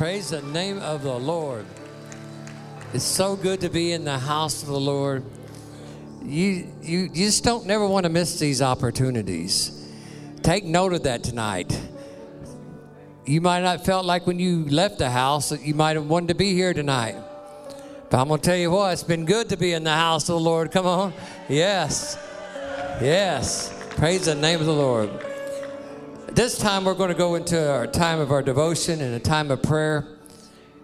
Praise 0.00 0.30
the 0.30 0.40
name 0.40 0.78
of 0.78 1.02
the 1.02 1.12
Lord. 1.12 1.66
It's 2.94 3.04
so 3.04 3.36
good 3.36 3.60
to 3.60 3.68
be 3.68 3.92
in 3.92 4.06
the 4.06 4.18
house 4.18 4.62
of 4.62 4.68
the 4.70 4.80
Lord. 4.80 5.22
You, 6.22 6.72
you, 6.80 7.10
you 7.12 7.26
just 7.26 7.44
don't 7.44 7.66
never 7.66 7.86
want 7.86 8.04
to 8.04 8.08
miss 8.08 8.38
these 8.38 8.62
opportunities. 8.62 9.86
Take 10.40 10.64
note 10.64 10.94
of 10.94 11.02
that 11.02 11.22
tonight. 11.22 11.78
You 13.26 13.42
might 13.42 13.60
not 13.60 13.84
felt 13.84 14.06
like 14.06 14.26
when 14.26 14.38
you 14.38 14.64
left 14.70 14.96
the 14.96 15.10
house 15.10 15.50
that 15.50 15.60
you 15.60 15.74
might 15.74 15.96
have 15.96 16.06
wanted 16.06 16.28
to 16.28 16.34
be 16.34 16.54
here 16.54 16.72
tonight. 16.72 17.16
But 18.08 18.22
I'm 18.22 18.28
going 18.28 18.40
to 18.40 18.46
tell 18.46 18.56
you 18.56 18.70
what, 18.70 18.94
it's 18.94 19.02
been 19.02 19.26
good 19.26 19.50
to 19.50 19.58
be 19.58 19.74
in 19.74 19.84
the 19.84 19.92
house 19.92 20.30
of 20.30 20.36
the 20.36 20.40
Lord. 20.40 20.70
Come 20.70 20.86
on. 20.86 21.12
Yes. 21.46 22.16
Yes. 23.02 23.70
Praise 23.90 24.24
the 24.24 24.34
name 24.34 24.60
of 24.60 24.66
the 24.66 24.72
Lord. 24.72 25.29
This 26.32 26.56
time 26.56 26.84
we're 26.84 26.94
going 26.94 27.08
to 27.08 27.16
go 27.16 27.34
into 27.34 27.72
our 27.72 27.88
time 27.88 28.20
of 28.20 28.30
our 28.30 28.40
devotion 28.40 29.00
and 29.00 29.16
a 29.16 29.18
time 29.18 29.50
of 29.50 29.64
prayer. 29.64 30.06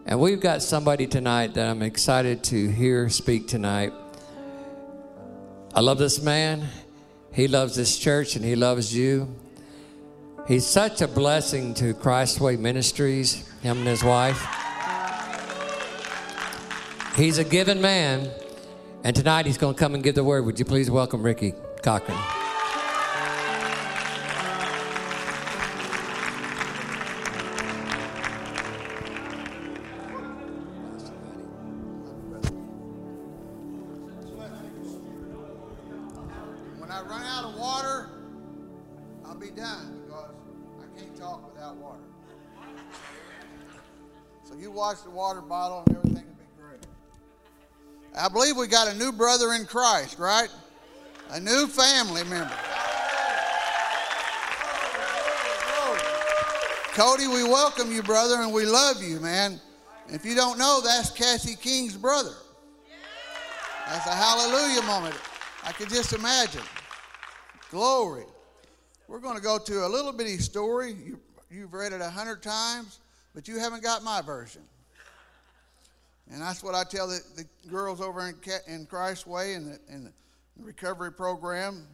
And 0.04 0.18
we've 0.18 0.41
got 0.41 0.60
somebody 0.60 1.06
tonight 1.06 1.54
that 1.54 1.68
I'm 1.68 1.82
excited 1.82 2.42
to 2.45 2.68
hear 2.68 3.09
speak 3.09 3.46
tonight. 3.46 3.92
I 5.73 5.80
love 5.82 5.98
this 5.98 6.20
man. 6.20 6.66
He 7.32 7.46
loves 7.46 7.77
this 7.77 7.96
church 7.96 8.34
and 8.34 8.45
he 8.45 8.56
loves 8.56 8.92
you. 8.95 9.32
He's 10.48 10.66
such 10.66 11.01
a 11.01 11.06
blessing 11.06 11.74
to 11.74 11.95
Christ 11.95 12.40
Way 12.40 12.56
Ministries, 12.56 13.48
him 13.62 13.78
and 13.78 13.87
his 13.87 14.02
wife. 14.02 14.45
He's 17.15 17.38
a 17.38 17.45
given 17.45 17.80
man, 17.80 18.30
and 19.04 19.15
tonight 19.15 19.46
he's 19.46 19.59
going 19.59 19.74
to 19.74 19.78
come 19.78 19.95
and 19.95 20.02
give 20.02 20.16
the 20.16 20.24
word. 20.24 20.45
Would 20.45 20.59
you 20.59 20.65
please 20.65 20.90
welcome 20.90 21.23
Ricky 21.23 21.54
Cochran? 21.82 22.35
The 44.95 45.10
water 45.10 45.40
bottle 45.40 45.82
and 45.87 45.96
everything 45.96 46.24
will 46.24 46.34
be 46.34 46.62
great. 46.62 46.87
I 48.16 48.29
believe 48.29 48.56
we 48.56 48.68
got 48.68 48.87
a 48.87 48.96
new 48.96 49.10
brother 49.10 49.52
in 49.52 49.66
Christ, 49.66 50.18
right? 50.18 50.48
A 51.30 51.40
new 51.40 51.66
family 51.66 52.23
member. 52.24 52.54
Cody, 56.92 57.26
we 57.26 57.42
welcome 57.42 57.92
you, 57.92 58.02
brother, 58.02 58.37
and 58.37 58.52
we 58.52 58.64
love 58.64 59.02
you, 59.02 59.18
man. 59.20 59.60
If 60.09 60.24
you 60.24 60.34
don't 60.34 60.57
know, 60.57 60.80
that's 60.82 61.10
Cassie 61.10 61.57
King's 61.57 61.96
brother. 61.96 62.32
That's 63.88 64.06
a 64.06 64.14
hallelujah 64.14 64.82
moment. 64.82 65.16
I 65.64 65.72
could 65.72 65.88
just 65.88 66.12
imagine. 66.12 66.62
Glory. 67.70 68.25
We're 69.09 69.19
going 69.19 69.37
to 69.37 69.42
go 69.42 69.59
to 69.59 69.84
a 69.84 69.88
little 69.88 70.12
bitty 70.12 70.38
story. 70.38 70.92
You, 70.92 71.19
you've 71.50 71.75
read 71.75 71.92
it 71.92 72.00
a 72.00 72.09
hundred 72.09 72.42
times, 72.42 73.00
but 73.34 73.47
you 73.48 73.59
haven't 73.59 73.82
got 73.82 74.03
my 74.03 74.22
version. 74.22 74.62
And 76.31 76.41
that's 76.41 76.62
what 76.62 76.75
I 76.75 76.84
tell 76.84 77.06
the, 77.09 77.21
the 77.37 77.69
girls 77.69 78.00
over 78.00 78.28
in, 78.28 78.34
in 78.66 78.87
Christ's 78.87 79.27
Way 79.27 79.55
and 79.55 79.72
the, 79.72 79.78
in 79.88 80.05
the 80.05 80.12
recovery 80.59 81.12
program 81.12 81.87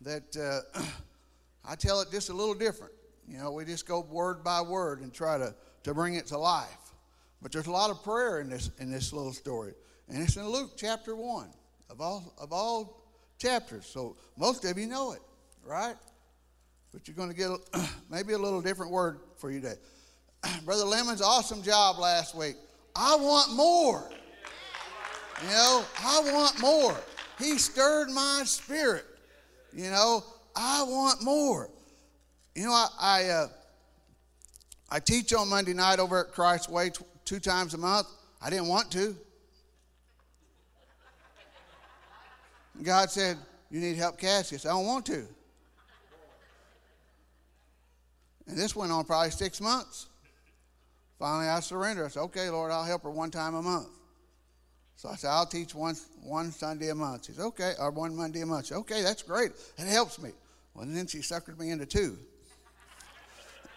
that 0.00 0.36
uh, 0.76 0.82
I 1.64 1.76
tell 1.76 2.00
it 2.00 2.10
just 2.10 2.28
a 2.28 2.32
little 2.32 2.54
different. 2.54 2.92
You 3.28 3.38
know, 3.38 3.52
we 3.52 3.64
just 3.64 3.86
go 3.86 4.00
word 4.00 4.42
by 4.42 4.60
word 4.62 5.00
and 5.00 5.12
try 5.12 5.38
to, 5.38 5.54
to 5.84 5.94
bring 5.94 6.14
it 6.14 6.26
to 6.28 6.38
life. 6.38 6.68
But 7.40 7.52
there's 7.52 7.66
a 7.66 7.72
lot 7.72 7.90
of 7.90 8.02
prayer 8.02 8.40
in 8.40 8.48
this 8.48 8.70
in 8.78 8.90
this 8.90 9.12
little 9.12 9.32
story. 9.32 9.74
And 10.08 10.22
it's 10.22 10.36
in 10.36 10.48
Luke 10.48 10.72
chapter 10.76 11.16
1 11.16 11.48
of 11.90 12.00
all 12.00 12.34
of 12.40 12.52
all 12.52 13.02
chapters. 13.38 13.86
So 13.86 14.16
most 14.36 14.64
of 14.64 14.78
you 14.78 14.86
know 14.86 15.12
it, 15.12 15.20
right? 15.64 15.96
But 16.92 17.08
you're 17.08 17.16
going 17.16 17.30
to 17.30 17.36
get 17.36 17.50
maybe 18.10 18.34
a 18.34 18.38
little 18.38 18.60
different 18.60 18.92
word 18.92 19.20
for 19.38 19.50
you 19.50 19.60
today. 19.60 19.76
Brother 20.64 20.84
Lemon's 20.84 21.22
awesome 21.22 21.62
job 21.62 21.98
last 21.98 22.36
week. 22.36 22.56
I 22.94 23.16
want 23.16 23.52
more. 23.54 24.10
You 25.42 25.48
know, 25.48 25.84
I 25.98 26.20
want 26.32 26.60
more. 26.60 26.96
He 27.38 27.58
stirred 27.58 28.10
my 28.10 28.42
spirit. 28.44 29.04
You 29.72 29.90
know, 29.90 30.22
I 30.54 30.82
want 30.82 31.22
more. 31.22 31.70
You 32.54 32.64
know, 32.64 32.72
I 32.72 32.88
I, 33.00 33.24
uh, 33.24 33.48
I 34.90 35.00
teach 35.00 35.32
on 35.32 35.48
Monday 35.48 35.72
night 35.72 35.98
over 35.98 36.20
at 36.20 36.32
Christ's 36.32 36.68
Way 36.68 36.90
t- 36.90 37.04
two 37.24 37.40
times 37.40 37.74
a 37.74 37.78
month. 37.78 38.06
I 38.40 38.50
didn't 38.50 38.68
want 38.68 38.90
to. 38.92 39.16
God 42.82 43.10
said, 43.10 43.38
You 43.70 43.80
need 43.80 43.96
help, 43.96 44.18
Cassius." 44.18 44.66
I 44.66 44.70
don't 44.70 44.86
want 44.86 45.06
to. 45.06 45.26
And 48.46 48.58
this 48.58 48.74
went 48.76 48.92
on 48.92 49.04
probably 49.04 49.30
six 49.30 49.60
months. 49.60 50.08
Finally, 51.22 51.46
I 51.46 51.60
surrendered. 51.60 52.06
I 52.06 52.08
said, 52.08 52.22
Okay, 52.22 52.50
Lord, 52.50 52.72
I'll 52.72 52.82
help 52.82 53.04
her 53.04 53.10
one 53.10 53.30
time 53.30 53.54
a 53.54 53.62
month. 53.62 53.86
So 54.96 55.08
I 55.08 55.14
said, 55.14 55.30
I'll 55.30 55.46
teach 55.46 55.72
one, 55.72 55.94
one 56.20 56.50
Sunday 56.50 56.88
a 56.88 56.96
month. 56.96 57.26
She 57.26 57.32
said, 57.32 57.44
Okay, 57.44 57.74
or 57.78 57.92
one 57.92 58.16
Monday 58.16 58.40
a 58.40 58.46
month. 58.46 58.66
Said, 58.66 58.78
okay, 58.78 59.02
that's 59.02 59.22
great. 59.22 59.52
It 59.78 59.86
helps 59.86 60.20
me. 60.20 60.30
Well, 60.74 60.82
and 60.82 60.96
then 60.96 61.06
she 61.06 61.18
suckered 61.18 61.60
me 61.60 61.70
into 61.70 61.86
two. 61.86 62.18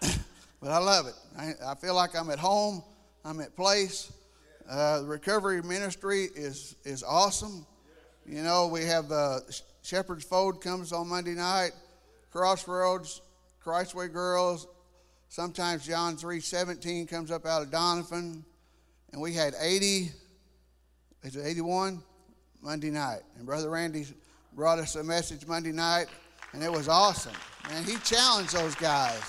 but 0.00 0.72
I 0.72 0.78
love 0.78 1.06
it. 1.06 1.14
I, 1.38 1.52
I 1.64 1.76
feel 1.76 1.94
like 1.94 2.16
I'm 2.16 2.30
at 2.30 2.40
home, 2.40 2.82
I'm 3.24 3.40
at 3.40 3.54
place. 3.54 4.12
Uh, 4.68 5.02
the 5.02 5.06
recovery 5.06 5.62
ministry 5.62 6.24
is, 6.34 6.74
is 6.84 7.04
awesome. 7.04 7.64
You 8.26 8.42
know, 8.42 8.66
we 8.66 8.86
have 8.86 9.12
uh, 9.12 9.38
Shepherd's 9.84 10.24
Fold 10.24 10.60
comes 10.60 10.90
on 10.92 11.06
Monday 11.06 11.34
night, 11.34 11.70
Crossroads, 12.32 13.20
Christway 13.64 14.12
Girls. 14.12 14.66
Sometimes 15.28 15.86
John 15.86 16.16
3.17 16.16 17.08
comes 17.08 17.30
up 17.30 17.46
out 17.46 17.62
of 17.62 17.70
Donovan. 17.70 18.44
And 19.12 19.20
we 19.20 19.32
had 19.32 19.54
80, 19.60 20.10
is 21.22 21.36
it 21.36 21.46
81? 21.46 22.02
Monday 22.62 22.90
night. 22.90 23.20
And 23.36 23.46
Brother 23.46 23.70
Randy 23.70 24.06
brought 24.52 24.78
us 24.78 24.96
a 24.96 25.04
message 25.04 25.46
Monday 25.46 25.72
night, 25.72 26.06
and 26.52 26.62
it 26.62 26.72
was 26.72 26.88
awesome. 26.88 27.34
Man, 27.68 27.84
he 27.84 27.96
challenged 27.98 28.54
those 28.54 28.74
guys. 28.74 29.20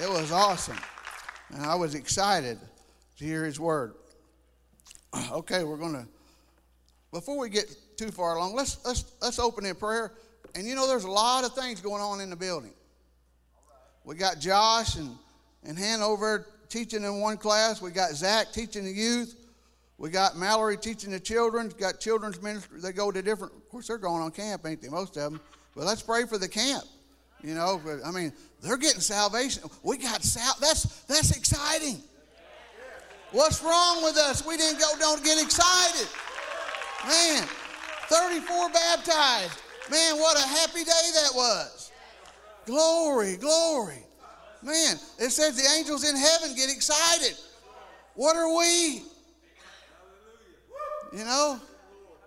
It 0.00 0.08
was 0.08 0.30
awesome. 0.30 0.78
And 1.52 1.64
I 1.64 1.74
was 1.74 1.94
excited 1.94 2.58
to 3.18 3.24
hear 3.24 3.44
his 3.44 3.58
word. 3.58 3.94
Okay, 5.32 5.64
we're 5.64 5.78
to 5.78 6.06
before 7.12 7.38
we 7.38 7.48
get 7.48 7.74
too 7.96 8.10
far 8.10 8.36
along, 8.36 8.54
let's, 8.54 8.84
let's, 8.84 9.04
let's 9.22 9.38
open 9.38 9.64
in 9.64 9.74
prayer. 9.74 10.12
And 10.54 10.66
you 10.66 10.74
know, 10.74 10.86
there's 10.86 11.04
a 11.04 11.10
lot 11.10 11.44
of 11.44 11.54
things 11.54 11.80
going 11.80 12.02
on 12.02 12.20
in 12.20 12.28
the 12.28 12.36
building. 12.36 12.74
We 14.04 14.16
got 14.16 14.38
Josh 14.38 14.96
and, 14.96 15.16
and 15.66 15.78
Hannah 15.78 16.06
over 16.06 16.46
teaching 16.68 17.04
in 17.04 17.20
one 17.20 17.36
class. 17.36 17.82
We 17.82 17.90
got 17.90 18.12
Zach 18.12 18.52
teaching 18.52 18.84
the 18.84 18.92
youth. 18.92 19.34
We 19.98 20.10
got 20.10 20.36
Mallory 20.36 20.76
teaching 20.76 21.10
the 21.10 21.20
children. 21.20 21.72
Got 21.78 22.00
children's 22.00 22.40
ministry. 22.42 22.80
They 22.80 22.92
go 22.92 23.10
to 23.10 23.22
different, 23.22 23.54
of 23.54 23.68
course, 23.68 23.88
they're 23.88 23.98
going 23.98 24.22
on 24.22 24.30
camp, 24.30 24.66
ain't 24.66 24.82
they? 24.82 24.88
Most 24.88 25.16
of 25.16 25.32
them. 25.32 25.40
But 25.74 25.84
let's 25.84 26.02
pray 26.02 26.24
for 26.24 26.38
the 26.38 26.48
camp. 26.48 26.84
You 27.42 27.54
know, 27.54 27.80
I 28.04 28.10
mean, 28.10 28.32
they're 28.62 28.76
getting 28.76 29.00
salvation. 29.00 29.62
We 29.82 29.98
got 29.98 30.22
sal. 30.22 30.54
That's 30.60 31.02
that's 31.02 31.36
exciting. 31.36 32.02
What's 33.30 33.62
wrong 33.62 34.02
with 34.02 34.16
us? 34.16 34.44
We 34.46 34.56
didn't 34.56 34.80
go. 34.80 34.86
Don't 34.98 35.22
get 35.22 35.42
excited. 35.42 36.08
Man, 37.06 37.46
34 38.08 38.70
baptized. 38.70 39.60
Man, 39.90 40.16
what 40.16 40.38
a 40.38 40.48
happy 40.48 40.82
day 40.82 41.10
that 41.14 41.30
was. 41.34 41.92
Glory, 42.64 43.36
glory. 43.36 44.05
Man, 44.62 44.96
it 45.18 45.30
says 45.30 45.56
the 45.56 45.68
angels 45.78 46.08
in 46.08 46.16
heaven 46.16 46.54
get 46.56 46.70
excited. 46.70 47.36
What 48.14 48.36
are 48.36 48.56
we? 48.56 49.02
You 51.12 51.24
know? 51.24 51.60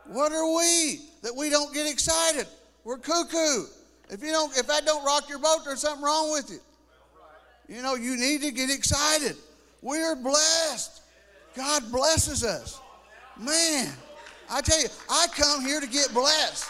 What 0.06 0.32
are 0.32 0.56
we 0.56 1.02
that 1.22 1.36
we 1.36 1.50
don't 1.50 1.74
get 1.74 1.92
excited? 1.92 2.48
We're 2.84 2.98
cuckoo. 2.98 3.66
If 4.10 4.24
you 4.24 4.32
don't 4.32 4.56
if 4.58 4.68
that 4.68 4.86
don't 4.86 5.06
rock 5.06 5.30
your 5.30 5.40
boat, 5.40 5.60
there's 5.66 5.82
something 5.82 6.04
wrong 6.04 6.32
with 6.32 6.50
you. 6.50 6.60
You 7.76 7.84
know, 7.84 7.96
you 7.96 8.18
need 8.18 8.42
to 8.42 8.52
get 8.52 8.72
excited. 8.72 9.36
We're 9.82 10.16
blessed. 10.16 11.02
God 11.56 11.92
blesses 11.92 12.44
us. 12.44 12.80
Man, 13.38 13.90
I 14.50 14.62
tell 14.62 14.82
you, 14.82 14.88
I 15.10 15.28
come 15.36 15.64
here 15.64 15.80
to 15.80 15.88
get 15.88 16.12
blessed. 16.14 16.70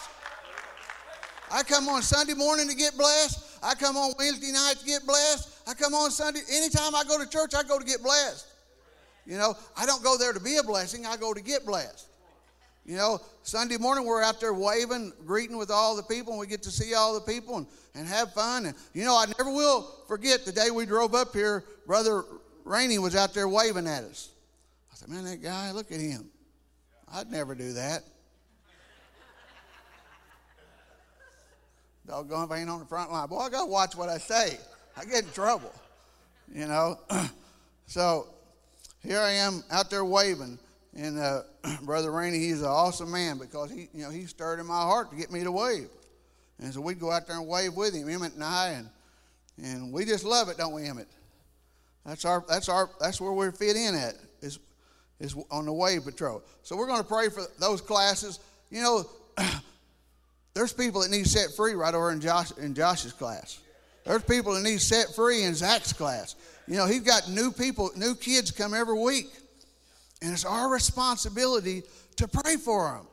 I 1.50 1.62
come 1.62 1.88
on 1.88 2.02
Sunday 2.02 2.34
morning 2.34 2.68
to 2.68 2.74
get 2.74 2.96
blessed. 2.96 3.49
I 3.62 3.74
come 3.74 3.96
on 3.96 4.12
Wednesday 4.18 4.52
night 4.52 4.76
to 4.80 4.86
get 4.86 5.06
blessed. 5.06 5.48
I 5.66 5.74
come 5.74 5.94
on 5.94 6.10
Sunday. 6.10 6.40
Anytime 6.52 6.94
I 6.94 7.04
go 7.06 7.22
to 7.22 7.28
church, 7.28 7.54
I 7.54 7.62
go 7.62 7.78
to 7.78 7.84
get 7.84 8.02
blessed. 8.02 8.46
You 9.26 9.38
know, 9.38 9.54
I 9.76 9.86
don't 9.86 10.02
go 10.02 10.16
there 10.16 10.32
to 10.32 10.40
be 10.40 10.56
a 10.56 10.62
blessing, 10.62 11.06
I 11.06 11.16
go 11.16 11.34
to 11.34 11.40
get 11.40 11.64
blessed. 11.66 12.06
You 12.86 12.96
know, 12.96 13.20
Sunday 13.42 13.76
morning 13.76 14.04
we're 14.06 14.22
out 14.22 14.40
there 14.40 14.54
waving, 14.54 15.12
greeting 15.26 15.56
with 15.56 15.70
all 15.70 15.94
the 15.94 16.02
people, 16.02 16.32
and 16.32 16.40
we 16.40 16.46
get 16.46 16.62
to 16.64 16.70
see 16.70 16.94
all 16.94 17.14
the 17.14 17.20
people 17.20 17.58
and, 17.58 17.66
and 17.94 18.06
have 18.06 18.32
fun. 18.32 18.66
And, 18.66 18.74
you 18.94 19.04
know, 19.04 19.14
I 19.14 19.26
never 19.38 19.52
will 19.52 19.82
forget 20.08 20.44
the 20.44 20.52
day 20.52 20.70
we 20.70 20.86
drove 20.86 21.14
up 21.14 21.32
here. 21.32 21.64
Brother 21.86 22.24
Rainey 22.64 22.98
was 22.98 23.14
out 23.14 23.34
there 23.34 23.48
waving 23.48 23.86
at 23.86 24.04
us. 24.04 24.30
I 24.92 24.96
said, 24.96 25.08
man, 25.08 25.24
that 25.24 25.42
guy, 25.42 25.70
look 25.72 25.92
at 25.92 26.00
him. 26.00 26.30
I'd 27.12 27.30
never 27.30 27.54
do 27.54 27.74
that. 27.74 28.02
Doggone 32.10 32.44
if 32.44 32.50
I 32.50 32.58
ain't 32.58 32.68
on 32.68 32.80
the 32.80 32.86
front 32.86 33.12
line. 33.12 33.28
Boy, 33.28 33.38
I 33.38 33.50
got 33.50 33.64
to 33.64 33.70
watch 33.70 33.94
what 33.94 34.08
I 34.08 34.18
say. 34.18 34.58
I 34.96 35.04
get 35.04 35.24
in 35.24 35.30
trouble, 35.30 35.72
you 36.52 36.66
know. 36.66 36.98
so 37.86 38.26
here 39.00 39.20
I 39.20 39.30
am 39.30 39.62
out 39.70 39.90
there 39.90 40.04
waving. 40.04 40.58
And 40.96 41.20
uh, 41.20 41.42
Brother 41.82 42.10
Rainey, 42.10 42.38
he's 42.38 42.62
an 42.62 42.66
awesome 42.66 43.12
man 43.12 43.38
because 43.38 43.70
he, 43.70 43.88
you 43.94 44.02
know, 44.02 44.10
he 44.10 44.26
stirred 44.26 44.58
in 44.58 44.66
my 44.66 44.82
heart 44.82 45.10
to 45.10 45.16
get 45.16 45.30
me 45.30 45.44
to 45.44 45.52
wave. 45.52 45.88
And 46.58 46.74
so 46.74 46.80
we'd 46.80 46.98
go 46.98 47.12
out 47.12 47.28
there 47.28 47.36
and 47.36 47.46
wave 47.46 47.74
with 47.74 47.94
him, 47.94 48.08
Emmett 48.08 48.34
and 48.34 48.42
I, 48.42 48.70
and, 48.70 48.88
and 49.62 49.92
we 49.92 50.04
just 50.04 50.24
love 50.24 50.48
it, 50.48 50.58
don't 50.58 50.72
we, 50.72 50.86
Emmett? 50.86 51.08
That's 52.04 52.24
our, 52.24 52.44
that's 52.48 52.68
our, 52.68 52.90
that's 52.98 53.20
where 53.20 53.32
we 53.32 53.50
fit 53.52 53.76
in 53.76 53.94
at, 53.94 54.14
is, 54.42 54.58
is 55.20 55.36
on 55.48 55.64
the 55.64 55.72
wave 55.72 56.04
patrol. 56.04 56.42
So 56.64 56.76
we're 56.76 56.88
going 56.88 57.02
to 57.02 57.08
pray 57.08 57.28
for 57.28 57.44
those 57.60 57.80
classes. 57.80 58.40
You 58.68 58.82
know, 58.82 59.04
there's 60.54 60.72
people 60.72 61.02
that 61.02 61.10
need 61.10 61.26
set 61.26 61.50
free 61.56 61.74
right 61.74 61.94
over 61.94 62.10
in 62.10 62.20
Josh 62.20 62.50
in 62.58 62.74
Josh's 62.74 63.12
class. 63.12 63.60
There's 64.04 64.22
people 64.22 64.54
that 64.54 64.62
need 64.62 64.80
set 64.80 65.14
free 65.14 65.44
in 65.44 65.54
Zach's 65.54 65.92
class. 65.92 66.34
You 66.66 66.76
know, 66.76 66.86
he's 66.86 67.02
got 67.02 67.28
new 67.28 67.52
people, 67.52 67.90
new 67.96 68.14
kids 68.14 68.50
come 68.50 68.74
every 68.74 68.98
week. 68.98 69.30
And 70.22 70.32
it's 70.32 70.44
our 70.44 70.70
responsibility 70.70 71.82
to 72.16 72.28
pray 72.28 72.56
for 72.56 72.92
them. 72.92 73.06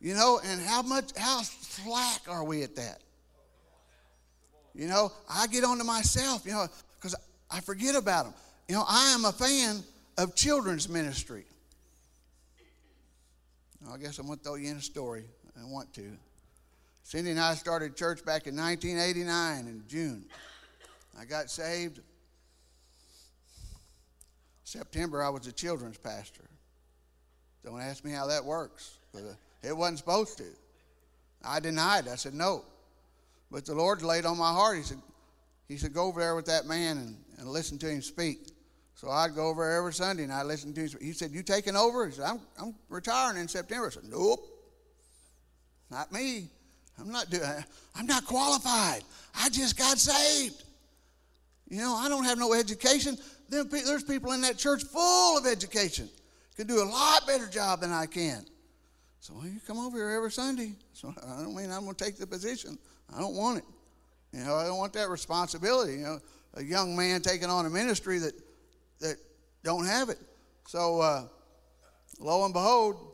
You 0.00 0.14
know, 0.14 0.40
and 0.44 0.60
how 0.60 0.82
much, 0.82 1.10
how 1.16 1.42
slack 1.42 2.22
are 2.28 2.44
we 2.44 2.62
at 2.62 2.76
that? 2.76 3.00
You 4.74 4.86
know, 4.86 5.12
I 5.28 5.46
get 5.48 5.64
onto 5.64 5.84
myself, 5.84 6.46
you 6.46 6.52
know, 6.52 6.66
because 6.96 7.16
I 7.50 7.60
forget 7.60 7.96
about 7.96 8.26
them. 8.26 8.34
You 8.68 8.76
know, 8.76 8.84
I 8.88 9.12
am 9.14 9.24
a 9.24 9.32
fan 9.32 9.82
of 10.16 10.36
children's 10.36 10.88
ministry. 10.88 11.44
I 13.92 13.96
guess 13.96 14.18
I'm 14.18 14.26
going 14.26 14.38
to 14.38 14.44
throw 14.44 14.54
you 14.56 14.70
in 14.70 14.76
a 14.76 14.82
story. 14.82 15.24
I 15.60 15.66
want 15.66 15.92
to. 15.94 16.16
Cindy 17.02 17.30
and 17.30 17.40
I 17.40 17.54
started 17.54 17.96
church 17.96 18.24
back 18.24 18.46
in 18.46 18.56
1989 18.56 19.66
in 19.66 19.82
June. 19.88 20.24
I 21.18 21.24
got 21.24 21.50
saved. 21.50 22.00
September, 24.62 25.22
I 25.22 25.30
was 25.30 25.46
a 25.46 25.52
children's 25.52 25.96
pastor. 25.96 26.44
Don't 27.64 27.80
ask 27.80 28.04
me 28.04 28.12
how 28.12 28.26
that 28.26 28.44
works. 28.44 28.98
Uh, 29.14 29.20
it 29.62 29.76
wasn't 29.76 29.98
supposed 29.98 30.36
to. 30.38 30.44
I 31.42 31.60
denied. 31.60 32.08
I 32.08 32.16
said 32.16 32.34
no. 32.34 32.64
But 33.50 33.64
the 33.64 33.74
Lord 33.74 34.02
laid 34.02 34.26
on 34.26 34.36
my 34.36 34.52
heart. 34.52 34.76
He 34.76 34.82
said, 34.82 34.98
He 35.66 35.76
said, 35.78 35.94
go 35.94 36.04
over 36.04 36.20
there 36.20 36.34
with 36.34 36.46
that 36.46 36.66
man 36.66 36.98
and, 36.98 37.16
and 37.38 37.48
listen 37.48 37.78
to 37.78 37.88
him 37.88 38.02
speak. 38.02 38.50
So 38.94 39.10
I'd 39.10 39.34
go 39.34 39.46
over 39.46 39.70
every 39.70 39.94
Sunday 39.94 40.24
and 40.24 40.32
I'd 40.32 40.46
listen 40.46 40.74
to 40.74 40.80
him. 40.80 40.90
He 41.00 41.12
said, 41.12 41.30
You 41.30 41.42
taking 41.42 41.76
over? 41.76 42.06
He 42.06 42.12
said, 42.12 42.24
I'm, 42.24 42.40
I'm 42.60 42.74
retiring 42.88 43.38
in 43.40 43.48
September. 43.48 43.86
I 43.86 43.90
said, 43.90 44.04
Nope. 44.04 44.57
Not 45.90 46.12
me. 46.12 46.48
I'm 46.98 47.10
not 47.10 47.30
doing 47.30 47.44
I'm 47.94 48.06
not 48.06 48.24
qualified. 48.24 49.02
I 49.34 49.48
just 49.50 49.78
got 49.78 49.98
saved. 49.98 50.62
You 51.68 51.78
know, 51.78 51.94
I 51.94 52.08
don't 52.08 52.24
have 52.24 52.38
no 52.38 52.54
education. 52.54 53.16
There's 53.48 54.04
people 54.04 54.32
in 54.32 54.40
that 54.42 54.58
church 54.58 54.84
full 54.84 55.38
of 55.38 55.46
education. 55.46 56.08
Can 56.56 56.66
do 56.66 56.82
a 56.82 56.84
lot 56.84 57.26
better 57.26 57.46
job 57.46 57.80
than 57.80 57.92
I 57.92 58.06
can. 58.06 58.44
So 59.20 59.34
well, 59.34 59.46
you 59.46 59.60
come 59.66 59.78
over 59.78 59.96
here 59.96 60.10
every 60.10 60.32
Sunday. 60.32 60.72
So 60.92 61.14
I 61.24 61.42
don't 61.42 61.54
mean 61.54 61.70
I'm 61.70 61.84
going 61.84 61.94
to 61.94 62.04
take 62.04 62.16
the 62.16 62.26
position. 62.26 62.78
I 63.14 63.20
don't 63.20 63.36
want 63.36 63.58
it. 63.58 63.64
You 64.32 64.44
know, 64.44 64.56
I 64.56 64.64
don't 64.64 64.78
want 64.78 64.92
that 64.94 65.08
responsibility. 65.08 65.94
You 65.94 65.98
know, 65.98 66.20
a 66.54 66.62
young 66.62 66.96
man 66.96 67.20
taking 67.20 67.48
on 67.48 67.66
a 67.66 67.70
ministry 67.70 68.18
that 68.18 68.32
that 69.00 69.16
don't 69.62 69.86
have 69.86 70.08
it. 70.08 70.18
So 70.66 71.00
uh, 71.00 71.24
lo 72.18 72.44
and 72.44 72.52
behold, 72.52 73.07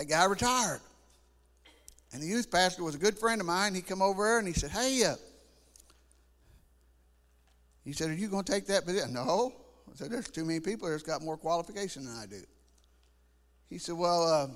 that 0.00 0.06
guy 0.06 0.24
retired. 0.24 0.80
And 2.12 2.22
the 2.22 2.26
youth 2.26 2.50
pastor 2.50 2.82
was 2.82 2.94
a 2.94 2.98
good 2.98 3.18
friend 3.18 3.38
of 3.38 3.46
mine. 3.46 3.74
He 3.74 3.82
come 3.82 4.00
over 4.00 4.38
and 4.38 4.48
he 4.48 4.54
said, 4.54 4.70
"Hey, 4.70 5.04
uh, 5.04 5.14
he 7.84 7.92
said, 7.92 8.08
Are 8.08 8.14
you 8.14 8.28
going 8.28 8.44
to 8.44 8.50
take 8.50 8.66
that 8.68 8.86
position? 8.86 9.12
No. 9.12 9.52
I 9.90 9.96
said, 9.96 10.10
There's 10.10 10.30
too 10.30 10.46
many 10.46 10.58
people 10.60 10.88
that's 10.88 11.02
got 11.02 11.20
more 11.20 11.36
qualification 11.36 12.06
than 12.06 12.16
I 12.16 12.24
do. 12.24 12.40
He 13.68 13.76
said, 13.76 13.94
Well, 13.94 14.26
uh, 14.26 14.46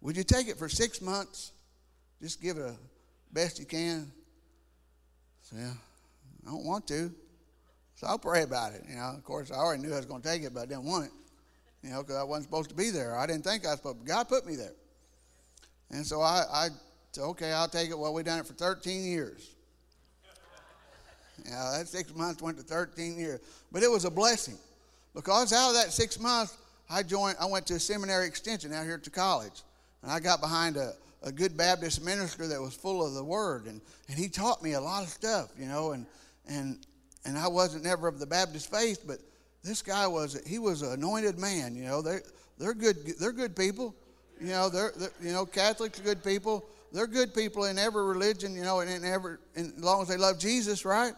would 0.00 0.16
you 0.16 0.24
take 0.24 0.48
it 0.48 0.56
for 0.56 0.70
six 0.70 1.02
months? 1.02 1.52
Just 2.22 2.40
give 2.40 2.56
it 2.56 2.62
a 2.62 2.76
best 3.30 3.58
you 3.58 3.66
can. 3.66 4.10
Said, 5.42 5.58
Yeah, 5.58 5.72
I 6.46 6.50
don't 6.50 6.64
want 6.64 6.86
to. 6.88 7.12
So 7.96 8.06
I'll 8.06 8.18
pray 8.18 8.42
about 8.42 8.72
it. 8.72 8.84
You 8.88 8.96
know, 8.96 9.12
of 9.16 9.22
course, 9.22 9.50
I 9.50 9.56
already 9.56 9.82
knew 9.82 9.92
I 9.92 9.98
was 9.98 10.06
going 10.06 10.22
to 10.22 10.28
take 10.28 10.44
it, 10.44 10.54
but 10.54 10.62
I 10.62 10.66
didn't 10.66 10.84
want 10.84 11.04
it. 11.04 11.12
You 11.84 11.90
know, 11.90 12.02
because 12.02 12.16
I 12.16 12.22
wasn't 12.22 12.44
supposed 12.44 12.70
to 12.70 12.74
be 12.74 12.88
there. 12.88 13.14
I 13.14 13.26
didn't 13.26 13.44
think 13.44 13.66
I 13.66 13.70
was 13.70 13.76
supposed 13.76 14.00
to. 14.00 14.06
God 14.06 14.26
put 14.26 14.46
me 14.46 14.56
there. 14.56 14.72
And 15.90 16.04
so 16.04 16.22
I, 16.22 16.44
I 16.50 16.68
said, 17.12 17.24
okay, 17.24 17.52
I'll 17.52 17.68
take 17.68 17.90
it. 17.90 17.98
Well, 17.98 18.14
we've 18.14 18.24
done 18.24 18.38
it 18.38 18.46
for 18.46 18.54
13 18.54 19.04
years. 19.04 19.50
Yeah, 21.44 21.74
that 21.76 21.88
six 21.88 22.14
months 22.14 22.40
went 22.40 22.56
to 22.56 22.62
13 22.62 23.18
years. 23.18 23.40
But 23.70 23.82
it 23.82 23.90
was 23.90 24.06
a 24.06 24.10
blessing 24.10 24.56
because 25.14 25.52
out 25.52 25.68
of 25.68 25.74
that 25.74 25.92
six 25.92 26.18
months, 26.18 26.56
I 26.88 27.02
joined, 27.02 27.36
I 27.38 27.44
went 27.44 27.66
to 27.66 27.74
a 27.74 27.80
seminary 27.80 28.26
extension 28.26 28.72
out 28.72 28.84
here 28.84 28.98
the 29.02 29.10
college. 29.10 29.62
And 30.02 30.10
I 30.10 30.20
got 30.20 30.40
behind 30.40 30.78
a, 30.78 30.94
a 31.22 31.30
good 31.30 31.54
Baptist 31.54 32.02
minister 32.02 32.46
that 32.46 32.60
was 32.60 32.74
full 32.74 33.06
of 33.06 33.12
the 33.12 33.24
word. 33.24 33.66
And, 33.66 33.82
and 34.08 34.18
he 34.18 34.28
taught 34.28 34.62
me 34.62 34.72
a 34.72 34.80
lot 34.80 35.02
of 35.02 35.10
stuff, 35.10 35.50
you 35.58 35.66
know. 35.66 35.92
And, 35.92 36.06
and, 36.48 36.78
and 37.26 37.36
I 37.36 37.48
wasn't 37.48 37.84
never 37.84 38.08
of 38.08 38.18
the 38.18 38.26
Baptist 38.26 38.70
faith, 38.70 39.04
but 39.06 39.18
this 39.64 39.82
guy 39.82 40.06
was, 40.06 40.40
he 40.46 40.58
was 40.58 40.82
an 40.82 40.92
anointed 40.92 41.38
man, 41.38 41.74
you 41.74 41.84
know. 41.84 42.02
They're, 42.02 42.22
they're, 42.58 42.74
good, 42.74 42.96
they're 43.18 43.32
good 43.32 43.56
people. 43.56 43.94
You 44.40 44.48
know, 44.48 44.68
they're, 44.68 44.92
they're 44.96 45.10
you 45.22 45.32
know, 45.32 45.46
Catholics 45.46 45.98
are 45.98 46.02
good 46.02 46.22
people. 46.22 46.66
They're 46.92 47.06
good 47.06 47.34
people 47.34 47.64
in 47.64 47.78
every 47.78 48.04
religion, 48.04 48.54
you 48.54 48.62
know, 48.62 48.80
and 48.80 48.90
in 48.90 49.04
every, 49.04 49.38
as 49.56 49.72
long 49.78 50.02
as 50.02 50.08
they 50.08 50.18
love 50.18 50.38
Jesus, 50.38 50.84
right? 50.84 51.14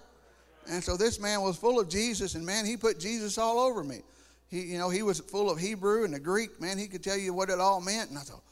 And 0.70 0.82
so 0.82 0.96
this 0.96 1.20
man 1.20 1.43
was 1.43 1.56
full 1.56 1.78
of 1.78 1.88
Jesus, 1.88 2.34
and 2.34 2.46
man, 2.46 2.64
he 2.64 2.76
put 2.76 2.98
Jesus 2.98 3.37
all 3.37 3.58
over 3.58 3.84
me. 3.84 4.00
He, 4.49 4.60
you 4.62 4.78
know, 4.78 4.90
he 4.90 5.02
was 5.02 5.20
full 5.20 5.50
of 5.50 5.58
Hebrew 5.58 6.04
and 6.04 6.14
the 6.14 6.20
Greek. 6.20 6.60
Man, 6.60 6.78
he 6.78 6.87
could 6.87 7.02
tell 7.02 7.19
you 7.19 7.34
what 7.34 7.50
it 7.50 7.58
all 7.58 7.81
meant. 7.81 8.10
And 8.10 8.19
I 8.19 8.22
thought, 8.22 8.42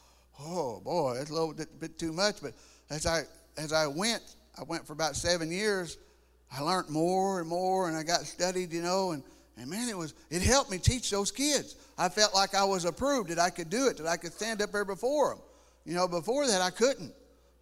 oh 0.40 0.80
boy, 0.80 1.14
that's 1.14 1.30
a 1.30 1.32
little 1.32 1.54
bit, 1.54 1.80
bit 1.80 1.98
too 1.98 2.12
much. 2.12 2.42
But 2.42 2.52
as 2.90 3.06
I 3.06 3.22
as 3.56 3.72
I 3.72 3.86
went, 3.86 4.22
I 4.58 4.64
went 4.64 4.86
for 4.86 4.92
about 4.92 5.16
seven 5.16 5.50
years. 5.50 5.98
I 6.52 6.60
learned 6.60 6.90
more 6.90 7.40
and 7.40 7.48
more, 7.48 7.88
and 7.88 7.96
I 7.96 8.02
got 8.02 8.20
studied, 8.22 8.72
you 8.72 8.82
know, 8.82 9.12
and 9.12 9.22
and 9.56 9.70
man, 9.70 9.88
it 9.88 9.96
was 9.96 10.14
it 10.30 10.42
helped 10.42 10.70
me 10.70 10.78
teach 10.78 11.10
those 11.10 11.30
kids. 11.30 11.76
I 11.96 12.08
felt 12.08 12.34
like 12.34 12.54
I 12.54 12.64
was 12.64 12.84
approved 12.84 13.30
that 13.30 13.38
I 13.38 13.50
could 13.50 13.70
do 13.70 13.88
it, 13.88 13.96
that 13.98 14.06
I 14.06 14.16
could 14.16 14.32
stand 14.32 14.60
up 14.62 14.72
there 14.72 14.84
before 14.84 15.30
them. 15.30 15.42
You 15.84 15.94
know, 15.94 16.08
before 16.08 16.46
that 16.46 16.60
I 16.60 16.70
couldn't 16.70 17.12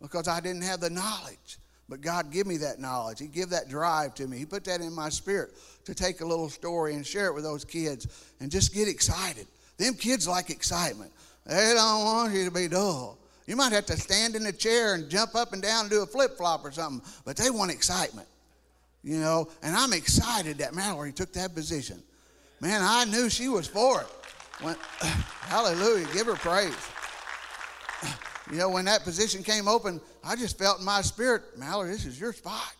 because 0.00 0.28
I 0.28 0.40
didn't 0.40 0.62
have 0.62 0.80
the 0.80 0.90
knowledge. 0.90 1.58
But 1.88 2.00
God 2.00 2.30
give 2.30 2.46
me 2.46 2.56
that 2.58 2.78
knowledge. 2.78 3.18
He 3.18 3.26
give 3.26 3.50
that 3.50 3.68
drive 3.68 4.14
to 4.14 4.26
me. 4.26 4.38
He 4.38 4.46
put 4.46 4.64
that 4.64 4.80
in 4.80 4.94
my 4.94 5.08
spirit 5.08 5.52
to 5.84 5.94
take 5.94 6.20
a 6.20 6.25
little 6.25 6.49
story 6.49 6.94
and 6.94 7.06
share 7.06 7.26
it 7.26 7.34
with 7.34 7.44
those 7.44 7.64
kids 7.64 8.06
and 8.40 8.50
just 8.50 8.72
get 8.72 8.88
excited. 8.88 9.46
Them 9.76 9.94
kids 9.94 10.26
like 10.26 10.49
excitement. 10.49 11.12
They 11.44 11.75
don't 11.75 12.04
want 12.04 12.34
you 12.34 12.44
to 12.44 12.50
be 12.50 12.68
dull. 12.68 13.18
You 13.46 13.56
might 13.56 13.72
have 13.72 13.87
to 13.87 13.96
stand 13.96 14.37
in 14.37 14.46
a 14.46 14.52
chair 14.52 14.94
and 14.94 15.11
jump 15.11 15.34
up 15.34 15.52
and 15.52 15.61
down 15.61 15.82
and 15.82 15.90
do 15.90 16.02
a 16.02 16.06
flip 16.06 16.37
flop 16.37 16.64
or 16.64 16.70
something, 16.70 17.06
but 17.25 17.37
they 17.37 17.50
want 17.50 17.72
excitement. 17.72 18.28
You 19.02 19.18
know, 19.18 19.49
and 19.62 19.76
I'm 19.76 19.92
excited 19.92 20.59
that 20.59 20.75
Mallory 20.75 21.12
took 21.12 21.32
that 21.32 21.54
position. 21.54 22.02
Man, 22.61 22.80
I 22.82 23.04
knew 23.04 23.28
she 23.28 23.49
was 23.49 23.66
for 23.66 24.02
it. 24.02 24.06
When, 24.61 24.76
hallelujah, 25.00 26.06
give 26.12 26.26
her 26.26 26.35
praise. 26.35 26.75
You 28.50 28.59
know, 28.59 28.68
when 28.68 28.85
that 28.87 29.04
position 29.04 29.44
came 29.44 29.68
open, 29.68 30.00
I 30.23 30.35
just 30.35 30.59
felt 30.59 30.80
in 30.80 30.85
my 30.85 31.00
spirit, 31.00 31.42
Mallory, 31.56 31.90
this 31.90 32.04
is 32.04 32.21
your 32.21 32.32
spot. 32.32 32.75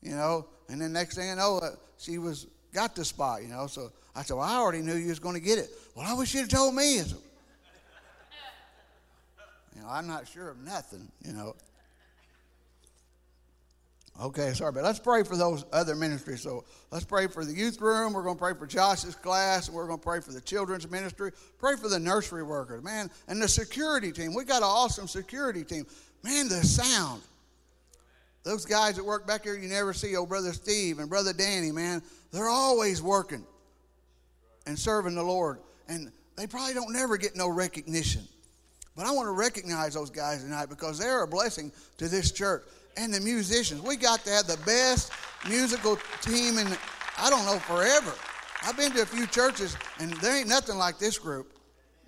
You 0.00 0.12
know, 0.12 0.46
and 0.68 0.80
then 0.80 0.92
next 0.92 1.16
thing 1.16 1.28
I 1.28 1.34
know, 1.34 1.58
uh, 1.58 1.70
she 1.98 2.18
was 2.18 2.46
got 2.72 2.94
the 2.94 3.04
spot. 3.04 3.42
You 3.42 3.48
know, 3.48 3.66
so 3.66 3.90
I 4.14 4.22
said, 4.22 4.36
well, 4.36 4.46
I 4.46 4.56
already 4.56 4.80
knew 4.80 4.94
you 4.94 5.08
was 5.08 5.18
going 5.18 5.34
to 5.34 5.40
get 5.40 5.58
it. 5.58 5.70
Well, 5.94 6.06
I 6.06 6.14
wish 6.14 6.32
you'd 6.34 6.42
have 6.42 6.48
told 6.48 6.76
me. 6.76 6.98
you 6.98 7.04
know, 9.76 9.88
I'm 9.88 10.06
not 10.06 10.28
sure 10.28 10.48
of 10.50 10.58
nothing. 10.58 11.10
You 11.26 11.32
know. 11.32 11.56
Okay, 14.18 14.52
sorry, 14.52 14.72
but 14.72 14.84
let's 14.84 14.98
pray 14.98 15.22
for 15.22 15.36
those 15.36 15.64
other 15.72 15.94
ministries. 15.94 16.42
So 16.42 16.64
let's 16.90 17.04
pray 17.04 17.26
for 17.26 17.44
the 17.44 17.54
youth 17.54 17.80
room. 17.80 18.12
We're 18.12 18.22
going 18.22 18.36
to 18.36 18.40
pray 18.40 18.52
for 18.54 18.66
Josh's 18.66 19.14
class, 19.14 19.68
and 19.68 19.76
we're 19.76 19.86
going 19.86 19.98
to 19.98 20.04
pray 20.04 20.20
for 20.20 20.32
the 20.32 20.42
children's 20.42 20.90
ministry. 20.90 21.32
Pray 21.58 21.76
for 21.76 21.88
the 21.88 21.98
nursery 21.98 22.42
workers, 22.42 22.82
man, 22.82 23.10
and 23.28 23.40
the 23.40 23.48
security 23.48 24.12
team. 24.12 24.34
We 24.34 24.44
got 24.44 24.58
an 24.58 24.64
awesome 24.64 25.08
security 25.08 25.64
team. 25.64 25.86
Man, 26.22 26.48
the 26.48 26.56
sound. 26.56 27.22
Those 28.42 28.66
guys 28.66 28.96
that 28.96 29.04
work 29.04 29.26
back 29.26 29.44
here, 29.44 29.56
you 29.56 29.68
never 29.68 29.92
see. 29.92 30.16
Oh, 30.16 30.26
brother 30.26 30.52
Steve 30.52 30.98
and 30.98 31.08
brother 31.08 31.32
Danny, 31.32 31.72
man, 31.72 32.02
they're 32.30 32.48
always 32.48 33.02
working 33.02 33.44
and 34.66 34.78
serving 34.78 35.14
the 35.14 35.22
Lord, 35.22 35.60
and 35.88 36.10
they 36.36 36.46
probably 36.46 36.74
don't 36.74 36.92
never 36.92 37.16
get 37.16 37.36
no 37.36 37.48
recognition. 37.48 38.22
But 38.96 39.06
I 39.06 39.12
want 39.12 39.26
to 39.26 39.32
recognize 39.32 39.94
those 39.94 40.10
guys 40.10 40.42
tonight 40.42 40.68
because 40.68 40.98
they're 40.98 41.22
a 41.22 41.28
blessing 41.28 41.72
to 41.98 42.08
this 42.08 42.32
church 42.32 42.64
and 42.96 43.12
the 43.12 43.20
musicians. 43.20 43.82
We 43.82 43.96
got 43.96 44.24
to 44.24 44.30
have 44.30 44.46
the 44.46 44.58
best 44.66 45.12
musical 45.48 45.96
team 46.22 46.58
in, 46.58 46.66
I 47.18 47.30
don't 47.30 47.44
know, 47.46 47.58
forever. 47.58 48.12
I've 48.62 48.76
been 48.76 48.92
to 48.92 49.02
a 49.02 49.06
few 49.06 49.26
churches 49.26 49.76
and 49.98 50.12
there 50.14 50.36
ain't 50.36 50.48
nothing 50.48 50.76
like 50.76 50.98
this 50.98 51.18
group. 51.18 51.52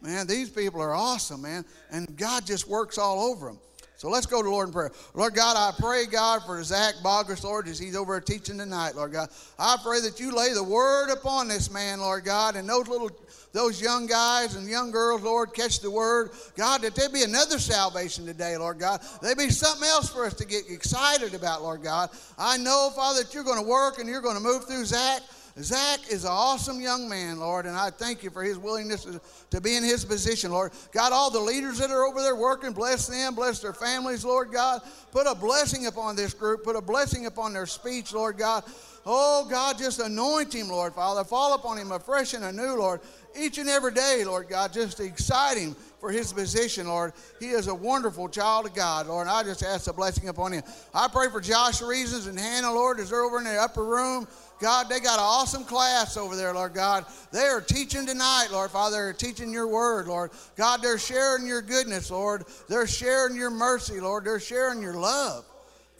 Man, 0.01 0.27
these 0.27 0.51
people 0.51 0.83
are 0.83 0.95
awesome, 0.95 1.43
man. 1.43 1.65
And 1.91 2.17
God 2.17 2.45
just 2.45 2.69
works 2.69 2.99
all 2.99 3.31
over 3.31 3.47
them. 3.47 3.59
So 4.03 4.09
let's 4.09 4.27
go 4.27 4.43
to 4.43 4.51
Lord 4.51 4.67
in 4.67 4.73
prayer. 4.73 4.91
Lord 5.15 5.33
God, 5.33 5.57
I 5.57 5.81
pray, 5.81 6.07
God, 6.07 6.43
for 6.45 6.61
Zach 6.65 6.97
Boggers, 7.05 7.45
Lord, 7.45 7.69
as 7.69 7.79
he's 7.79 7.95
over 7.95 8.21
teaching 8.21 8.59
tonight, 8.59 8.97
Lord 8.97 9.13
God. 9.13 9.29
I 9.61 9.77
pray 9.81 10.01
that 10.01 10.19
you 10.19 10.35
lay 10.35 10.53
the 10.53 10.65
word 10.65 11.13
upon 11.13 11.47
this 11.47 11.71
man, 11.71 12.01
Lord 12.01 12.25
God, 12.25 12.57
and 12.57 12.69
those 12.69 12.89
little 12.89 13.13
those 13.53 13.81
young 13.81 14.09
guys 14.09 14.57
and 14.57 14.69
young 14.69 14.91
girls, 14.91 15.23
Lord, 15.23 15.55
catch 15.55 15.79
the 15.79 15.91
word. 15.91 16.31
God, 16.57 16.83
that 16.83 16.97
there 16.97 17.11
be 17.11 17.23
another 17.23 17.61
salvation 17.61 18.27
today, 18.27 18.57
Lord 18.57 18.81
God. 18.81 19.03
There 19.23 19.37
be 19.37 19.51
something 19.51 19.87
else 19.87 20.09
for 20.09 20.25
us 20.25 20.35
to 20.35 20.47
get 20.47 20.69
excited 20.69 21.35
about, 21.35 21.63
Lord 21.63 21.85
God. 21.85 22.11
I 22.37 22.57
know, 22.57 22.91
Father, 22.97 23.23
that 23.23 23.33
you're 23.33 23.45
going 23.45 23.63
to 23.63 23.69
work 23.69 24.01
and 24.01 24.09
you're 24.09 24.21
going 24.21 24.37
to 24.37 24.43
move 24.43 24.65
through 24.65 24.85
Zach. 24.87 25.21
Zach 25.61 26.11
is 26.11 26.25
an 26.25 26.31
awesome 26.33 26.81
young 26.81 27.09
man, 27.09 27.39
Lord, 27.39 27.67
and 27.67 27.77
I 27.77 27.91
thank 27.91 28.23
you 28.23 28.31
for 28.31 28.43
his 28.43 28.57
willingness 28.57 29.07
to, 29.51 29.61
be 29.61 29.77
in 29.77 29.85
his 29.85 30.05
position, 30.05 30.51
Lord. 30.51 30.73
God, 30.93 31.13
all 31.13 31.31
the 31.31 31.41
leaders 31.41 31.79
that 31.79 31.91
are 31.91 32.05
over 32.05 32.23
there 32.23 32.37
working, 32.37 32.73
bless 32.73 33.07
them, 33.07 33.35
bless 33.35 33.61
their 33.61 33.75
families, 33.75 34.25
Lord 34.25 34.51
God. 34.51 34.81
Put 35.11 35.27
a 35.27 35.35
blessing 35.35 35.87
upon 35.87 36.17
this 36.17 36.33
group, 36.33 36.65
put 36.65 36.75
a 36.75 36.81
blessing 36.81 37.27
upon 37.27 37.53
their 37.53 37.67
speech, 37.67 38.15
Lord 38.15 38.39
God. 38.39 38.65
Oh, 39.05 39.47
God, 39.51 39.79
just 39.79 40.01
anoint 40.01 40.55
him, 40.55 40.69
Lord, 40.69 40.95
Father. 40.95 41.25
Fall 41.25 41.55
upon 41.55 41.77
him 41.77 41.93
afresh 41.93 42.35
and 42.35 42.45
anew, 42.45 42.77
Lord 42.77 43.01
each 43.39 43.59
and 43.59 43.69
every 43.69 43.93
day, 43.93 44.25
Lord 44.25 44.49
God, 44.49 44.73
just 44.73 45.01
excite 45.01 45.59
him 45.59 45.75
for 46.01 46.11
his 46.11 46.33
position, 46.33 46.89
Lord. 46.89 47.13
He 47.41 47.51
is 47.51 47.69
a 47.69 47.75
wonderful 47.75 48.29
child 48.29 48.67
of 48.67 48.75
God, 48.75 49.07
Lord. 49.07 49.29
I 49.29 49.43
just 49.43 49.63
ask 49.63 49.89
a 49.89 49.93
blessing 49.93 50.29
upon 50.29 50.53
him. 50.53 50.63
I 50.95 51.09
pray 51.09 51.29
for 51.31 51.41
Josh 51.41 51.81
Reasons 51.81 52.27
and 52.27 52.39
Hannah, 52.39 52.73
Lord, 52.73 53.01
as 53.01 53.11
they're 53.11 53.23
over 53.23 53.39
in 53.39 53.45
the 53.45 53.57
upper 53.57 53.85
room. 53.85 54.27
God, 54.63 54.89
they 54.89 55.01
got 55.01 55.19
an 55.19 55.25
awesome 55.25 55.65
class 55.65 56.17
over 56.17 56.37
there, 56.37 56.55
Lord 56.55 56.73
God. 56.73 57.05
They 57.33 57.47
are 57.47 57.61
teaching 57.61 58.07
tonight, 58.07 58.47
Lord 58.53 58.71
Father. 58.71 58.97
They're 58.97 59.13
teaching 59.13 59.53
your 59.53 59.67
word, 59.67 60.07
Lord. 60.07 60.31
God, 60.57 60.81
they're 60.81 60.99
sharing 60.99 61.49
your 61.49 61.63
goodness, 61.63 62.13
Lord. 62.13 62.45
They're 62.69 62.87
sharing 62.87 63.35
your 63.35 63.51
mercy, 63.51 63.99
Lord. 63.99 64.25
They're 64.25 64.39
sharing 64.39 64.81
your 64.81 64.95
love. 64.95 65.45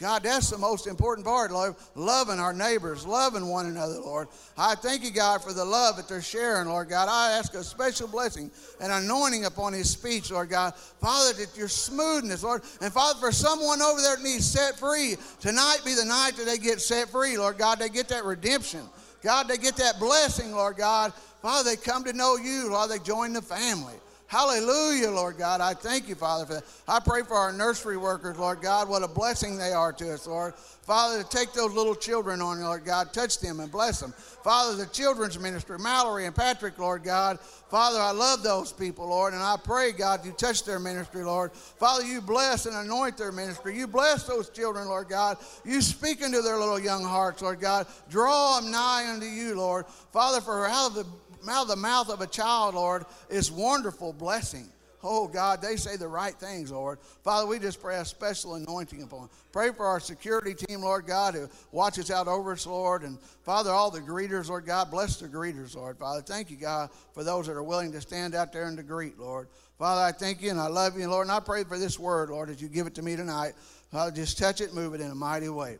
God, 0.03 0.25
that's 0.25 0.51
the 0.51 0.59
most 0.59 0.89
important 0.89 1.25
part, 1.25 1.53
Lord. 1.53 1.77
Loving 1.95 2.41
our 2.41 2.53
neighbors, 2.53 3.07
loving 3.07 3.47
one 3.47 3.67
another, 3.67 4.01
Lord. 4.01 4.27
I 4.59 4.75
thank 4.75 5.05
you, 5.05 5.13
God, 5.13 5.45
for 5.45 5.53
the 5.53 5.65
love 5.65 5.97
that 5.97 6.09
they're 6.09 6.21
sharing, 6.21 6.67
Lord 6.67 6.89
God. 6.89 7.09
I 7.09 7.39
ask 7.39 7.55
a 7.55 7.63
special 7.63 8.09
blessing 8.09 8.51
and 8.81 8.91
anointing 8.91 9.45
upon 9.45 9.75
his 9.75 9.89
speech, 9.89 10.33
Lord 10.33 10.51
God. 10.51 10.75
Father, 10.75 11.35
that 11.35 11.57
your 11.57 11.69
smoothness, 11.69 12.43
Lord. 12.43 12.63
And 12.81 12.93
Father, 12.93 13.21
for 13.21 13.31
someone 13.31 13.81
over 13.81 14.01
there 14.01 14.17
that 14.17 14.25
needs 14.25 14.45
set 14.45 14.77
free, 14.77 15.15
tonight 15.39 15.79
be 15.85 15.95
the 15.95 16.05
night 16.05 16.33
that 16.37 16.47
they 16.47 16.59
get 16.59 16.81
set 16.81 17.09
free, 17.09 17.39
Lord 17.39 17.57
God. 17.57 17.79
They 17.79 17.89
get 17.89 18.09
that 18.09 18.25
redemption. 18.25 18.81
God, 19.23 19.47
they 19.47 19.57
get 19.57 19.77
that 19.77 20.01
blessing, 20.01 20.51
Lord 20.51 20.79
God. 20.79 21.13
Father, 21.43 21.71
they 21.71 21.77
come 21.77 22.03
to 22.03 22.13
know 22.13 22.37
you, 22.37 22.73
Lord. 22.73 22.91
They 22.91 22.99
join 22.99 23.33
the 23.35 23.43
family. 23.43 23.95
Hallelujah, 24.33 25.11
Lord 25.11 25.37
God. 25.37 25.61
I 25.61 25.75
thank 25.75 26.09
you, 26.09 26.15
Father, 26.15 26.47
for 26.47 26.55
that. 26.55 26.65
I 26.89 27.01
pray 27.01 27.21
for 27.23 27.35
our 27.35 27.53
nursery 27.53 27.99
workers, 27.99 28.39
Lord 28.39 28.63
God. 28.63 28.89
What 28.89 29.03
a 29.03 29.09
blessing 29.09 29.59
they 29.59 29.75
are 29.75 29.93
to 29.93 30.15
us, 30.15 30.27
Lord. 30.27 30.55
Father, 30.55 31.23
to 31.23 31.29
take 31.29 31.53
those 31.53 31.75
little 31.75 31.95
children 31.95 32.41
on, 32.41 32.59
Lord 32.63 32.87
God. 32.87 33.13
Touch 33.13 33.41
them 33.41 33.61
and 33.61 33.71
bless 33.71 34.01
them. 34.01 34.15
Father, 34.43 34.75
the 34.75 34.87
children's 34.87 35.39
ministry, 35.39 35.79
Mallory 35.79 36.25
and 36.25 36.35
Patrick, 36.35 36.79
Lord 36.79 37.05
God. 37.05 37.41
Father, 37.41 38.01
I 38.01 38.11
love 38.13 38.43
those 38.43 38.73
people, 38.73 39.07
Lord, 39.09 39.35
and 39.35 39.43
I 39.43 39.57
pray, 39.63 39.93
God, 39.93 40.25
you 40.25 40.33
touch 40.33 40.65
their 40.65 40.79
ministry, 40.79 41.25
Lord. 41.25 41.53
Father, 41.53 42.05
you 42.05 42.23
bless 42.23 42.65
and 42.65 42.75
anoint 42.75 43.19
their 43.19 43.33
ministry. 43.33 43.77
You 43.77 43.87
bless 43.87 44.25
those 44.25 44.49
children, 44.49 44.89
Lord 44.89 45.11
God. 45.11 45.37
You 45.63 45.83
speak 45.83 46.23
into 46.23 46.41
their 46.41 46.59
little 46.59 46.81
young 46.81 47.05
hearts, 47.05 47.43
Lord 47.43 47.61
God. 47.61 47.87
Draw 48.09 48.61
them 48.61 48.71
nigh 48.71 49.11
unto 49.13 49.27
you, 49.27 49.57
Lord. 49.57 49.87
Father, 50.11 50.41
for 50.41 50.67
of 50.69 50.95
the 50.95 51.07
out 51.49 51.63
of 51.63 51.69
the 51.69 51.77
mouth 51.77 52.09
of 52.09 52.21
a 52.21 52.27
child, 52.27 52.75
Lord, 52.75 53.05
is 53.29 53.51
wonderful 53.51 54.13
blessing. 54.13 54.69
Oh, 55.05 55.27
God, 55.27 55.61
they 55.61 55.75
say 55.75 55.97
the 55.97 56.07
right 56.07 56.35
things, 56.35 56.71
Lord. 56.71 57.01
Father, 57.25 57.45
we 57.45 57.59
just 57.59 57.83
pray 57.83 57.97
a 57.97 58.05
special 58.05 58.55
anointing 58.55 59.03
upon. 59.03 59.29
Pray 59.51 59.73
for 59.73 59.85
our 59.85 59.99
security 59.99 60.55
team, 60.55 60.83
Lord 60.83 61.07
God, 61.07 61.35
who 61.35 61.49
watches 61.73 62.09
out 62.11 62.29
over 62.29 62.53
us, 62.53 62.67
Lord. 62.67 63.03
And 63.03 63.21
Father, 63.43 63.71
all 63.71 63.91
the 63.91 64.01
greeters, 64.01 64.49
Lord 64.49 64.65
God, 64.65 64.93
bless 64.93 65.17
the 65.19 65.27
greeters, 65.27 65.75
Lord. 65.75 65.99
Father, 65.99 66.23
thank 66.23 66.53
you, 66.53 66.57
God, 66.57 66.91
for 67.15 67.25
those 67.25 67.49
that 67.49 67.57
are 67.57 67.65
willing 67.65 67.91
to 67.93 68.01
stand 68.01 68.37
out 68.37 68.53
there 68.53 68.69
and 68.69 68.77
to 68.77 68.85
greet, 68.85 69.19
Lord. 69.19 69.49
Father, 69.77 70.03
I 70.03 70.13
thank 70.13 70.41
you 70.41 70.51
and 70.51 70.61
I 70.61 70.69
love 70.69 70.97
you, 70.97 71.09
Lord. 71.09 71.27
And 71.27 71.33
I 71.33 71.41
pray 71.41 71.65
for 71.65 71.79
this 71.79 71.99
word, 71.99 72.31
Lord, 72.31 72.49
as 72.49 72.63
you 72.63 72.69
give 72.69 72.87
it 72.87 72.95
to 72.95 73.03
me 73.03 73.17
tonight. 73.17 73.55
Father, 73.91 74.13
just 74.13 74.39
touch 74.39 74.61
it, 74.61 74.73
move 74.73 74.95
it 74.95 75.01
in 75.01 75.11
a 75.11 75.15
mighty 75.15 75.49
way. 75.49 75.79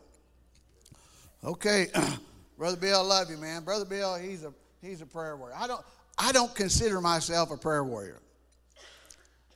Okay, 1.45 1.87
Brother 2.57 2.77
Bill, 2.77 2.99
I 2.99 3.03
love 3.03 3.29
you, 3.29 3.37
man. 3.37 3.63
Brother 3.63 3.85
Bill, 3.85 4.15
he's 4.15 4.43
a 4.43 4.53
he's 4.83 5.01
a 5.01 5.05
prayer 5.05 5.35
warrior. 5.35 5.55
I 5.57 5.67
don't 5.67 5.83
I 6.17 6.31
don't 6.31 6.53
consider 6.53 7.01
myself 7.01 7.51
a 7.51 7.57
prayer 7.57 7.83
warrior. 7.83 8.19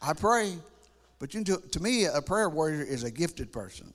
I 0.02 0.14
pray, 0.14 0.56
but 1.20 1.34
you 1.34 1.44
know, 1.44 1.58
to 1.58 1.80
me, 1.80 2.06
a 2.06 2.22
prayer 2.22 2.50
warrior 2.50 2.84
is 2.84 3.04
a 3.04 3.12
gifted 3.12 3.52
person. 3.52 3.94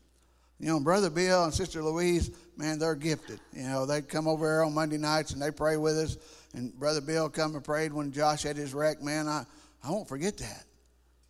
You 0.61 0.69
know, 0.69 0.81
Brother 0.81 1.11
Bill 1.11 1.45
and 1.45 1.53
Sister 1.53 1.83
Louise, 1.83 2.31
man, 2.57 2.79
they're 2.79 2.95
gifted. 2.95 3.41
You 3.53 3.65
know, 3.65 3.85
they 3.85 4.01
come 4.01 4.29
over 4.29 4.47
here 4.47 4.63
on 4.63 4.75
Monday 4.75 4.99
nights 4.99 5.33
and 5.33 5.43
they 5.43 5.51
pray 5.51 5.77
with 5.77 5.99
us. 5.99 6.19
And 6.55 6.73
Brother 6.79 7.01
Bill 7.01 7.29
come 7.29 7.55
and 7.55 7.65
prayed 7.65 7.93
when 7.93 8.13
Josh 8.13 8.45
had 8.45 8.57
his 8.57 8.73
wreck. 8.73 9.03
Man, 9.03 9.27
I, 9.27 9.45
I 9.83 9.91
won't 9.91 10.09
forget 10.09 10.37
that. 10.39 10.65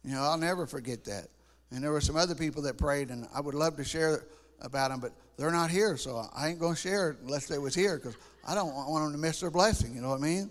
You 0.04 0.14
know, 0.14 0.22
I'll 0.22 0.36
never 0.36 0.66
forget 0.66 1.04
that. 1.04 1.28
And 1.70 1.82
there 1.82 1.92
were 1.92 2.02
some 2.02 2.16
other 2.16 2.34
people 2.34 2.60
that 2.62 2.76
prayed, 2.76 3.08
and 3.08 3.26
I 3.34 3.40
would 3.40 3.54
love 3.54 3.76
to 3.76 3.84
share 3.84 4.24
about 4.62 4.90
them, 4.90 5.00
but 5.00 5.12
they're 5.36 5.50
not 5.50 5.70
here, 5.70 5.96
so 5.96 6.26
I 6.34 6.48
ain't 6.48 6.58
going 6.58 6.74
to 6.74 6.80
share 6.80 7.10
it 7.10 7.18
unless 7.22 7.46
they 7.46 7.58
was 7.58 7.74
here 7.74 7.96
because 7.96 8.16
I 8.46 8.54
don't 8.54 8.74
want 8.74 9.04
them 9.04 9.12
to 9.12 9.18
miss 9.18 9.40
their 9.40 9.50
blessing. 9.50 9.94
You 9.94 10.00
know 10.00 10.10
what 10.10 10.20
I 10.20 10.22
mean? 10.22 10.50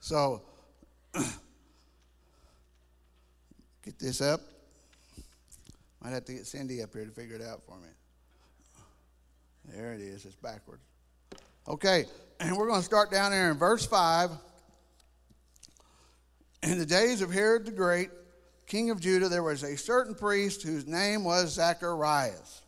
So, 0.00 0.42
get 3.84 3.98
this 3.98 4.20
up. 4.20 4.40
Might 6.02 6.10
have 6.10 6.24
to 6.26 6.32
get 6.32 6.46
Cindy 6.46 6.82
up 6.82 6.92
here 6.94 7.04
to 7.04 7.10
figure 7.10 7.36
it 7.36 7.42
out 7.42 7.62
for 7.66 7.76
me. 7.76 7.88
There 9.66 9.92
it 9.92 10.00
is. 10.00 10.24
It's 10.24 10.34
backwards. 10.36 10.82
Okay, 11.68 12.06
and 12.40 12.56
we're 12.56 12.66
going 12.66 12.80
to 12.80 12.86
start 12.86 13.10
down 13.10 13.30
there 13.30 13.50
in 13.50 13.58
verse 13.58 13.86
5. 13.86 14.30
In 16.62 16.78
the 16.78 16.86
days 16.86 17.22
of 17.22 17.32
Herod 17.32 17.64
the 17.64 17.72
Great, 17.72 18.10
king 18.66 18.90
of 18.90 19.00
Judah, 19.00 19.28
there 19.28 19.42
was 19.42 19.62
a 19.62 19.76
certain 19.76 20.14
priest 20.14 20.62
whose 20.62 20.86
name 20.86 21.24
was 21.24 21.54
Zacharias 21.54 22.59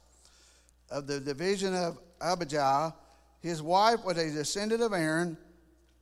of 0.92 1.06
the 1.06 1.18
division 1.18 1.74
of 1.74 1.98
Abijah. 2.20 2.94
His 3.40 3.60
wife 3.60 4.04
was 4.04 4.18
a 4.18 4.30
descendant 4.30 4.82
of 4.82 4.92
Aaron 4.92 5.36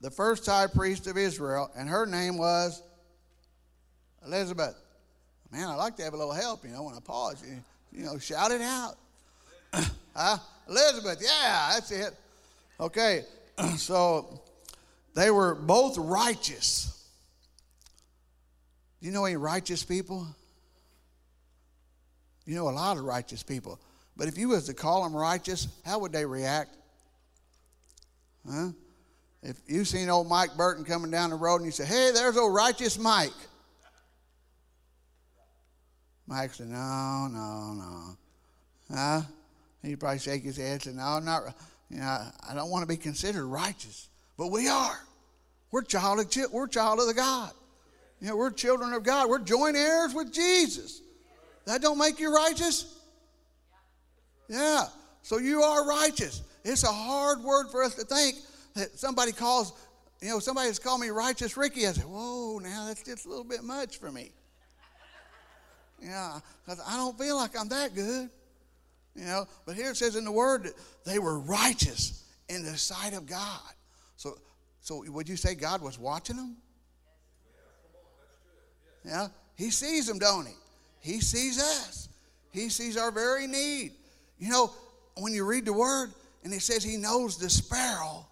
the 0.01 0.09
first 0.09 0.45
high 0.47 0.67
priest 0.67 1.07
of 1.07 1.17
Israel, 1.17 1.69
and 1.77 1.87
her 1.87 2.05
name 2.05 2.37
was 2.37 2.81
Elizabeth. 4.25 4.75
Man, 5.51 5.67
I 5.67 5.75
like 5.75 5.95
to 5.97 6.03
have 6.03 6.13
a 6.13 6.17
little 6.17 6.33
help, 6.33 6.63
you 6.65 6.71
know, 6.71 6.83
when 6.83 6.95
I 6.95 6.99
pause. 6.99 7.43
You, 7.47 7.61
you 7.91 8.05
know, 8.05 8.17
shout 8.17 8.51
it 8.51 8.61
out. 8.61 8.95
huh? 10.15 10.37
Elizabeth, 10.67 11.19
yeah, 11.21 11.71
that's 11.73 11.91
it. 11.91 12.13
Okay, 12.79 13.23
so 13.77 14.41
they 15.13 15.29
were 15.29 15.53
both 15.53 15.97
righteous. 15.97 16.87
You 19.01 19.11
know 19.11 19.25
any 19.25 19.37
righteous 19.37 19.83
people? 19.83 20.27
You 22.45 22.55
know 22.55 22.69
a 22.69 22.71
lot 22.71 22.97
of 22.97 23.03
righteous 23.03 23.43
people. 23.43 23.79
But 24.21 24.27
if 24.27 24.37
you 24.37 24.49
was 24.49 24.65
to 24.65 24.75
call 24.75 25.01
them 25.01 25.15
righteous, 25.15 25.67
how 25.83 25.97
would 25.97 26.11
they 26.11 26.27
react? 26.27 26.77
Huh? 28.47 28.67
If 29.41 29.57
you 29.65 29.83
seen 29.83 30.09
old 30.09 30.27
Mike 30.27 30.55
Burton 30.55 30.85
coming 30.85 31.09
down 31.09 31.31
the 31.31 31.35
road 31.35 31.55
and 31.55 31.65
you 31.65 31.71
say, 31.71 31.85
hey, 31.85 32.11
there's 32.13 32.37
old 32.37 32.53
righteous 32.53 32.99
Mike. 32.99 33.33
Mike 36.27 36.53
said, 36.53 36.67
no, 36.67 37.29
no, 37.31 37.73
no. 37.73 38.17
Huh? 38.95 39.21
He'd 39.81 39.99
probably 39.99 40.19
shake 40.19 40.43
his 40.43 40.57
head 40.57 40.73
and 40.73 40.81
say, 40.83 40.91
no, 40.91 41.01
I'm 41.01 41.25
not, 41.25 41.41
you 41.89 41.97
know, 41.97 42.05
I 42.47 42.53
don't 42.53 42.69
want 42.69 42.83
to 42.83 42.87
be 42.87 42.97
considered 42.97 43.47
righteous. 43.47 44.07
But 44.37 44.51
we 44.51 44.67
are. 44.67 44.99
We're 45.71 45.81
child 45.81 46.19
of, 46.19 46.51
we're 46.51 46.67
child 46.67 46.99
of 46.99 47.07
the 47.07 47.15
God. 47.15 47.53
You 48.19 48.27
know, 48.27 48.35
we're 48.35 48.51
children 48.51 48.93
of 48.93 49.01
God. 49.01 49.29
We're 49.29 49.39
joint 49.39 49.75
heirs 49.75 50.13
with 50.13 50.31
Jesus. 50.31 51.01
That 51.65 51.81
don't 51.81 51.97
make 51.97 52.19
you 52.19 52.31
righteous? 52.31 52.99
Yeah. 54.51 54.83
So 55.21 55.37
you 55.37 55.61
are 55.61 55.87
righteous. 55.87 56.43
It's 56.65 56.83
a 56.83 56.91
hard 56.91 57.41
word 57.41 57.67
for 57.71 57.83
us 57.83 57.95
to 57.95 58.03
think 58.03 58.35
that 58.75 58.99
somebody 58.99 59.31
calls, 59.31 59.71
you 60.21 60.27
know, 60.27 60.39
somebody 60.39 60.67
has 60.67 60.77
called 60.77 60.99
me 60.99 61.09
righteous 61.09 61.55
Ricky. 61.55 61.87
I 61.87 61.93
said, 61.93 62.03
whoa, 62.03 62.59
now 62.59 62.87
that's 62.87 63.01
just 63.01 63.25
a 63.25 63.29
little 63.29 63.45
bit 63.45 63.63
much 63.63 63.97
for 63.97 64.11
me. 64.11 64.31
Yeah, 66.01 66.39
because 66.65 66.81
I 66.85 66.97
don't 66.97 67.17
feel 67.17 67.37
like 67.37 67.57
I'm 67.57 67.69
that 67.69 67.95
good. 67.95 68.29
You 69.15 69.25
know, 69.25 69.45
but 69.65 69.75
here 69.75 69.91
it 69.91 69.97
says 69.97 70.15
in 70.15 70.25
the 70.25 70.31
word 70.31 70.63
that 70.63 70.73
they 71.05 71.19
were 71.19 71.39
righteous 71.39 72.25
in 72.49 72.63
the 72.63 72.77
sight 72.77 73.13
of 73.13 73.25
God. 73.25 73.59
So, 74.17 74.37
so 74.81 75.03
would 75.07 75.29
you 75.29 75.37
say 75.37 75.55
God 75.55 75.81
was 75.81 75.97
watching 75.97 76.35
them? 76.35 76.57
Yeah. 79.05 79.27
He 79.55 79.69
sees 79.69 80.07
them, 80.07 80.17
don't 80.19 80.47
he? 80.47 80.53
He 80.99 81.21
sees 81.21 81.61
us. 81.61 82.09
He 82.51 82.69
sees 82.69 82.97
our 82.97 83.11
very 83.11 83.47
need. 83.47 83.93
You 84.41 84.49
know, 84.49 84.73
when 85.17 85.33
you 85.33 85.45
read 85.45 85.65
the 85.65 85.73
word 85.73 86.11
and 86.43 86.51
it 86.51 86.63
says 86.63 86.83
he 86.83 86.97
knows 86.97 87.37
the 87.37 87.47
sparrow, 87.47 88.25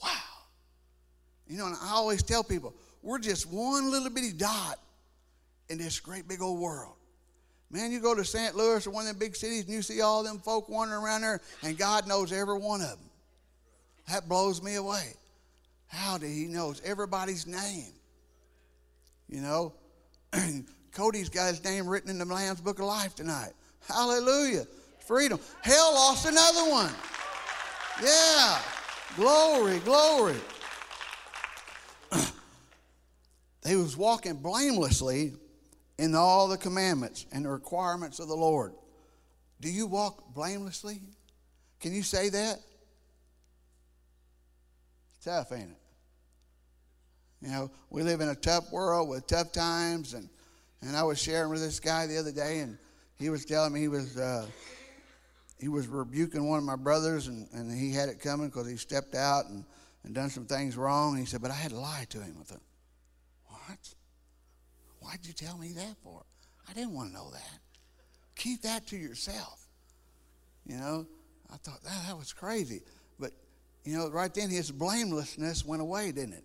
wow. 0.00 0.10
You 1.48 1.58
know, 1.58 1.66
and 1.66 1.74
I 1.82 1.90
always 1.90 2.22
tell 2.22 2.44
people, 2.44 2.72
we're 3.02 3.18
just 3.18 3.52
one 3.52 3.90
little 3.90 4.08
bitty 4.08 4.32
dot 4.32 4.78
in 5.68 5.78
this 5.78 5.98
great 5.98 6.28
big 6.28 6.40
old 6.40 6.60
world. 6.60 6.94
Man, 7.72 7.90
you 7.90 7.98
go 7.98 8.14
to 8.14 8.24
St. 8.24 8.54
Louis 8.54 8.86
or 8.86 8.90
one 8.90 9.02
of 9.02 9.08
them 9.08 9.18
big 9.18 9.34
cities 9.34 9.64
and 9.64 9.72
you 9.72 9.82
see 9.82 10.00
all 10.00 10.22
them 10.22 10.38
folk 10.38 10.68
wandering 10.68 11.02
around 11.02 11.22
there, 11.22 11.40
and 11.64 11.76
God 11.76 12.06
knows 12.06 12.32
every 12.32 12.56
one 12.56 12.80
of 12.80 12.90
them. 12.90 13.10
That 14.08 14.28
blows 14.28 14.62
me 14.62 14.76
away. 14.76 15.14
How 15.88 16.18
did 16.18 16.30
He 16.30 16.44
knows 16.44 16.80
everybody's 16.84 17.48
name? 17.48 17.92
You 19.28 19.40
know, 19.40 19.74
Cody's 20.92 21.30
got 21.30 21.48
his 21.48 21.64
name 21.64 21.88
written 21.88 22.10
in 22.10 22.18
the 22.18 22.24
Lamb's 22.24 22.60
Book 22.60 22.78
of 22.78 22.84
Life 22.84 23.16
tonight. 23.16 23.50
Hallelujah. 23.88 24.66
Freedom. 25.06 25.38
Hell 25.62 25.94
lost 25.94 26.26
another 26.26 26.70
one. 26.70 26.92
Yeah. 28.02 28.58
Glory, 29.16 29.78
glory. 29.80 30.36
they 33.62 33.76
was 33.76 33.96
walking 33.96 34.34
blamelessly 34.36 35.34
in 35.98 36.14
all 36.14 36.48
the 36.48 36.58
commandments 36.58 37.26
and 37.32 37.44
the 37.44 37.48
requirements 37.48 38.18
of 38.18 38.28
the 38.28 38.34
Lord. 38.34 38.72
Do 39.60 39.70
you 39.70 39.86
walk 39.86 40.34
blamelessly? 40.34 41.00
Can 41.80 41.94
you 41.94 42.02
say 42.02 42.28
that? 42.28 42.58
Tough, 45.24 45.52
ain't 45.52 45.70
it? 45.70 45.76
You 47.40 47.48
know, 47.48 47.70
we 47.90 48.02
live 48.02 48.20
in 48.20 48.28
a 48.28 48.34
tough 48.34 48.70
world 48.72 49.08
with 49.08 49.26
tough 49.26 49.52
times, 49.52 50.14
and 50.14 50.28
and 50.82 50.96
I 50.96 51.02
was 51.02 51.20
sharing 51.20 51.50
with 51.50 51.60
this 51.60 51.80
guy 51.80 52.06
the 52.06 52.18
other 52.18 52.32
day, 52.32 52.60
and 52.60 52.78
he 53.18 53.30
was 53.30 53.44
telling 53.44 53.72
me 53.72 53.80
he 53.80 53.88
was 53.88 54.16
uh, 54.16 54.46
he 55.58 55.68
was 55.68 55.86
rebuking 55.88 56.48
one 56.48 56.58
of 56.58 56.64
my 56.64 56.76
brothers, 56.76 57.28
and, 57.28 57.48
and 57.52 57.70
he 57.76 57.92
had 57.92 58.08
it 58.08 58.20
coming 58.20 58.48
because 58.48 58.68
he 58.68 58.76
stepped 58.76 59.14
out 59.14 59.46
and, 59.46 59.64
and 60.04 60.14
done 60.14 60.28
some 60.28 60.44
things 60.44 60.76
wrong. 60.76 61.12
And 61.12 61.20
he 61.20 61.26
said, 61.26 61.40
but 61.40 61.50
I 61.50 61.54
had 61.54 61.70
to 61.70 61.78
lie 61.78 62.06
to 62.10 62.18
him. 62.18 62.36
I 62.40 62.44
thought, 62.44 62.60
what? 63.46 63.94
Why'd 65.00 65.20
you 65.22 65.32
tell 65.32 65.56
me 65.56 65.72
that 65.72 65.96
for? 66.02 66.22
I 66.68 66.72
didn't 66.72 66.92
want 66.92 67.10
to 67.10 67.14
know 67.14 67.30
that. 67.30 67.58
Keep 68.34 68.62
that 68.62 68.86
to 68.88 68.96
yourself. 68.96 69.66
You 70.66 70.76
know, 70.76 71.06
I 71.50 71.56
thought 71.56 71.82
that, 71.84 72.06
that 72.08 72.18
was 72.18 72.32
crazy. 72.32 72.82
But, 73.18 73.30
you 73.84 73.96
know, 73.96 74.10
right 74.10 74.32
then 74.34 74.50
his 74.50 74.70
blamelessness 74.70 75.64
went 75.64 75.80
away, 75.80 76.12
didn't 76.12 76.34
it? 76.34 76.44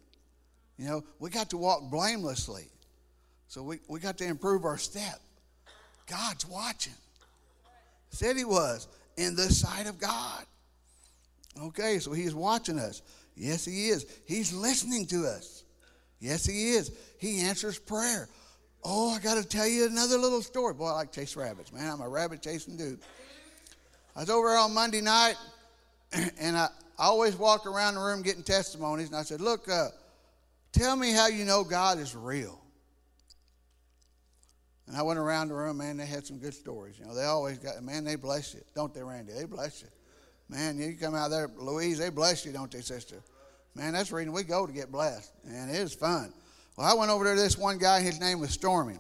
You 0.77 0.85
know, 0.85 1.03
we 1.19 1.29
got 1.29 1.49
to 1.49 1.57
walk 1.57 1.91
blamelessly. 1.91 2.69
So 3.47 3.61
we, 3.61 3.79
we 3.89 3.99
got 3.99 4.17
to 4.19 4.25
improve 4.25 4.63
our 4.63 4.77
step. 4.77 5.19
God's 6.11 6.45
watching. 6.45 6.93
Said 8.09 8.35
he 8.35 8.43
was 8.43 8.89
in 9.15 9.35
the 9.35 9.43
sight 9.43 9.87
of 9.87 9.97
God. 9.97 10.43
Okay, 11.59 11.99
so 11.99 12.11
he's 12.11 12.35
watching 12.35 12.77
us. 12.77 13.01
Yes, 13.35 13.63
he 13.63 13.87
is. 13.87 14.05
He's 14.25 14.53
listening 14.53 15.05
to 15.07 15.25
us. 15.25 15.63
Yes, 16.19 16.45
he 16.45 16.71
is. 16.73 16.91
He 17.17 17.41
answers 17.41 17.79
prayer. 17.79 18.27
Oh, 18.83 19.11
I 19.11 19.19
got 19.19 19.41
to 19.41 19.47
tell 19.47 19.67
you 19.67 19.85
another 19.87 20.17
little 20.17 20.41
story. 20.41 20.73
Boy, 20.73 20.87
I 20.87 20.91
like 20.91 21.11
chase 21.13 21.35
rabbits, 21.37 21.71
man. 21.71 21.89
I'm 21.89 22.01
a 22.01 22.09
rabbit 22.09 22.41
chasing 22.41 22.75
dude. 22.75 22.99
I 24.15 24.21
was 24.21 24.29
over 24.29 24.49
on 24.49 24.73
Monday 24.73 25.01
night, 25.01 25.35
and 26.11 26.57
I, 26.57 26.67
I 26.99 27.05
always 27.05 27.37
walk 27.37 27.65
around 27.65 27.95
the 27.95 28.01
room 28.01 28.21
getting 28.21 28.43
testimonies, 28.43 29.07
and 29.07 29.15
I 29.15 29.23
said, 29.23 29.39
Look, 29.39 29.69
uh, 29.69 29.87
tell 30.73 30.97
me 30.97 31.11
how 31.11 31.27
you 31.27 31.45
know 31.45 31.63
God 31.63 31.99
is 31.99 32.15
real. 32.15 32.61
And 34.91 35.00
I 35.00 35.03
went 35.03 35.19
around 35.19 35.48
the 35.48 35.53
room, 35.53 35.77
man, 35.77 35.95
they 35.95 36.05
had 36.05 36.25
some 36.25 36.38
good 36.38 36.53
stories. 36.53 37.00
You 37.00 37.05
know, 37.05 37.15
they 37.15 37.24
always 37.24 37.57
got, 37.57 37.81
man, 37.81 38.03
they 38.03 38.17
bless 38.17 38.53
you. 38.53 38.60
Don't 38.75 38.93
they, 38.93 39.01
Randy? 39.01 39.31
They 39.31 39.45
bless 39.45 39.81
you. 39.81 39.88
Man, 40.50 40.77
you 40.77 40.98
come 40.98 41.15
out 41.15 41.31
there, 41.31 41.50
Louise, 41.57 41.98
they 41.98 42.09
bless 42.09 42.46
you, 42.46 42.51
don't 42.51 42.70
they, 42.70 42.81
sister? 42.81 43.24
Man, 43.74 43.94
that's 43.94 44.09
the 44.09 44.18
reason 44.18 44.33
we 44.33 44.44
go 44.44 44.68
to 44.68 44.74
get 44.74 44.92
blessed. 44.92 45.31
And 45.48 45.70
it 45.70 45.77
is 45.77 45.94
fun. 45.94 46.33
Well, 46.75 46.85
I 46.85 47.00
went 47.00 47.09
over 47.09 47.24
there 47.24 47.35
to 47.35 47.42
this 47.42 47.57
one 47.57 47.77
guy, 47.77 48.01
his 48.01 48.20
name 48.20 48.42
was 48.42 48.50
Stormy. 48.50 48.98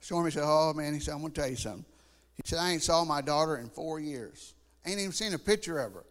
Stormy 0.00 0.30
said, 0.30 0.44
Oh, 0.46 0.72
man, 0.72 0.94
he 0.94 1.00
said, 1.00 1.12
I'm 1.12 1.20
going 1.20 1.32
to 1.34 1.38
tell 1.42 1.50
you 1.50 1.56
something. 1.56 1.84
He 2.36 2.42
said, 2.46 2.58
I 2.58 2.70
ain't 2.70 2.82
saw 2.82 3.04
my 3.04 3.20
daughter 3.20 3.58
in 3.58 3.68
four 3.68 4.00
years. 4.00 4.54
Ain't 4.86 4.98
even 4.98 5.12
seen 5.12 5.34
a 5.34 5.38
picture 5.38 5.78
of 5.78 5.92
her 5.92 6.04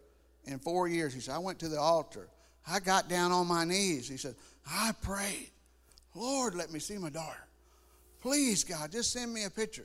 in 0.44 0.60
four 0.60 0.86
years. 0.86 1.12
He 1.12 1.18
said, 1.18 1.34
I 1.34 1.38
went 1.38 1.58
to 1.58 1.68
the 1.68 1.80
altar. 1.80 2.28
I 2.68 2.78
got 2.78 3.08
down 3.08 3.32
on 3.32 3.48
my 3.48 3.64
knees. 3.64 4.08
He 4.08 4.16
said, 4.16 4.36
I 4.64 4.92
prayed, 5.02 5.50
Lord, 6.14 6.54
let 6.54 6.70
me 6.70 6.78
see 6.78 6.98
my 6.98 7.10
daughter. 7.10 7.48
Please, 8.24 8.64
God, 8.64 8.90
just 8.90 9.12
send 9.12 9.34
me 9.34 9.44
a 9.44 9.50
picture. 9.50 9.84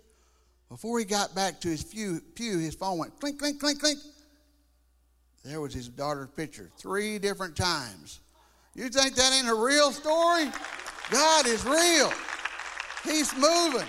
Before 0.70 0.98
he 0.98 1.04
got 1.04 1.36
back 1.36 1.60
to 1.60 1.68
his 1.68 1.84
pew, 1.84 2.22
pew 2.36 2.58
his 2.58 2.74
phone 2.74 2.98
went 2.98 3.20
clink, 3.20 3.38
clink, 3.38 3.60
clink, 3.60 3.82
clink. 3.82 4.00
There 5.44 5.60
was 5.60 5.74
his 5.74 5.90
daughter's 5.90 6.30
picture 6.30 6.72
three 6.78 7.20
different 7.20 7.58
times. 7.58 8.22
You 8.76 8.88
think 8.88 9.16
that 9.16 9.34
ain't 9.34 9.50
a 9.50 9.54
real 9.54 9.92
story? 9.92 10.46
God 11.12 11.48
is 11.48 11.66
real. 11.66 12.14
He's 13.04 13.36
moving. 13.36 13.88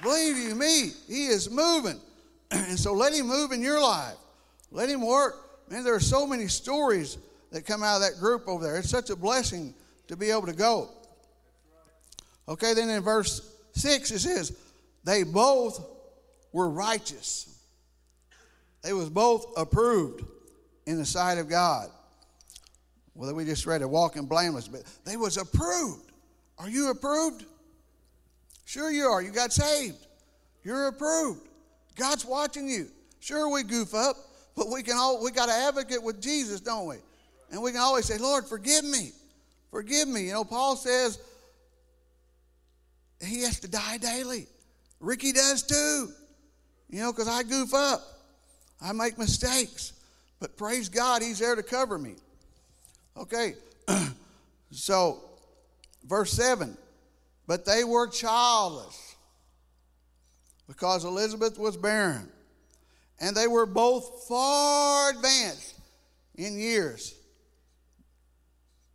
Believe 0.00 0.36
you 0.36 0.54
me, 0.54 0.92
He 1.08 1.26
is 1.26 1.50
moving. 1.50 2.00
and 2.52 2.78
so 2.78 2.92
let 2.92 3.14
Him 3.14 3.26
move 3.26 3.50
in 3.50 3.62
your 3.62 3.82
life. 3.82 4.14
Let 4.70 4.88
Him 4.88 5.04
work. 5.04 5.34
Man, 5.68 5.82
there 5.82 5.96
are 5.96 5.98
so 5.98 6.24
many 6.24 6.46
stories 6.46 7.18
that 7.50 7.66
come 7.66 7.82
out 7.82 7.96
of 7.96 8.02
that 8.02 8.20
group 8.20 8.46
over 8.46 8.62
there. 8.62 8.76
It's 8.76 8.90
such 8.90 9.10
a 9.10 9.16
blessing 9.16 9.74
to 10.06 10.16
be 10.16 10.30
able 10.30 10.46
to 10.46 10.52
go. 10.52 10.90
Okay, 12.48 12.72
then 12.72 12.88
in 12.90 13.02
verse 13.02 13.54
6 13.76 14.10
it 14.10 14.18
says, 14.20 14.56
they 15.04 15.22
both 15.22 15.84
were 16.52 16.68
righteous. 16.68 17.58
They 18.82 18.92
was 18.92 19.10
both 19.10 19.46
approved 19.56 20.24
in 20.86 20.96
the 20.98 21.04
sight 21.04 21.38
of 21.38 21.48
God. 21.48 21.88
Well, 23.14 23.32
we 23.34 23.44
just 23.44 23.66
read 23.66 23.82
it, 23.82 23.88
walking 23.88 24.26
blameless, 24.26 24.68
but 24.68 24.82
they 25.04 25.16
was 25.16 25.36
approved. 25.36 26.10
Are 26.58 26.68
you 26.68 26.90
approved? 26.90 27.44
Sure 28.64 28.90
you 28.90 29.04
are. 29.04 29.22
You 29.22 29.30
got 29.30 29.52
saved. 29.52 30.06
You're 30.64 30.88
approved. 30.88 31.48
God's 31.96 32.24
watching 32.24 32.68
you. 32.68 32.88
Sure 33.20 33.48
we 33.48 33.62
goof 33.62 33.94
up, 33.94 34.16
but 34.56 34.70
we 34.70 34.82
can 34.82 34.96
all 34.96 35.22
we 35.22 35.30
got 35.30 35.48
an 35.48 35.54
advocate 35.68 36.02
with 36.02 36.20
Jesus, 36.20 36.60
don't 36.60 36.86
we? 36.86 36.96
And 37.50 37.62
we 37.62 37.72
can 37.72 37.80
always 37.80 38.06
say, 38.06 38.18
Lord, 38.18 38.46
forgive 38.46 38.84
me. 38.84 39.12
Forgive 39.70 40.08
me. 40.08 40.26
You 40.26 40.32
know, 40.32 40.44
Paul 40.44 40.76
says 40.76 41.18
he 43.22 43.42
has 43.42 43.60
to 43.60 43.68
die 43.68 43.98
daily. 43.98 44.46
Ricky 45.00 45.32
does 45.32 45.62
too. 45.62 46.10
You 46.88 47.00
know, 47.00 47.12
because 47.12 47.28
I 47.28 47.42
goof 47.42 47.74
up. 47.74 48.02
I 48.80 48.92
make 48.92 49.18
mistakes. 49.18 49.92
But 50.40 50.56
praise 50.56 50.88
God, 50.88 51.22
he's 51.22 51.38
there 51.38 51.54
to 51.54 51.62
cover 51.62 51.98
me. 51.98 52.14
Okay. 53.16 53.54
so 54.70 55.26
Verse 56.06 56.32
7 56.32 56.76
But 57.46 57.64
they 57.64 57.84
were 57.84 58.08
childless 58.08 59.16
because 60.66 61.04
Elizabeth 61.04 61.58
was 61.58 61.76
barren, 61.76 62.28
and 63.20 63.36
they 63.36 63.46
were 63.46 63.66
both 63.66 64.26
far 64.28 65.10
advanced 65.10 65.74
in 66.36 66.58
years. 66.58 67.14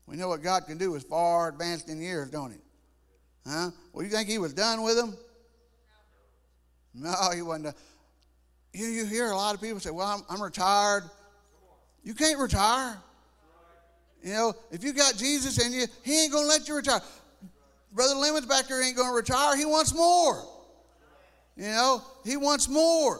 We 0.05 0.17
know 0.17 0.27
what 0.27 0.43
God 0.43 0.65
can 0.67 0.77
do 0.77 0.95
is 0.95 1.03
far 1.03 1.49
advanced 1.49 1.87
in 1.87 2.01
years, 2.01 2.29
don't 2.29 2.51
he? 2.51 2.57
Huh? 3.47 3.71
Well, 3.91 4.05
you 4.05 4.11
think 4.11 4.29
he 4.29 4.37
was 4.37 4.53
done 4.53 4.83
with 4.83 4.95
them? 4.95 5.15
No, 6.93 7.13
he 7.33 7.41
wasn't. 7.41 7.65
Done. 7.65 7.73
You, 8.73 8.87
you 8.87 9.05
hear 9.05 9.31
a 9.31 9.35
lot 9.35 9.55
of 9.55 9.61
people 9.61 9.79
say, 9.79 9.91
Well, 9.91 10.07
I'm, 10.07 10.21
I'm 10.29 10.41
retired. 10.41 11.03
You 12.03 12.13
can't 12.13 12.39
retire. 12.39 12.97
You 14.23 14.33
know, 14.33 14.53
if 14.71 14.83
you 14.83 14.93
got 14.93 15.17
Jesus 15.17 15.63
in 15.65 15.73
you, 15.73 15.87
He 16.03 16.23
ain't 16.23 16.31
going 16.31 16.43
to 16.43 16.49
let 16.49 16.67
you 16.67 16.75
retire. 16.75 17.01
Brother 17.91 18.15
Lemons 18.15 18.45
back 18.45 18.67
there 18.67 18.81
ain't 18.83 18.95
going 18.95 19.09
to 19.09 19.15
retire. 19.15 19.57
He 19.57 19.65
wants 19.65 19.93
more. 19.93 20.45
You 21.57 21.67
know, 21.67 22.03
He 22.23 22.37
wants 22.37 22.69
more. 22.69 23.19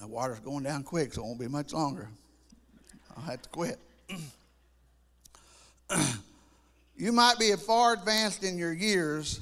The 0.00 0.06
water's 0.06 0.40
going 0.40 0.64
down 0.64 0.82
quick, 0.82 1.14
so 1.14 1.22
it 1.22 1.24
won't 1.24 1.40
be 1.40 1.48
much 1.48 1.72
longer. 1.72 2.08
I'll 3.16 3.22
have 3.22 3.40
to 3.42 3.48
quit. 3.48 3.78
you 6.96 7.12
might 7.12 7.38
be 7.38 7.54
far 7.56 7.94
advanced 7.94 8.44
in 8.44 8.56
your 8.56 8.72
years, 8.72 9.40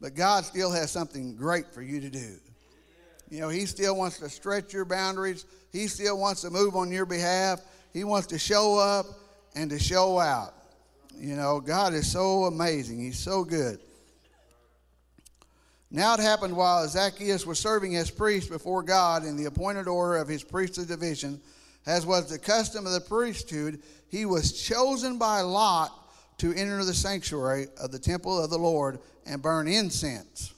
but 0.00 0.14
God 0.14 0.44
still 0.44 0.70
has 0.70 0.90
something 0.90 1.36
great 1.36 1.72
for 1.72 1.82
you 1.82 2.00
to 2.00 2.10
do. 2.10 2.36
You 3.30 3.40
know, 3.40 3.48
He 3.48 3.66
still 3.66 3.96
wants 3.96 4.18
to 4.18 4.28
stretch 4.28 4.72
your 4.72 4.84
boundaries. 4.84 5.44
He 5.72 5.88
still 5.88 6.18
wants 6.18 6.42
to 6.42 6.50
move 6.50 6.76
on 6.76 6.92
your 6.92 7.06
behalf. 7.06 7.60
He 7.92 8.04
wants 8.04 8.26
to 8.28 8.38
show 8.38 8.78
up 8.78 9.06
and 9.54 9.70
to 9.70 9.78
show 9.78 10.18
out. 10.18 10.54
You 11.16 11.36
know, 11.36 11.60
God 11.60 11.94
is 11.94 12.10
so 12.10 12.44
amazing. 12.44 13.00
He's 13.00 13.18
so 13.18 13.44
good. 13.44 13.80
Now 15.90 16.14
it 16.14 16.20
happened 16.20 16.56
while 16.56 16.88
Zacchaeus 16.88 17.44
was 17.44 17.58
serving 17.58 17.96
as 17.96 18.10
priest 18.10 18.48
before 18.48 18.82
God 18.82 19.26
in 19.26 19.36
the 19.36 19.44
appointed 19.44 19.88
order 19.88 20.16
of 20.16 20.26
his 20.26 20.42
priestly 20.42 20.86
division, 20.86 21.38
as 21.84 22.06
was 22.06 22.30
the 22.30 22.38
custom 22.38 22.86
of 22.86 22.92
the 22.92 23.00
priesthood, 23.00 23.82
he 24.08 24.24
was 24.24 24.52
chosen 24.52 25.18
by 25.18 25.42
Lot 25.42 26.01
to 26.42 26.52
enter 26.54 26.84
the 26.84 26.92
sanctuary 26.92 27.68
of 27.80 27.92
the 27.92 28.00
temple 28.00 28.42
of 28.42 28.50
the 28.50 28.58
Lord 28.58 28.98
and 29.24 29.40
burn 29.40 29.68
incense. 29.68 30.52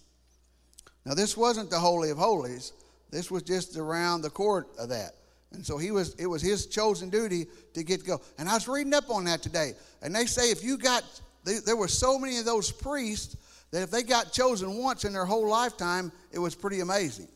Now, 1.05 1.13
this 1.13 1.37
wasn't 1.37 1.69
the 1.69 1.79
Holy 1.79 2.09
of 2.09 2.17
Holies. 2.17 2.73
This 3.11 3.31
was 3.31 3.43
just 3.43 3.77
around 3.77 4.23
the 4.23 4.31
court 4.31 4.67
of 4.79 4.89
that. 4.89 5.11
And 5.53 5.65
so 5.65 5.77
he 5.77 5.91
was, 5.91 6.15
it 6.15 6.27
was 6.27 6.41
his 6.41 6.69
chosen 6.69 7.11
duty 7.11 7.45
to 7.75 7.85
get 7.85 8.01
to 8.01 8.07
go. 8.07 8.23
And 8.39 8.49
I 8.49 8.55
was 8.55 8.67
reading 8.67 8.95
up 8.95 9.11
on 9.11 9.25
that 9.25 9.43
today. 9.43 9.73
And 10.01 10.15
they 10.15 10.25
say 10.25 10.51
if 10.51 10.65
you 10.65 10.79
got, 10.79 11.05
they, 11.45 11.59
there 11.59 11.77
were 11.77 11.87
so 11.87 12.19
many 12.19 12.39
of 12.39 12.47
those 12.47 12.73
priests 12.73 13.37
that 13.71 13.83
if 13.83 13.91
they 13.91 14.05
got 14.05 14.33
chosen 14.33 14.79
once 14.79 15.05
in 15.05 15.13
their 15.13 15.27
whole 15.27 15.47
lifetime, 15.47 16.13
it 16.33 16.39
was 16.39 16.55
pretty 16.55 16.81
amazing. 16.81 17.29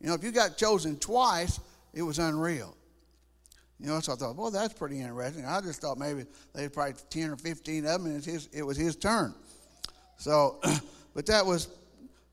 You 0.00 0.08
know, 0.08 0.14
if 0.14 0.24
you 0.24 0.32
got 0.32 0.56
chosen 0.56 0.98
twice, 0.98 1.60
it 1.94 2.02
was 2.02 2.18
unreal. 2.18 2.76
You 3.80 3.86
know, 3.86 4.00
so 4.00 4.12
I 4.12 4.16
thought, 4.16 4.36
well, 4.36 4.50
that's 4.50 4.74
pretty 4.74 5.00
interesting. 5.00 5.46
I 5.46 5.60
just 5.62 5.80
thought 5.80 5.96
maybe 5.96 6.26
they 6.54 6.64
had 6.64 6.72
probably 6.72 6.94
10 7.08 7.30
or 7.30 7.36
15 7.36 7.86
of 7.86 8.02
them, 8.02 8.06
and 8.06 8.24
his, 8.24 8.48
it 8.52 8.62
was 8.62 8.76
his 8.76 8.94
turn. 8.94 9.34
So, 10.18 10.60
but 11.14 11.24
that 11.26 11.46
was 11.46 11.68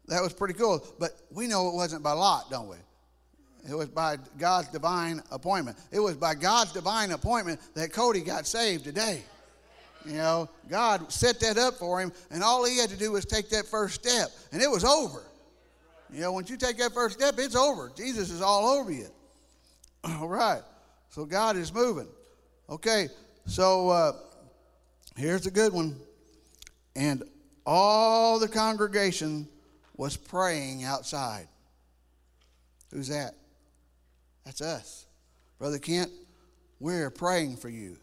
that 0.08 0.22
was 0.22 0.34
pretty 0.34 0.54
cool. 0.54 0.86
But 1.00 1.12
we 1.32 1.48
know 1.48 1.70
it 1.70 1.76
wasn't 1.76 2.04
by 2.04 2.12
lot, 2.12 2.50
don't 2.50 2.68
we? 2.68 2.78
It 3.70 3.76
was 3.76 3.88
by 3.88 4.18
God's 4.38 4.70
divine 4.70 5.22
appointment. 5.32 5.78
It 5.92 6.00
was 6.00 6.16
by 6.16 6.36
God's 6.36 6.72
divine 6.72 7.12
appointment 7.12 7.60
that 7.76 7.92
Cody 7.92 8.22
got 8.22 8.46
saved 8.46 8.84
today. 8.84 9.22
You 10.06 10.14
know, 10.14 10.50
God 10.70 11.12
set 11.12 11.40
that 11.42 11.58
up 11.58 11.76
for 11.76 12.00
him, 12.00 12.14
and 12.32 12.44
all 12.44 12.66
he 12.66 12.78
had 12.78 12.90
to 12.90 12.98
do 12.98 13.12
was 13.12 13.26
take 13.26 13.50
that 13.50 13.66
first 13.66 13.96
step, 14.06 14.30
and 14.54 14.62
it 14.62 14.72
was 14.72 14.86
over. 14.86 15.24
You 16.12 16.22
know, 16.22 16.32
once 16.32 16.50
you 16.50 16.56
take 16.56 16.78
that 16.78 16.94
first 16.94 17.20
step, 17.20 17.36
it's 17.38 17.56
over. 17.56 17.92
Jesus 17.96 18.30
is 18.30 18.42
all 18.42 18.70
over 18.70 18.92
you. 18.92 19.08
All 20.06 20.30
right. 20.30 20.62
So 21.17 21.25
God 21.25 21.58
is 21.58 21.73
moving. 21.73 22.08
Okay. 22.69 23.08
So 23.47 23.89
uh, 23.89 24.12
here's 25.15 25.47
a 25.47 25.51
good 25.51 25.73
one. 25.73 25.95
And 26.95 27.23
all 27.65 28.38
the 28.38 28.47
congregation 28.47 29.47
was 29.95 30.15
praying 30.15 30.84
outside. 30.84 31.47
Who's 32.93 33.08
that? 33.08 33.34
That's 34.45 34.62
us. 34.62 35.08
Brother 35.58 35.80
Kent, 35.80 36.12
we're 36.80 37.10
praying 37.10 37.58
for 37.58 37.69
you. 37.69 37.97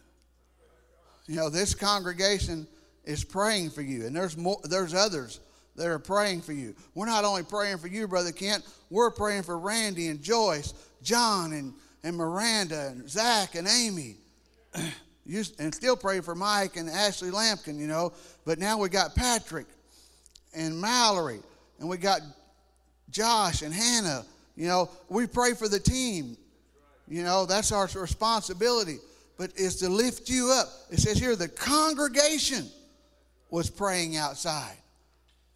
You 1.29 1.37
know, 1.37 1.51
this 1.51 1.73
congregation 1.73 2.67
is 3.05 3.23
praying 3.23 3.71
for 3.71 3.83
you, 3.83 4.07
and 4.07 4.17
there's 4.17 4.37
more, 4.37 4.59
there's 4.65 4.93
others 4.93 5.39
that 5.77 5.87
are 5.87 6.01
praying 6.01 6.43
for 6.43 6.53
you. 6.53 6.75
We're 6.97 7.07
not 7.07 7.25
only 7.25 7.45
praying 7.45 7.79
for 7.79 7.87
you, 7.87 8.09
Brother 8.09 8.33
Kent, 8.33 8.65
we're 8.91 9.13
praying 9.13 9.45
for 9.45 9.57
Randy 9.57 10.09
and 10.09 10.21
Joyce, 10.21 10.75
John 11.01 11.53
and, 11.53 11.75
and 12.05 12.17
Miranda 12.17 12.89
and 12.89 13.11
Zach 13.11 13.57
and 13.57 13.67
Amy. 13.67 14.17
and 15.59 15.75
still 15.75 15.97
pray 15.97 16.21
for 16.21 16.35
Mike 16.35 16.77
and 16.77 16.89
Ashley 16.89 17.31
Lampkin, 17.31 17.79
you 17.79 17.87
know. 17.87 18.13
But 18.45 18.59
now 18.59 18.79
we 18.79 18.91
got 18.91 19.15
Patrick 19.15 19.67
and 20.55 20.79
Mallory, 20.79 21.41
and 21.81 21.89
we 21.89 21.97
got 21.97 22.21
Josh 23.11 23.63
and 23.63 23.73
Hannah. 23.73 24.25
You 24.55 24.69
know, 24.69 24.91
we 25.09 25.27
pray 25.27 25.55
for 25.55 25.67
the 25.67 25.81
team. 25.81 26.37
You 27.09 27.23
know, 27.23 27.47
that's 27.47 27.73
our 27.73 27.89
responsibility. 27.95 28.99
But 29.37 29.51
is 29.57 29.77
to 29.77 29.89
lift 29.89 30.29
you 30.29 30.51
up. 30.53 30.69
It 30.91 31.01
says 31.01 31.19
here 31.19 31.35
the 31.35 31.49
congregation 31.49 32.69
was 33.51 33.69
praying 33.69 34.17
outside. 34.17 34.77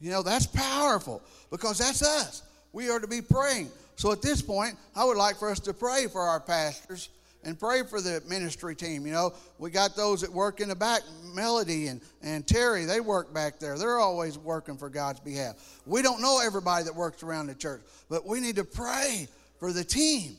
You 0.01 0.11
know, 0.11 0.23
that's 0.23 0.47
powerful 0.47 1.23
because 1.51 1.79
that's 1.79 2.03
us. 2.03 2.43
We 2.73 2.91
are 2.91 2.99
to 2.99 3.07
be 3.07 3.21
praying. 3.21 3.71
So 3.99 4.13
at 4.13 4.23
this 4.23 4.41
point, 4.41 4.77
I 4.95 5.05
would 5.05 5.17
like 5.17 5.41
for 5.41 5.51
us 5.51 5.59
to 5.59 5.75
pray 5.75 6.07
for 6.07 6.21
our 6.21 6.39
pastors 6.39 7.09
and 7.43 7.59
pray 7.59 7.83
for 7.83 8.01
the 8.01 8.23
ministry 8.29 8.77
team. 8.77 9.05
You 9.05 9.13
know, 9.13 9.35
we 9.59 9.73
got 9.73 9.97
those 9.97 10.21
that 10.21 10.33
work 10.33 10.61
in 10.61 10.69
the 10.69 10.77
back, 10.77 11.03
Melody 11.35 11.89
and, 11.89 12.01
and 12.23 12.47
Terry, 12.47 12.85
they 12.85 13.01
work 13.01 13.35
back 13.35 13.59
there. 13.59 13.77
They're 13.77 13.99
always 13.99 14.39
working 14.39 14.77
for 14.77 14.89
God's 14.89 15.19
behalf. 15.19 15.81
We 15.85 16.01
don't 16.01 16.23
know 16.23 16.41
everybody 16.41 16.85
that 16.85 16.95
works 16.95 17.25
around 17.25 17.49
the 17.49 17.57
church, 17.57 17.81
but 18.09 18.25
we 18.25 18.39
need 18.39 18.55
to 18.55 18.65
pray 18.65 19.27
for 19.59 19.73
the 19.73 19.83
team. 19.83 20.37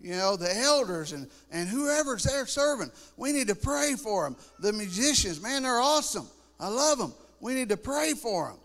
You 0.00 0.12
know, 0.12 0.36
the 0.36 0.56
elders 0.56 1.12
and, 1.12 1.28
and 1.50 1.68
whoever's 1.68 2.24
there 2.24 2.46
serving. 2.46 2.90
We 3.18 3.32
need 3.32 3.48
to 3.48 3.54
pray 3.54 3.96
for 4.02 4.24
them. 4.24 4.36
The 4.60 4.72
musicians, 4.72 5.42
man, 5.42 5.64
they're 5.64 5.78
awesome. 5.78 6.26
I 6.58 6.68
love 6.68 6.96
them. 6.96 7.12
We 7.38 7.52
need 7.52 7.68
to 7.68 7.76
pray 7.76 8.14
for 8.14 8.48
them. 8.48 8.58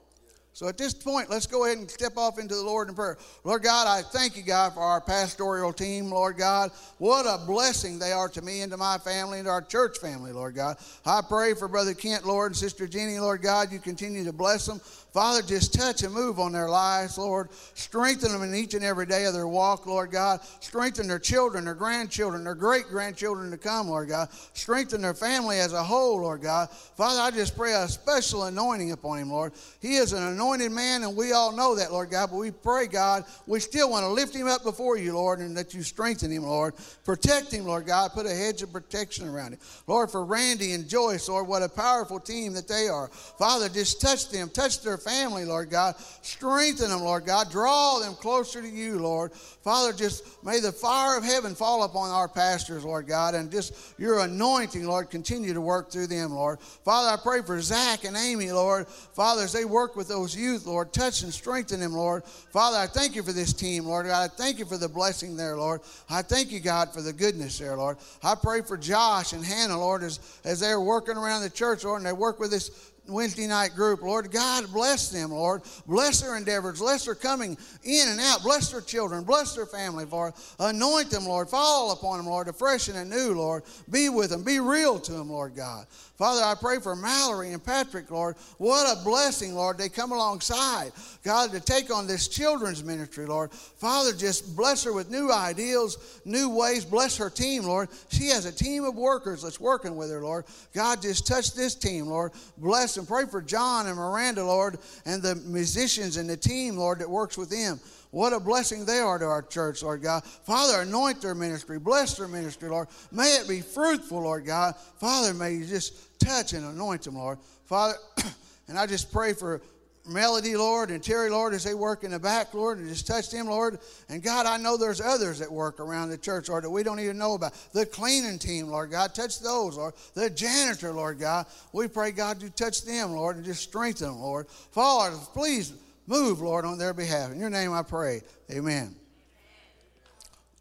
So 0.57 0.67
at 0.67 0.75
this 0.75 0.91
point, 0.91 1.29
let's 1.29 1.45
go 1.45 1.65
ahead 1.65 1.77
and 1.77 1.87
step 1.87 2.17
off 2.17 2.39
into 2.39 2.55
the 2.55 2.63
Lord 2.63 2.89
in 2.89 2.95
prayer. 2.95 3.19
Lord 3.43 3.61
God, 3.61 3.85
I 3.85 4.01
thank 4.01 4.35
you, 4.35 4.41
God, 4.41 4.73
for 4.73 4.79
our 4.79 4.99
pastoral 4.99 5.71
team, 5.71 6.09
Lord 6.09 6.35
God. 6.35 6.71
What 6.97 7.27
a 7.27 7.45
blessing 7.45 7.99
they 7.99 8.11
are 8.11 8.27
to 8.29 8.41
me 8.41 8.61
and 8.61 8.71
to 8.71 8.77
my 8.77 8.97
family 8.97 9.37
and 9.37 9.45
to 9.45 9.51
our 9.51 9.61
church 9.61 9.99
family, 9.99 10.31
Lord 10.31 10.55
God. 10.55 10.77
I 11.05 11.21
pray 11.21 11.53
for 11.53 11.67
Brother 11.67 11.93
Kent, 11.93 12.25
Lord, 12.25 12.53
and 12.53 12.57
Sister 12.57 12.87
Jenny, 12.87 13.19
Lord 13.19 13.43
God. 13.43 13.71
You 13.71 13.77
continue 13.77 14.23
to 14.23 14.33
bless 14.33 14.65
them. 14.65 14.81
Father, 15.17 15.41
just 15.41 15.73
touch 15.73 16.03
and 16.03 16.13
move 16.13 16.39
on 16.39 16.51
their 16.51 16.69
lives, 16.69 17.17
Lord. 17.17 17.49
Strengthen 17.73 18.31
them 18.31 18.43
in 18.43 18.53
each 18.53 18.75
and 18.75 18.83
every 18.83 19.07
day 19.07 19.25
of 19.25 19.33
their 19.33 19.47
walk, 19.47 19.87
Lord 19.87 20.11
God. 20.11 20.41
Strengthen 20.59 21.07
their 21.07 21.17
children, 21.17 21.65
their 21.65 21.73
grandchildren, 21.73 22.43
their 22.43 22.53
great 22.53 22.85
grandchildren 22.87 23.49
to 23.49 23.57
come, 23.57 23.87
Lord 23.87 24.09
God. 24.09 24.29
Strengthen 24.53 25.01
their 25.01 25.15
family 25.15 25.59
as 25.59 25.73
a 25.73 25.83
whole, 25.83 26.21
Lord 26.21 26.43
God. 26.43 26.69
Father, 26.69 27.19
I 27.19 27.31
just 27.31 27.57
pray 27.57 27.73
a 27.73 27.87
special 27.87 28.43
anointing 28.43 28.91
upon 28.91 29.17
him, 29.17 29.31
Lord. 29.31 29.53
He 29.81 29.95
is 29.95 30.13
an 30.13 30.21
anointed 30.21 30.71
man, 30.71 31.01
and 31.01 31.17
we 31.17 31.31
all 31.31 31.51
know 31.51 31.73
that, 31.73 31.91
Lord 31.91 32.11
God. 32.11 32.29
But 32.29 32.37
we 32.37 32.51
pray, 32.51 32.85
God, 32.85 33.25
we 33.47 33.59
still 33.59 33.89
want 33.89 34.03
to 34.03 34.09
lift 34.09 34.35
him 34.35 34.45
up 34.45 34.61
before 34.61 34.97
you, 34.97 35.15
Lord, 35.15 35.39
and 35.39 35.57
that 35.57 35.73
you 35.73 35.81
strengthen 35.81 36.29
him, 36.29 36.43
Lord. 36.43 36.75
Protect 37.05 37.51
him, 37.51 37.65
Lord 37.65 37.87
God. 37.87 38.11
Put 38.13 38.27
a 38.27 38.35
hedge 38.35 38.61
of 38.61 38.71
protection 38.71 39.27
around 39.27 39.53
him. 39.53 39.59
Lord, 39.87 40.11
for 40.11 40.23
Randy 40.23 40.73
and 40.73 40.87
Joyce, 40.87 41.27
Lord, 41.27 41.47
what 41.47 41.63
a 41.63 41.69
powerful 41.69 42.19
team 42.19 42.53
that 42.53 42.67
they 42.67 42.87
are. 42.87 43.07
Father, 43.07 43.67
just 43.67 43.99
touch 43.99 44.29
them, 44.29 44.49
touch 44.49 44.81
their 44.81 44.99
family, 45.07 45.45
Lord 45.45 45.69
God. 45.69 45.95
Strengthen 46.21 46.89
them, 46.89 47.01
Lord 47.01 47.25
God. 47.25 47.49
Draw 47.49 47.99
them 47.99 48.15
closer 48.15 48.61
to 48.61 48.67
you, 48.67 48.99
Lord. 48.99 49.33
Father, 49.33 49.93
just 49.93 50.43
may 50.43 50.59
the 50.59 50.71
fire 50.71 51.17
of 51.17 51.23
heaven 51.23 51.55
fall 51.55 51.83
upon 51.83 52.09
our 52.09 52.27
pastors, 52.27 52.83
Lord 52.83 53.07
God, 53.07 53.35
and 53.35 53.51
just 53.51 53.73
your 53.97 54.19
anointing, 54.19 54.85
Lord, 54.85 55.09
continue 55.09 55.53
to 55.53 55.61
work 55.61 55.91
through 55.91 56.07
them, 56.07 56.31
Lord. 56.31 56.59
Father, 56.59 57.09
I 57.09 57.21
pray 57.21 57.41
for 57.41 57.59
Zach 57.61 58.03
and 58.03 58.17
Amy, 58.17 58.51
Lord. 58.51 58.87
Father, 58.87 59.43
as 59.43 59.53
they 59.53 59.65
work 59.65 59.95
with 59.95 60.07
those 60.07 60.35
youth, 60.35 60.65
Lord, 60.65 60.91
touch 60.91 61.23
and 61.23 61.33
strengthen 61.33 61.79
them, 61.79 61.93
Lord. 61.93 62.23
Father, 62.25 62.77
I 62.77 62.87
thank 62.87 63.15
you 63.15 63.23
for 63.23 63.33
this 63.33 63.53
team, 63.53 63.85
Lord 63.85 64.07
God. 64.07 64.29
I 64.31 64.33
thank 64.33 64.59
you 64.59 64.65
for 64.65 64.77
the 64.77 64.89
blessing 64.89 65.37
there, 65.37 65.55
Lord. 65.57 65.81
I 66.09 66.21
thank 66.21 66.51
you, 66.51 66.59
God, 66.59 66.93
for 66.93 67.01
the 67.01 67.13
goodness 67.13 67.59
there, 67.59 67.77
Lord. 67.77 67.97
I 68.23 68.35
pray 68.35 68.61
for 68.61 68.77
Josh 68.77 69.33
and 69.33 69.43
Hannah, 69.43 69.79
Lord, 69.79 70.03
as, 70.03 70.19
as 70.43 70.59
they're 70.59 70.81
working 70.81 71.17
around 71.17 71.41
the 71.41 71.49
church, 71.49 71.83
Lord, 71.83 71.99
and 71.99 72.05
they 72.05 72.13
work 72.13 72.39
with 72.39 72.51
this 72.51 72.91
Wednesday 73.07 73.47
night 73.47 73.73
group. 73.75 74.01
Lord 74.01 74.31
God, 74.31 74.71
bless 74.71 75.09
them, 75.09 75.31
Lord. 75.31 75.61
Bless 75.87 76.21
their 76.21 76.37
endeavors. 76.37 76.79
Bless 76.79 77.05
their 77.05 77.15
coming 77.15 77.57
in 77.83 78.07
and 78.07 78.19
out. 78.19 78.43
Bless 78.43 78.71
their 78.71 78.81
children. 78.81 79.23
Bless 79.23 79.55
their 79.55 79.65
family, 79.65 80.05
Lord. 80.05 80.33
Anoint 80.59 81.09
them, 81.09 81.25
Lord. 81.25 81.49
Fall 81.49 81.91
upon 81.91 82.17
them, 82.17 82.27
Lord, 82.27 82.47
afresh 82.47 82.87
and 82.87 82.97
anew, 82.97 83.33
Lord. 83.33 83.63
Be 83.89 84.09
with 84.09 84.29
them. 84.29 84.43
Be 84.43 84.59
real 84.59 84.99
to 84.99 85.11
them, 85.11 85.29
Lord 85.29 85.55
God. 85.55 85.87
Father, 86.17 86.41
I 86.43 86.55
pray 86.55 86.79
for 86.79 86.95
Mallory 86.95 87.53
and 87.53 87.63
Patrick, 87.63 88.09
Lord. 88.09 88.37
What 88.57 88.91
a 88.91 89.03
blessing, 89.03 89.53
Lord. 89.53 89.77
They 89.77 89.87
come 89.87 90.11
alongside, 90.11 90.91
God, 91.23 91.51
to 91.51 91.59
take 91.59 91.93
on 91.93 92.07
this 92.07 92.27
children's 92.27 92.83
ministry, 92.83 93.27
Lord. 93.27 93.51
Father, 93.51 94.13
just 94.13 94.55
bless 94.55 94.83
her 94.83 94.93
with 94.93 95.11
new 95.11 95.31
ideals, 95.31 96.19
new 96.25 96.49
ways. 96.49 96.85
Bless 96.85 97.17
her 97.17 97.29
team, 97.29 97.65
Lord. 97.65 97.89
She 98.09 98.29
has 98.29 98.45
a 98.45 98.51
team 98.51 98.83
of 98.83 98.95
workers 98.95 99.43
that's 99.43 99.59
working 99.59 99.95
with 99.95 100.09
her, 100.09 100.23
Lord. 100.23 100.45
God, 100.73 101.03
just 101.03 101.27
touch 101.27 101.53
this 101.53 101.75
team, 101.75 102.07
Lord. 102.07 102.31
Bless 102.57 102.97
and 102.97 103.07
pray 103.07 103.25
for 103.25 103.41
John 103.43 103.85
and 103.85 103.95
Miranda, 103.95 104.43
Lord, 104.43 104.79
and 105.05 105.21
the 105.21 105.35
musicians 105.35 106.17
and 106.17 106.27
the 106.27 106.37
team, 106.37 106.77
Lord, 106.77 106.97
that 106.97 107.09
works 107.09 107.37
with 107.37 107.51
them. 107.51 107.79
What 108.11 108.33
a 108.33 108.39
blessing 108.39 108.85
they 108.85 108.99
are 108.99 109.19
to 109.19 109.25
our 109.25 109.41
church, 109.41 109.83
Lord 109.83 110.01
God. 110.01 110.23
Father, 110.23 110.81
anoint 110.81 111.21
their 111.21 111.35
ministry. 111.35 111.77
Bless 111.77 112.15
their 112.15 112.27
ministry, 112.27 112.69
Lord. 112.69 112.87
May 113.11 113.35
it 113.35 113.47
be 113.47 113.61
fruitful, 113.61 114.21
Lord 114.21 114.45
God. 114.45 114.75
Father, 114.97 115.33
may 115.33 115.55
you 115.55 115.65
just 115.65 116.06
touch 116.19 116.53
and 116.53 116.65
anoint 116.65 117.03
them, 117.03 117.15
Lord. 117.15 117.39
Father, 117.65 117.95
and 118.67 118.77
I 118.77 118.85
just 118.85 119.11
pray 119.11 119.33
for 119.33 119.61
Melody, 120.07 120.55
Lord, 120.55 120.89
and 120.89 121.03
Terry, 121.03 121.29
Lord, 121.29 121.53
as 121.53 121.65
they 121.65 121.73
work 121.73 122.03
in 122.03 122.11
the 122.11 122.19
back, 122.19 122.53
Lord, 122.53 122.77
and 122.77 122.87
just 122.87 123.07
touch 123.07 123.29
them, 123.29 123.47
Lord. 123.47 123.79
And 124.07 124.23
God, 124.23 124.45
I 124.45 124.55
know 124.55 124.77
there's 124.77 125.01
others 125.01 125.39
that 125.39 125.51
work 125.51 125.81
around 125.81 126.09
the 126.09 126.17
church, 126.17 126.47
Lord, 126.47 126.63
that 126.63 126.69
we 126.69 126.83
don't 126.83 126.99
even 127.01 127.17
know 127.17 127.33
about. 127.33 127.53
The 127.73 127.85
cleaning 127.85 128.39
team, 128.39 128.67
Lord 128.67 128.91
God, 128.91 129.13
touch 129.13 129.41
those, 129.41 129.75
Lord. 129.75 129.95
The 130.13 130.29
janitor, 130.29 130.93
Lord 130.93 131.19
God, 131.19 131.45
we 131.73 131.89
pray, 131.89 132.11
God, 132.11 132.41
you 132.41 132.49
touch 132.49 132.85
them, 132.85 133.11
Lord, 133.11 133.35
and 133.35 133.43
just 133.43 133.61
strengthen 133.61 134.07
them, 134.07 134.19
Lord. 134.19 134.47
Father, 134.47 135.17
please 135.33 135.73
Move, 136.07 136.39
Lord, 136.39 136.63
on 136.63 136.77
their 136.77 136.93
behalf. 136.93 137.33
In 137.33 137.39
your 137.39 137.49
name 137.49 137.73
I 137.73 137.83
pray. 137.83 138.21
Amen. 138.49 138.95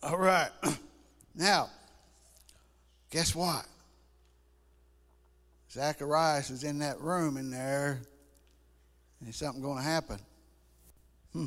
All 0.02 0.18
right. 0.18 0.50
Now, 1.38 1.68
guess 3.10 3.34
what? 3.34 3.66
Zacharias 5.76 6.48
is 6.48 6.64
in 6.64 6.78
that 6.78 6.98
room 7.02 7.36
in 7.36 7.50
there, 7.50 8.00
and 9.20 9.34
something 9.34 9.60
going 9.60 9.76
to 9.76 9.84
happen. 9.84 10.18
Hmm. 11.34 11.44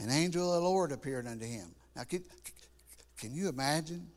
An 0.00 0.10
angel 0.10 0.54
of 0.54 0.62
the 0.62 0.66
Lord 0.66 0.90
appeared 0.90 1.26
unto 1.26 1.44
him. 1.44 1.74
Now, 1.94 2.04
can, 2.04 2.24
can 3.18 3.34
you 3.34 3.50
imagine? 3.50 4.08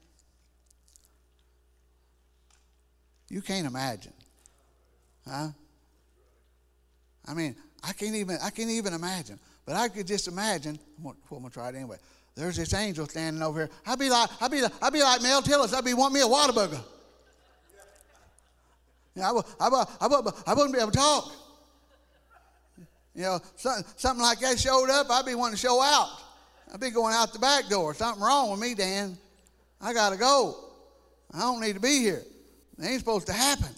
You 3.29 3.41
can't 3.41 3.67
imagine, 3.67 4.13
huh? 5.27 5.49
I 7.25 7.33
mean, 7.33 7.57
I 7.83 7.91
can't 7.91 8.15
even 8.15 8.37
I 8.41 8.51
can't 8.51 8.69
even 8.69 8.93
imagine. 8.93 9.39
But 9.65 9.75
I 9.75 9.87
could 9.89 10.07
just 10.07 10.27
imagine. 10.27 10.77
I'm 10.97 11.03
gonna, 11.03 11.15
well, 11.29 11.37
I'm 11.37 11.43
gonna 11.43 11.53
try 11.53 11.69
it 11.69 11.75
anyway. 11.75 11.97
There's 12.35 12.57
this 12.57 12.73
angel 12.73 13.07
standing 13.07 13.43
over 13.43 13.61
here. 13.61 13.69
I'd 13.85 13.99
be 13.99 14.09
like 14.09 14.29
I'd 14.41 14.51
be 14.51 14.61
like, 14.61 14.71
I'd 14.81 14.93
be 14.93 15.03
like 15.03 15.21
Mel 15.21 15.41
Tillis. 15.41 15.73
I'd 15.73 15.85
be 15.85 15.93
want 15.93 16.13
me 16.13 16.21
a. 16.21 16.27
Yeah, 19.15 19.29
I, 19.29 19.31
would, 19.31 19.45
I, 19.59 19.69
would, 19.69 19.87
I, 20.01 20.07
would, 20.07 20.33
I 20.47 20.53
wouldn't 20.55 20.73
be 20.73 20.79
able 20.79 20.91
to 20.91 20.97
talk. 20.97 21.31
You 23.15 23.21
know, 23.21 23.39
something, 23.55 23.85
something 23.95 24.23
like 24.23 24.39
that 24.39 24.59
showed 24.59 24.89
up, 24.89 25.09
I'd 25.11 25.25
be 25.25 25.35
wanting 25.35 25.55
to 25.55 25.61
show 25.61 25.81
out. 25.81 26.09
I'd 26.73 26.79
be 26.79 26.89
going 26.89 27.13
out 27.13 27.31
the 27.31 27.37
back 27.37 27.69
door. 27.69 27.93
Something 27.93 28.23
wrong 28.23 28.49
with 28.49 28.59
me, 28.59 28.73
Dan. 28.73 29.15
I 29.79 29.93
got 29.93 30.11
to 30.13 30.17
go. 30.17 30.55
I 31.31 31.39
don't 31.39 31.61
need 31.61 31.73
to 31.73 31.79
be 31.79 31.99
here. 31.99 32.23
It 32.79 32.85
ain't 32.85 32.99
supposed 32.99 33.27
to 33.27 33.33
happen. 33.33 33.69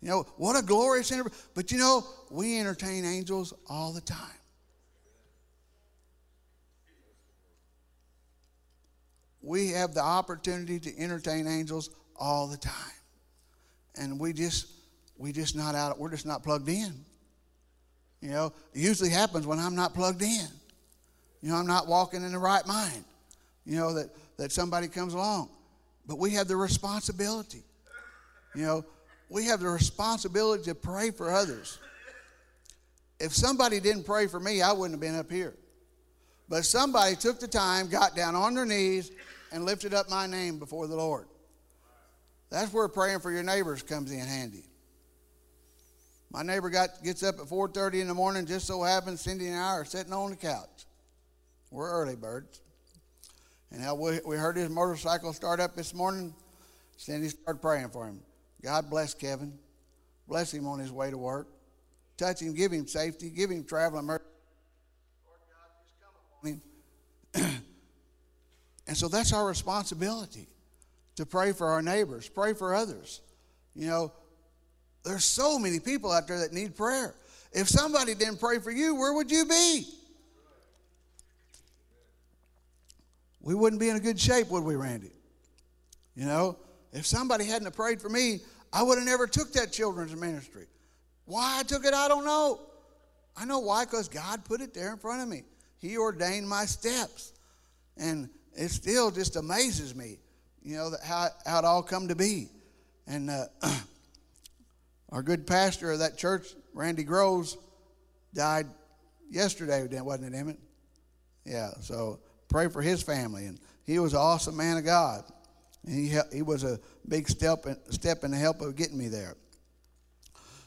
You 0.00 0.08
know, 0.08 0.26
what 0.36 0.56
a 0.56 0.64
glorious 0.64 1.12
interview. 1.12 1.32
But 1.54 1.70
you 1.70 1.78
know, 1.78 2.06
we 2.30 2.58
entertain 2.58 3.04
angels 3.04 3.52
all 3.68 3.92
the 3.92 4.00
time. 4.00 4.37
We 9.42 9.68
have 9.70 9.94
the 9.94 10.02
opportunity 10.02 10.80
to 10.80 10.98
entertain 10.98 11.46
angels 11.46 11.90
all 12.16 12.46
the 12.46 12.56
time. 12.56 12.74
And 13.96 14.18
we 14.18 14.32
just 14.32 14.66
we 15.16 15.32
just 15.32 15.56
not 15.56 15.74
out 15.74 15.98
we're 15.98 16.10
just 16.10 16.26
not 16.26 16.42
plugged 16.42 16.68
in. 16.68 17.04
You 18.20 18.30
know, 18.30 18.46
it 18.74 18.80
usually 18.80 19.10
happens 19.10 19.46
when 19.46 19.58
I'm 19.58 19.74
not 19.74 19.94
plugged 19.94 20.22
in. 20.22 20.48
You 21.40 21.50
know, 21.50 21.56
I'm 21.56 21.66
not 21.66 21.86
walking 21.86 22.22
in 22.24 22.32
the 22.32 22.38
right 22.38 22.66
mind. 22.66 23.04
You 23.64 23.76
know, 23.76 23.94
that, 23.94 24.10
that 24.38 24.50
somebody 24.50 24.88
comes 24.88 25.14
along. 25.14 25.50
But 26.06 26.18
we 26.18 26.30
have 26.32 26.48
the 26.48 26.56
responsibility. 26.56 27.62
You 28.54 28.62
know, 28.62 28.84
we 29.28 29.44
have 29.44 29.60
the 29.60 29.68
responsibility 29.68 30.64
to 30.64 30.74
pray 30.74 31.10
for 31.10 31.30
others. 31.30 31.78
If 33.20 33.34
somebody 33.34 33.78
didn't 33.78 34.04
pray 34.04 34.26
for 34.26 34.40
me, 34.40 34.62
I 34.62 34.72
wouldn't 34.72 34.94
have 34.94 35.00
been 35.00 35.18
up 35.18 35.30
here. 35.30 35.54
But 36.48 36.64
somebody 36.64 37.14
took 37.16 37.40
the 37.40 37.48
time, 37.48 37.88
got 37.88 38.16
down 38.16 38.34
on 38.34 38.54
their 38.54 38.64
knees, 38.64 39.10
and 39.52 39.64
lifted 39.64 39.94
up 39.94 40.08
my 40.08 40.26
name 40.26 40.58
before 40.58 40.86
the 40.86 40.96
Lord. 40.96 41.26
That's 42.50 42.72
where 42.72 42.88
praying 42.88 43.20
for 43.20 43.30
your 43.30 43.42
neighbors 43.42 43.82
comes 43.82 44.10
in 44.10 44.20
handy. 44.20 44.64
My 46.30 46.42
neighbor 46.42 46.70
got 46.70 47.02
gets 47.02 47.22
up 47.22 47.38
at 47.38 47.46
4:30 47.46 48.00
in 48.00 48.08
the 48.08 48.14
morning. 48.14 48.46
Just 48.46 48.66
so 48.66 48.82
happens 48.82 49.20
Cindy 49.20 49.48
and 49.48 49.56
I 49.56 49.72
are 49.72 49.84
sitting 49.84 50.12
on 50.12 50.30
the 50.30 50.36
couch. 50.36 50.86
We're 51.70 51.90
early 51.90 52.16
birds. 52.16 52.60
And 53.70 53.82
now 53.82 53.94
we, 53.94 54.20
we 54.24 54.36
heard 54.36 54.56
his 54.56 54.70
motorcycle 54.70 55.32
start 55.32 55.60
up 55.60 55.76
this 55.76 55.92
morning. 55.92 56.34
Cindy 56.96 57.28
started 57.28 57.60
praying 57.60 57.90
for 57.90 58.06
him. 58.06 58.20
God 58.62 58.88
bless 58.88 59.14
Kevin. 59.14 59.58
Bless 60.26 60.52
him 60.52 60.66
on 60.66 60.78
his 60.78 60.90
way 60.90 61.10
to 61.10 61.18
work. 61.18 61.48
Touch 62.16 62.40
him, 62.40 62.54
give 62.54 62.72
him 62.72 62.86
safety, 62.86 63.30
give 63.30 63.50
him 63.50 63.64
traveling 63.64 64.06
mercy. 64.06 64.24
Upon 66.40 66.52
him. 66.52 66.62
and 68.86 68.96
so 68.96 69.08
that's 69.08 69.32
our 69.32 69.46
responsibility 69.46 70.48
to 71.16 71.26
pray 71.26 71.52
for 71.52 71.68
our 71.68 71.82
neighbors, 71.82 72.28
pray 72.28 72.54
for 72.54 72.74
others. 72.74 73.20
You 73.74 73.88
know, 73.88 74.12
there's 75.04 75.24
so 75.24 75.58
many 75.58 75.80
people 75.80 76.12
out 76.12 76.28
there 76.28 76.40
that 76.40 76.52
need 76.52 76.76
prayer. 76.76 77.14
If 77.52 77.68
somebody 77.68 78.14
didn't 78.14 78.40
pray 78.40 78.58
for 78.58 78.70
you, 78.70 78.94
where 78.94 79.12
would 79.14 79.30
you 79.30 79.44
be? 79.44 79.86
We 83.40 83.54
wouldn't 83.54 83.80
be 83.80 83.88
in 83.88 83.96
a 83.96 84.00
good 84.00 84.20
shape, 84.20 84.48
would 84.48 84.64
we, 84.64 84.76
Randy? 84.76 85.12
You 86.14 86.26
know, 86.26 86.58
if 86.92 87.06
somebody 87.06 87.44
hadn't 87.44 87.74
prayed 87.74 88.00
for 88.02 88.08
me, 88.08 88.40
I 88.72 88.82
would 88.82 88.98
have 88.98 89.06
never 89.06 89.26
took 89.26 89.52
that 89.54 89.72
children's 89.72 90.14
ministry. 90.14 90.66
Why 91.24 91.58
I 91.60 91.62
took 91.62 91.84
it, 91.84 91.94
I 91.94 92.08
don't 92.08 92.24
know. 92.24 92.60
I 93.36 93.44
know 93.44 93.60
why, 93.60 93.84
because 93.84 94.08
God 94.08 94.44
put 94.44 94.60
it 94.60 94.74
there 94.74 94.92
in 94.92 94.98
front 94.98 95.22
of 95.22 95.28
me. 95.28 95.44
He 95.80 95.96
ordained 95.96 96.48
my 96.48 96.64
steps. 96.64 97.32
And 97.96 98.28
it 98.54 98.68
still 98.68 99.10
just 99.10 99.36
amazes 99.36 99.94
me, 99.94 100.18
you 100.62 100.76
know, 100.76 100.90
how, 101.04 101.28
how 101.44 101.58
it 101.60 101.64
all 101.64 101.82
come 101.82 102.08
to 102.08 102.14
be. 102.14 102.48
And 103.06 103.30
uh, 103.30 103.46
Our 105.10 105.22
good 105.22 105.46
pastor 105.46 105.92
of 105.92 106.00
that 106.00 106.18
church, 106.18 106.48
Randy 106.74 107.02
Groves, 107.02 107.56
died 108.34 108.66
yesterday, 109.30 109.86
wasn't 110.00 110.34
it, 110.34 110.38
Emmett? 110.38 110.58
Yeah, 111.46 111.70
so 111.80 112.20
pray 112.48 112.68
for 112.68 112.82
his 112.82 113.02
family. 113.02 113.46
And 113.46 113.58
he 113.86 113.98
was 113.98 114.12
an 114.12 114.18
awesome 114.18 114.56
man 114.56 114.76
of 114.76 114.84
God. 114.84 115.24
And 115.86 115.94
he, 115.94 116.18
he 116.32 116.42
was 116.42 116.62
a 116.62 116.78
big 117.06 117.28
step, 117.28 117.64
step 117.88 118.22
in 118.22 118.32
the 118.32 118.36
help 118.36 118.60
of 118.60 118.76
getting 118.76 118.98
me 118.98 119.08
there. 119.08 119.34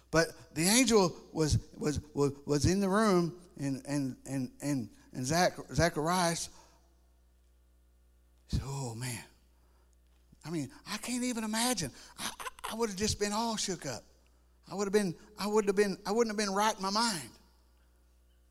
But 0.10 0.30
the 0.56 0.64
angel 0.64 1.16
was, 1.32 1.60
was, 1.78 2.00
was, 2.16 2.32
was 2.46 2.66
in 2.66 2.80
the 2.80 2.90
room, 2.90 3.34
and, 3.60 3.84
and, 3.88 4.16
and, 4.26 4.50
and, 4.62 4.90
and 5.14 5.26
Zach, 5.26 5.54
Zacharias 5.74 6.50
said, 8.48 8.62
Oh, 8.66 8.96
man. 8.96 9.24
I 10.46 10.50
mean, 10.50 10.70
I 10.92 10.98
can't 10.98 11.24
even 11.24 11.44
imagine. 11.44 11.92
I, 12.20 12.30
I 12.72 12.76
would 12.76 12.90
have 12.90 12.98
just 12.98 13.20
been 13.20 13.32
all 13.32 13.58
shook 13.58 13.86
up. 13.86 14.04
I 14.72 14.76
would 14.76 14.86
have 14.86 14.94
been, 14.94 15.14
I 15.38 15.48
would 15.48 15.66
have 15.66 15.76
been, 15.76 15.98
I 16.06 16.12
wouldn't 16.12 16.36
have 16.36 16.46
been 16.46 16.56
right 16.56 16.76
in 16.76 16.82
my 16.82 16.90
mind. 16.90 17.30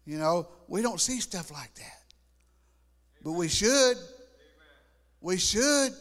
You 0.05 0.19
know, 0.19 0.49
we 0.69 0.83
don't 0.83 1.01
see 1.01 1.21
stuff 1.21 1.51
like 1.51 1.75
that. 1.75 2.01
But 3.25 3.33
we 3.33 3.49
should. 3.49 3.97
We 5.21 5.37
should. 5.37 5.93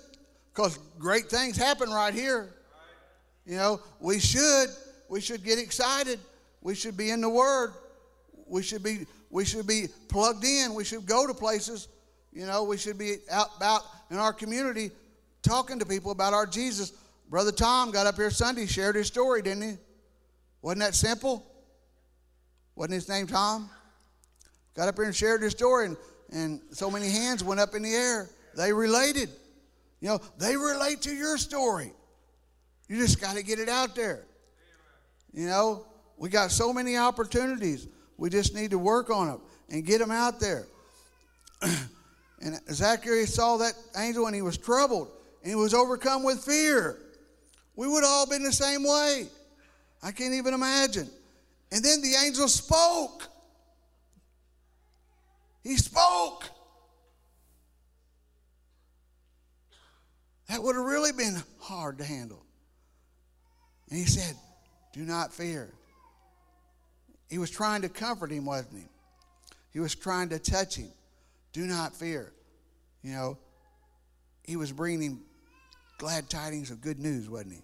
Because 0.53 0.77
great 0.97 1.29
things 1.29 1.57
happen 1.57 1.89
right 1.89 2.13
here. 2.13 2.53
You 3.45 3.57
know, 3.57 3.81
we 3.99 4.19
should. 4.19 4.69
We 5.09 5.21
should 5.21 5.43
get 5.43 5.57
excited. 5.57 6.19
We 6.61 6.75
should 6.75 6.97
be 6.97 7.11
in 7.11 7.21
the 7.21 7.29
Word. 7.29 7.73
We 8.45 8.63
should 8.63 8.83
be, 8.83 9.05
we 9.29 9.45
should 9.45 9.67
be 9.67 9.87
plugged 10.07 10.43
in. 10.43 10.73
We 10.73 10.83
should 10.83 11.05
go 11.05 11.27
to 11.27 11.33
places. 11.33 11.87
You 12.31 12.45
know, 12.45 12.63
we 12.63 12.77
should 12.77 12.97
be 12.97 13.17
out 13.31 13.49
about 13.57 13.81
in 14.09 14.17
our 14.17 14.33
community 14.33 14.91
talking 15.41 15.79
to 15.79 15.85
people 15.85 16.11
about 16.11 16.33
our 16.33 16.45
Jesus. 16.45 16.93
Brother 17.29 17.51
Tom 17.51 17.91
got 17.91 18.07
up 18.07 18.15
here 18.15 18.31
Sunday, 18.31 18.65
shared 18.65 18.95
his 18.95 19.07
story, 19.07 19.41
didn't 19.41 19.63
he? 19.63 19.77
Wasn't 20.61 20.81
that 20.81 20.95
simple? 20.95 21.45
Wasn't 22.75 22.93
his 22.93 23.07
name 23.07 23.27
Tom? 23.27 23.69
Got 24.75 24.87
up 24.87 24.95
here 24.95 25.05
and 25.05 25.15
shared 25.15 25.41
his 25.41 25.51
story, 25.51 25.87
and, 25.87 25.97
and 26.31 26.61
so 26.71 26.89
many 26.89 27.09
hands 27.09 27.43
went 27.43 27.59
up 27.59 27.75
in 27.75 27.83
the 27.83 27.93
air. 27.93 28.29
They 28.55 28.73
related. 28.73 29.29
You 30.01 30.09
know, 30.09 30.19
they 30.37 30.55
relate 30.55 31.01
to 31.03 31.13
your 31.13 31.37
story. 31.37 31.91
You 32.87 32.97
just 32.97 33.21
got 33.21 33.35
to 33.35 33.43
get 33.43 33.59
it 33.59 33.69
out 33.69 33.95
there. 33.95 34.25
You 35.33 35.47
know, 35.47 35.85
we 36.17 36.29
got 36.29 36.51
so 36.51 36.73
many 36.73 36.97
opportunities. 36.97 37.87
We 38.19 38.29
just 38.29 38.53
need 38.53 38.71
to 38.71 38.77
work 38.77 39.09
on 39.09 39.27
them 39.27 39.41
and 39.69 39.85
get 39.85 39.99
them 39.99 40.11
out 40.11 40.41
there. 40.41 40.67
and 41.61 42.59
Zacharias 42.69 43.33
saw 43.33 43.57
that 43.57 43.73
angel 43.97 44.25
and 44.25 44.35
he 44.35 44.41
was 44.41 44.57
troubled 44.57 45.09
and 45.41 45.49
he 45.49 45.55
was 45.55 45.73
overcome 45.73 46.23
with 46.23 46.43
fear. 46.43 46.99
We 47.77 47.87
would 47.87 48.03
all 48.03 48.27
been 48.27 48.43
the 48.43 48.51
same 48.51 48.83
way. 48.83 49.29
I 50.03 50.11
can't 50.11 50.33
even 50.33 50.53
imagine. 50.53 51.09
And 51.71 51.83
then 51.83 52.01
the 52.01 52.13
angel 52.25 52.49
spoke. 52.49 53.23
He 55.63 55.77
spoke. 55.77 56.43
That 60.49 60.61
would 60.61 60.75
have 60.75 60.85
really 60.85 61.13
been 61.13 61.41
hard 61.59 61.99
to 61.99 62.03
handle. 62.03 62.43
And 63.89 63.97
he 63.97 64.05
said, 64.05 64.35
Do 64.93 65.01
not 65.01 65.31
fear. 65.31 65.73
He 67.29 67.37
was 67.37 67.49
trying 67.49 67.83
to 67.83 67.89
comfort 67.89 68.31
him, 68.31 68.45
wasn't 68.45 68.79
he? 68.79 68.87
He 69.71 69.79
was 69.79 69.95
trying 69.95 70.29
to 70.29 70.39
touch 70.39 70.75
him. 70.75 70.91
Do 71.53 71.61
not 71.65 71.95
fear. 71.95 72.33
You 73.03 73.13
know, 73.13 73.37
he 74.43 74.55
was 74.55 74.71
bringing 74.71 75.21
glad 75.97 76.29
tidings 76.29 76.71
of 76.71 76.81
good 76.81 76.99
news, 76.99 77.29
wasn't 77.29 77.53
he? 77.53 77.61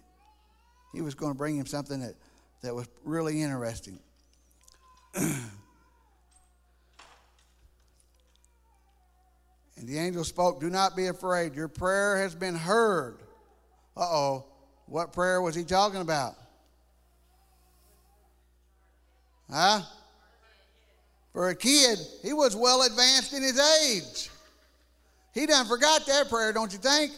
He 0.94 1.02
was 1.02 1.14
going 1.14 1.32
to 1.32 1.38
bring 1.38 1.56
him 1.56 1.66
something 1.66 2.00
that 2.00 2.14
that 2.62 2.74
was 2.74 2.88
really 3.04 3.42
interesting. 3.42 3.98
and 5.14 5.48
the 9.82 9.98
angel 9.98 10.24
spoke, 10.24 10.60
Do 10.60 10.70
not 10.70 10.96
be 10.96 11.06
afraid. 11.06 11.54
Your 11.54 11.68
prayer 11.68 12.16
has 12.18 12.34
been 12.34 12.54
heard. 12.54 13.18
Uh 13.96 14.00
oh. 14.00 14.44
What 14.86 15.12
prayer 15.12 15.40
was 15.42 15.54
he 15.54 15.64
talking 15.64 16.00
about? 16.00 16.34
Huh? 19.50 19.82
For 21.32 21.50
a 21.50 21.54
kid, 21.54 21.98
he 22.22 22.32
was 22.32 22.56
well 22.56 22.82
advanced 22.82 23.32
in 23.32 23.42
his 23.42 23.58
age. 23.58 24.30
He 25.34 25.46
done 25.46 25.66
forgot 25.66 26.06
that 26.06 26.28
prayer, 26.30 26.52
don't 26.52 26.72
you 26.72 26.78
think? 26.78 27.12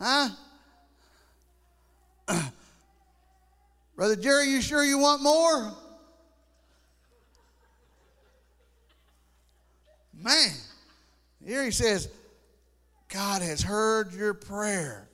Huh? 0.00 0.28
Brother 3.96 4.16
Jerry, 4.16 4.48
you 4.48 4.60
sure 4.60 4.84
you 4.84 4.98
want 4.98 5.22
more? 5.22 5.72
Man, 10.14 10.50
here 11.44 11.64
he 11.64 11.72
says, 11.72 12.08
God 13.08 13.42
has 13.42 13.60
heard 13.60 14.14
your 14.14 14.34
prayer. 14.34 15.08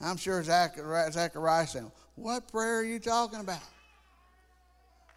I'm 0.00 0.16
sure 0.16 0.42
Zachariah, 0.42 1.12
said, 1.12 1.84
What 2.14 2.50
prayer 2.50 2.78
are 2.78 2.84
you 2.84 2.98
talking 2.98 3.40
about? 3.40 3.60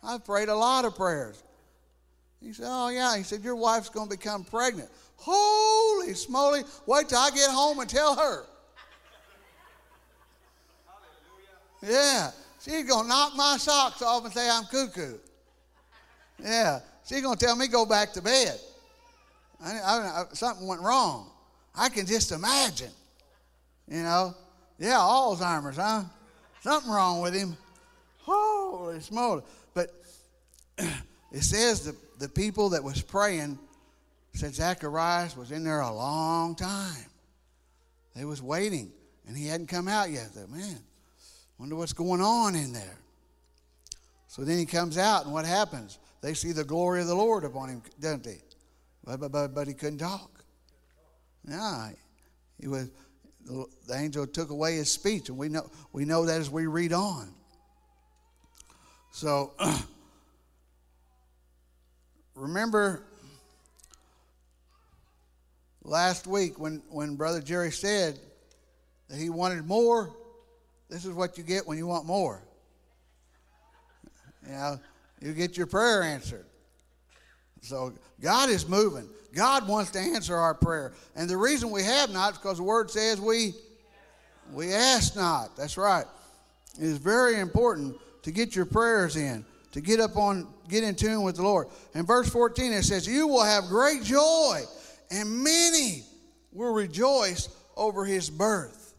I've 0.04 0.26
prayed 0.26 0.50
a 0.50 0.56
lot 0.56 0.86
of 0.86 0.96
prayers. 0.96 1.44
He 2.42 2.54
said, 2.54 2.68
Oh, 2.68 2.90
yeah. 2.90 3.18
He 3.18 3.24
said, 3.24 3.42
Your 3.42 3.56
wife's 3.56 3.90
going 3.90 4.10
to 4.10 4.18
become 4.18 4.44
pregnant. 4.44 4.90
Holy 5.18 6.14
smoly. 6.14 6.64
Wait 6.86 7.10
till 7.10 7.18
I 7.18 7.30
get 7.32 7.50
home 7.50 7.80
and 7.80 7.90
tell 7.90 8.16
her. 8.16 8.46
Yeah. 11.82 12.32
She's 12.62 12.84
going 12.86 13.04
to 13.04 13.10
knock 13.10 13.36
my 13.36 13.58
socks 13.58 14.02
off 14.02 14.26
and 14.26 14.34
say 14.34 14.50
I'm 14.50 14.66
cuckoo. 14.66 15.18
Yeah. 16.42 16.80
She's 17.08 17.22
going 17.22 17.38
to 17.38 17.46
tell 17.46 17.56
me 17.56 17.68
go 17.68 17.86
back 17.86 18.14
to 18.14 18.22
bed. 18.22 18.60
I, 19.64 19.72
I, 19.72 19.96
I, 20.22 20.24
something 20.34 20.68
went 20.68 20.82
wrong. 20.82 21.30
I 21.76 21.90
can 21.90 22.06
just 22.06 22.32
imagine. 22.32 22.92
You 23.88 24.04
know? 24.04 24.36
Yeah, 24.78 24.98
Alzheimer's, 24.98 25.78
huh? 25.78 26.04
Something 26.62 26.92
wrong 26.92 27.22
with 27.22 27.34
him. 27.34 27.58
Holy 28.20 29.00
smoly. 29.00 29.44
It 31.32 31.44
says 31.44 31.86
the, 31.86 31.96
the 32.18 32.28
people 32.28 32.70
that 32.70 32.84
was 32.84 33.02
praying 33.04 33.60
said 34.34 34.56
Zacharias 34.56 35.38
was 35.38 35.52
in 35.52 35.64
there 35.64 35.82
a 35.82 35.94
long 35.94 36.56
time. 36.56 37.06
They 38.16 38.26
was 38.26 38.42
waiting, 38.42 38.92
and 39.28 39.38
he 39.38 39.48
hadn't 39.48 39.68
come 39.68 39.88
out 39.88 40.10
yet. 40.10 40.30
Man, 40.50 40.80
wonder 41.58 41.76
what's 41.76 41.94
going 41.94 42.22
on 42.22 42.56
in 42.56 42.74
there. 42.74 42.98
So 44.28 44.44
then 44.44 44.58
he 44.58 44.66
comes 44.66 44.98
out, 44.98 45.26
and 45.26 45.34
what 45.34 45.46
happens? 45.46 46.00
They 46.22 46.34
see 46.34 46.52
the 46.52 46.64
glory 46.64 47.02
of 47.02 47.08
the 47.08 47.16
Lord 47.16 47.44
upon 47.44 47.70
him, 47.70 47.84
don't 48.00 48.24
they? 48.24 48.42
But, 49.04 49.20
but, 49.20 49.32
but, 49.32 49.54
but 49.54 49.68
he 49.68 49.74
couldn't 49.74 50.00
talk. 50.00 50.44
Yeah, 51.48 51.92
he 52.60 52.68
was. 52.68 52.90
The 53.46 53.96
angel 53.96 54.28
took 54.28 54.52
away 54.52 54.76
his 54.76 54.92
speech, 54.92 55.30
and 55.30 55.38
we 55.38 55.50
know 55.50 55.72
we 55.94 56.06
know 56.06 56.26
that 56.26 56.40
as 56.40 56.50
we 56.50 56.68
read 56.68 56.94
on. 56.94 57.34
So 59.12 59.54
remember 62.40 63.04
last 65.84 66.26
week 66.26 66.58
when, 66.60 66.82
when 66.90 67.16
Brother 67.16 67.42
Jerry 67.42 67.72
said 67.72 68.20
that 69.10 69.18
he 69.18 69.30
wanted 69.30 69.66
more, 69.66 70.16
this 70.90 71.06
is 71.06 71.14
what 71.14 71.38
you 71.38 71.44
get 71.44 71.68
when 71.68 71.78
you 71.78 71.86
want 71.86 72.06
more. 72.06 72.42
You 74.46 74.54
know, 74.54 74.80
you 75.22 75.34
get 75.34 75.58
your 75.58 75.68
prayer 75.68 76.02
answered. 76.02 76.46
So 77.62 77.94
God 78.22 78.50
is 78.50 78.68
moving. 78.68 79.08
God 79.34 79.68
wants 79.68 79.92
to 79.92 80.00
answer 80.00 80.36
our 80.36 80.54
prayer. 80.54 80.94
And 81.16 81.30
the 81.30 81.38
reason 81.38 81.72
we 81.72 81.84
have 81.84 82.10
not 82.12 82.34
is 82.34 82.38
because 82.40 82.58
the 82.58 82.64
word 82.64 82.90
says 82.90 83.20
we 83.20 83.54
we 84.52 84.74
ask 84.74 85.16
not. 85.16 85.56
That's 85.56 85.78
right. 85.78 86.06
It 86.80 86.86
is 86.86 86.98
very 86.98 87.40
important 87.40 87.98
to 88.24 88.32
get 88.32 88.56
your 88.56 88.66
prayers 88.66 89.16
in, 89.16 89.46
to 89.72 89.82
get 89.82 90.00
up 90.00 90.18
on 90.18 90.48
get 90.68 90.84
in 90.84 90.96
tune 90.96 91.24
with 91.24 91.36
the 91.36 91.44
Lord. 91.44 91.68
In 91.94 92.06
verse 92.06 92.30
14 92.30 92.74
it 92.74 92.84
says, 92.84 93.08
"You 93.08 93.28
will 93.28 93.44
have 93.44 93.68
great 93.68 94.04
joy, 94.04 94.64
and 95.12 95.44
many 95.44 96.06
will 96.52 96.74
rejoice 96.74 97.50
over 97.76 98.06
his 98.06 98.30
birth." 98.30 98.94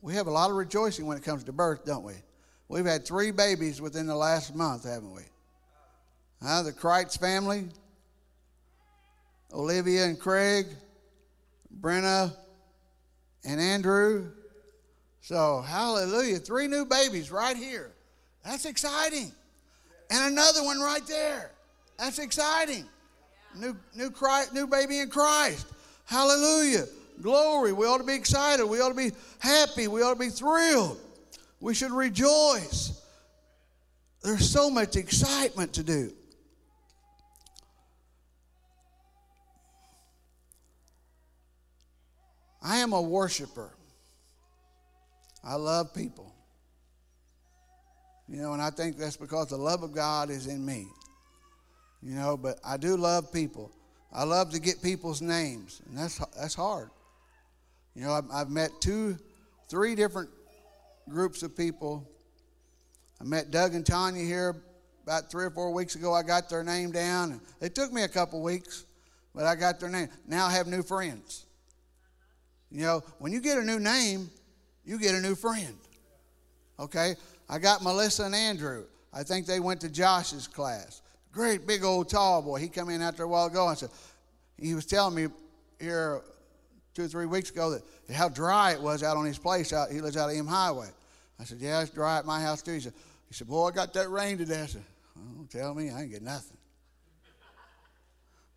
We 0.00 0.14
have 0.14 0.26
a 0.26 0.30
lot 0.30 0.50
of 0.50 0.56
rejoicing 0.56 1.06
when 1.06 1.16
it 1.16 1.22
comes 1.22 1.44
to 1.44 1.52
birth, 1.52 1.84
don't 1.86 2.04
we? 2.04 2.14
We've 2.68 2.84
had 2.84 3.06
three 3.06 3.30
babies 3.30 3.80
within 3.80 4.06
the 4.06 4.16
last 4.16 4.54
month, 4.54 4.84
haven't 4.84 5.14
we? 5.14 5.22
Uh, 6.42 6.62
the 6.62 6.72
Kreitz 6.72 7.18
family, 7.18 7.68
Olivia 9.52 10.04
and 10.04 10.20
Craig, 10.20 10.66
Brenna 11.80 12.36
and 13.44 13.60
Andrew. 13.60 14.30
So, 15.22 15.62
hallelujah. 15.62 16.38
Three 16.38 16.66
new 16.66 16.84
babies 16.84 17.30
right 17.30 17.56
here. 17.56 17.93
That's 18.44 18.66
exciting. 18.66 19.32
And 20.10 20.32
another 20.32 20.62
one 20.62 20.80
right 20.80 21.04
there. 21.06 21.50
That's 21.98 22.18
exciting. 22.18 22.84
New, 23.56 23.76
new, 23.94 24.10
Christ, 24.10 24.52
new 24.52 24.66
baby 24.66 24.98
in 24.98 25.08
Christ. 25.08 25.66
Hallelujah. 26.04 26.84
Glory. 27.22 27.72
We 27.72 27.86
ought 27.86 27.98
to 27.98 28.04
be 28.04 28.14
excited. 28.14 28.66
We 28.66 28.80
ought 28.80 28.90
to 28.90 28.94
be 28.94 29.12
happy. 29.38 29.88
We 29.88 30.02
ought 30.02 30.14
to 30.14 30.18
be 30.18 30.28
thrilled. 30.28 31.00
We 31.60 31.74
should 31.74 31.92
rejoice. 31.92 33.00
There's 34.22 34.48
so 34.48 34.68
much 34.68 34.96
excitement 34.96 35.74
to 35.74 35.82
do. 35.82 36.12
I 42.62 42.78
am 42.78 42.92
a 42.92 43.00
worshiper. 43.00 43.70
I 45.42 45.54
love 45.54 45.94
people. 45.94 46.33
You 48.28 48.40
know, 48.40 48.52
and 48.52 48.62
I 48.62 48.70
think 48.70 48.96
that's 48.96 49.16
because 49.16 49.48
the 49.48 49.56
love 49.56 49.82
of 49.82 49.92
God 49.92 50.30
is 50.30 50.46
in 50.46 50.64
me. 50.64 50.86
You 52.02 52.14
know, 52.14 52.36
but 52.36 52.58
I 52.64 52.76
do 52.76 52.96
love 52.96 53.32
people. 53.32 53.70
I 54.12 54.24
love 54.24 54.50
to 54.52 54.60
get 54.60 54.82
people's 54.82 55.20
names, 55.20 55.82
and 55.88 55.98
that's 55.98 56.18
that's 56.36 56.54
hard. 56.54 56.90
You 57.94 58.02
know, 58.02 58.12
I've, 58.12 58.30
I've 58.32 58.50
met 58.50 58.70
two, 58.80 59.16
three 59.68 59.94
different 59.94 60.30
groups 61.08 61.42
of 61.42 61.56
people. 61.56 62.08
I 63.20 63.24
met 63.24 63.50
Doug 63.50 63.74
and 63.74 63.84
Tanya 63.84 64.22
here 64.22 64.56
about 65.02 65.30
three 65.30 65.44
or 65.44 65.50
four 65.50 65.72
weeks 65.72 65.94
ago. 65.94 66.12
I 66.12 66.22
got 66.22 66.48
their 66.48 66.64
name 66.64 66.92
down, 66.92 67.32
and 67.32 67.40
it 67.60 67.74
took 67.74 67.92
me 67.92 68.02
a 68.02 68.08
couple 68.08 68.42
weeks, 68.42 68.84
but 69.34 69.44
I 69.44 69.54
got 69.54 69.80
their 69.80 69.90
name. 69.90 70.08
Now 70.26 70.46
I 70.46 70.52
have 70.52 70.66
new 70.66 70.82
friends. 70.82 71.46
You 72.70 72.82
know, 72.82 73.02
when 73.18 73.32
you 73.32 73.40
get 73.40 73.58
a 73.58 73.62
new 73.62 73.78
name, 73.78 74.30
you 74.84 74.98
get 74.98 75.14
a 75.14 75.20
new 75.20 75.34
friend. 75.34 75.76
Okay? 76.78 77.14
I 77.48 77.58
got 77.58 77.82
Melissa 77.82 78.24
and 78.24 78.34
Andrew. 78.34 78.84
I 79.12 79.22
think 79.22 79.46
they 79.46 79.60
went 79.60 79.80
to 79.82 79.88
Josh's 79.88 80.48
class. 80.48 81.02
Great 81.32 81.66
big 81.66 81.84
old 81.84 82.08
tall 82.08 82.42
boy. 82.42 82.58
He 82.58 82.68
come 82.68 82.88
in 82.90 83.02
after 83.02 83.22
a 83.24 83.28
while 83.28 83.46
ago 83.46 83.68
and 83.68 83.76
said, 83.76 83.90
he 84.58 84.74
was 84.74 84.86
telling 84.86 85.14
me 85.14 85.28
here 85.80 86.22
two 86.94 87.04
or 87.04 87.08
three 87.08 87.26
weeks 87.26 87.50
ago 87.50 87.70
that 87.70 88.14
how 88.14 88.28
dry 88.28 88.72
it 88.72 88.80
was 88.80 89.02
out 89.02 89.16
on 89.16 89.24
his 89.24 89.38
place. 89.38 89.72
Out, 89.72 89.90
he 89.90 90.00
lives 90.00 90.16
out 90.16 90.30
of 90.30 90.36
M 90.36 90.46
Highway. 90.46 90.88
I 91.40 91.44
said, 91.44 91.58
yeah, 91.58 91.80
it's 91.82 91.90
dry 91.90 92.18
at 92.18 92.24
my 92.24 92.40
house 92.40 92.62
too. 92.62 92.74
He 92.74 92.80
said, 92.80 92.94
he 93.28 93.34
said, 93.34 93.48
boy, 93.48 93.68
I 93.68 93.70
got 93.72 93.92
that 93.94 94.08
rain 94.10 94.38
today. 94.38 94.62
I 94.62 94.66
said, 94.66 94.84
oh, 95.18 95.46
tell 95.50 95.74
me, 95.74 95.90
I 95.90 96.02
ain't 96.02 96.12
get 96.12 96.22
nothing. 96.22 96.56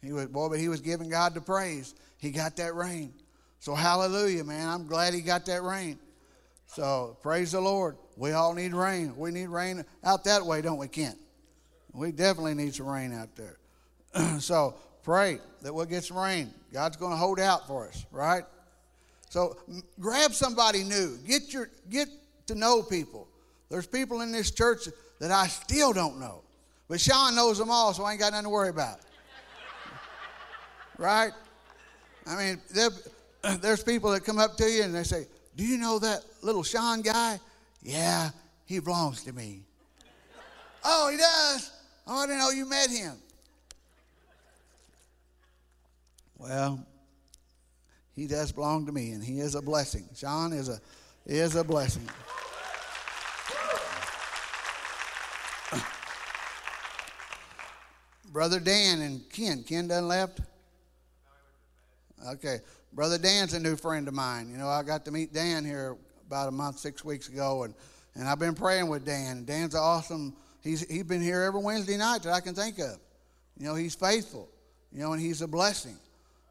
He 0.04 0.14
was, 0.14 0.28
boy, 0.28 0.50
but 0.50 0.60
he 0.60 0.70
was 0.70 0.80
giving 0.80 1.10
God 1.10 1.34
the 1.34 1.42
praise. 1.42 1.96
He 2.18 2.30
got 2.30 2.56
that 2.58 2.76
rain. 2.76 3.14
So, 3.60 3.74
hallelujah, 3.74 4.44
man. 4.44 4.68
I'm 4.68 4.86
glad 4.86 5.16
he 5.16 5.22
got 5.22 5.46
that 5.48 5.64
rain. 5.64 5.98
So, 6.68 7.18
praise 7.22 7.54
the 7.54 7.60
Lord. 7.60 7.98
We 8.18 8.32
all 8.32 8.54
need 8.54 8.74
rain. 8.74 9.16
We 9.16 9.32
need 9.32 9.48
rain 9.48 9.86
out 10.04 10.24
that 10.24 10.44
way, 10.44 10.62
don't 10.62 10.78
we, 10.78 10.88
Kent? 10.88 11.18
We 11.94 12.12
definitely 12.12 12.56
need 12.56 12.74
some 12.74 12.88
rain 12.88 13.14
out 13.14 13.30
there. 13.36 13.58
so, 14.40 14.76
pray 15.04 15.40
that 15.62 15.74
we'll 15.74 15.86
get 15.86 16.04
some 16.04 16.18
rain. 16.18 16.52
God's 16.74 16.98
going 16.98 17.12
to 17.12 17.18
hold 17.18 17.40
out 17.40 17.68
for 17.68 17.88
us, 17.88 18.06
right? 18.12 18.44
So, 19.30 19.58
grab 20.00 20.34
somebody 20.34 20.84
new. 20.84 21.18
Get, 21.28 21.54
your, 21.54 21.70
get 21.90 22.10
to 22.48 22.56
know 22.56 22.82
people. 22.82 23.28
There's 23.70 23.88
people 23.88 24.22
in 24.22 24.32
this 24.32 24.50
church 24.52 24.88
that 25.20 25.32
I 25.32 25.48
still 25.48 25.94
don't 25.94 26.20
know. 26.20 26.42
But 26.88 27.00
Sean 27.00 27.36
knows 27.36 27.58
them 27.58 27.70
all, 27.70 27.94
so 27.94 28.04
I 28.04 28.12
ain't 28.12 28.20
got 28.20 28.32
nothing 28.32 28.46
to 28.46 28.50
worry 28.50 28.70
about. 28.70 29.00
right? 30.98 31.32
I 32.26 32.36
mean, 32.36 32.62
there's 33.62 33.84
people 33.84 34.12
that 34.12 34.22
come 34.22 34.40
up 34.40 34.58
to 34.58 34.66
you 34.66 34.84
and 34.84 34.96
they 34.96 35.04
say, 35.04 35.28
Do 35.56 35.64
you 35.64 35.78
know 35.78 36.00
that 36.00 36.22
little 36.42 36.64
Sean 36.64 37.02
guy? 37.02 37.40
Yeah, 37.88 38.32
he 38.66 38.80
belongs 38.80 39.24
to 39.24 39.32
me. 39.32 39.64
oh, 40.84 41.10
he 41.10 41.16
does? 41.16 41.72
Oh, 42.06 42.18
I 42.18 42.26
didn't 42.26 42.40
know 42.40 42.50
you 42.50 42.66
met 42.66 42.90
him. 42.90 43.14
Well, 46.38 46.86
he 48.14 48.28
does 48.28 48.52
belong 48.52 48.88
to 48.88 48.92
me, 48.92 49.12
and 49.12 49.24
he 49.24 49.40
is 49.40 49.56
a 49.56 49.62
blessing. 49.62 50.04
Sean 50.14 50.52
is 50.52 50.68
a 50.68 50.82
is 51.26 51.56
a 51.56 51.64
blessing. 51.64 52.10
Brother 58.34 58.60
Dan 58.60 59.00
and 59.00 59.30
Ken. 59.30 59.64
Ken 59.64 59.88
done 59.88 60.10
left? 60.10 60.42
Okay. 62.32 62.58
Brother 62.92 63.18
Dan's 63.18 63.54
a 63.54 63.60
new 63.62 63.78
friend 63.78 64.10
of 64.10 64.14
mine. 64.14 64.50
You 64.52 64.58
know, 64.58 64.68
I 64.68 64.84
got 64.84 65.06
to 65.06 65.12
meet 65.12 65.32
Dan 65.32 65.64
here 65.64 65.96
about 66.28 66.50
a 66.50 66.52
month, 66.52 66.78
six 66.78 67.04
weeks 67.04 67.30
ago, 67.30 67.64
and, 67.64 67.74
and 68.16 68.28
I've 68.28 68.40
been 68.40 68.54
praying 68.54 68.90
with 68.90 69.06
Dan. 69.06 69.46
Dan's 69.46 69.76
awesome. 69.76 70.36
He's, 70.62 70.88
he's 70.90 71.04
been 71.04 71.22
here 71.22 71.42
every 71.44 71.62
Wednesday 71.62 71.98
night 71.98 72.24
that 72.24 72.34
I 72.34 72.42
can 72.42 72.54
think 72.54 72.80
of. 72.80 72.98
You 73.58 73.66
know, 73.66 73.76
he's 73.76 73.96
faithful, 73.96 74.50
you 74.92 75.00
know, 75.00 75.14
and 75.14 75.22
he's 75.22 75.42
a 75.42 75.48
blessing. 75.48 75.96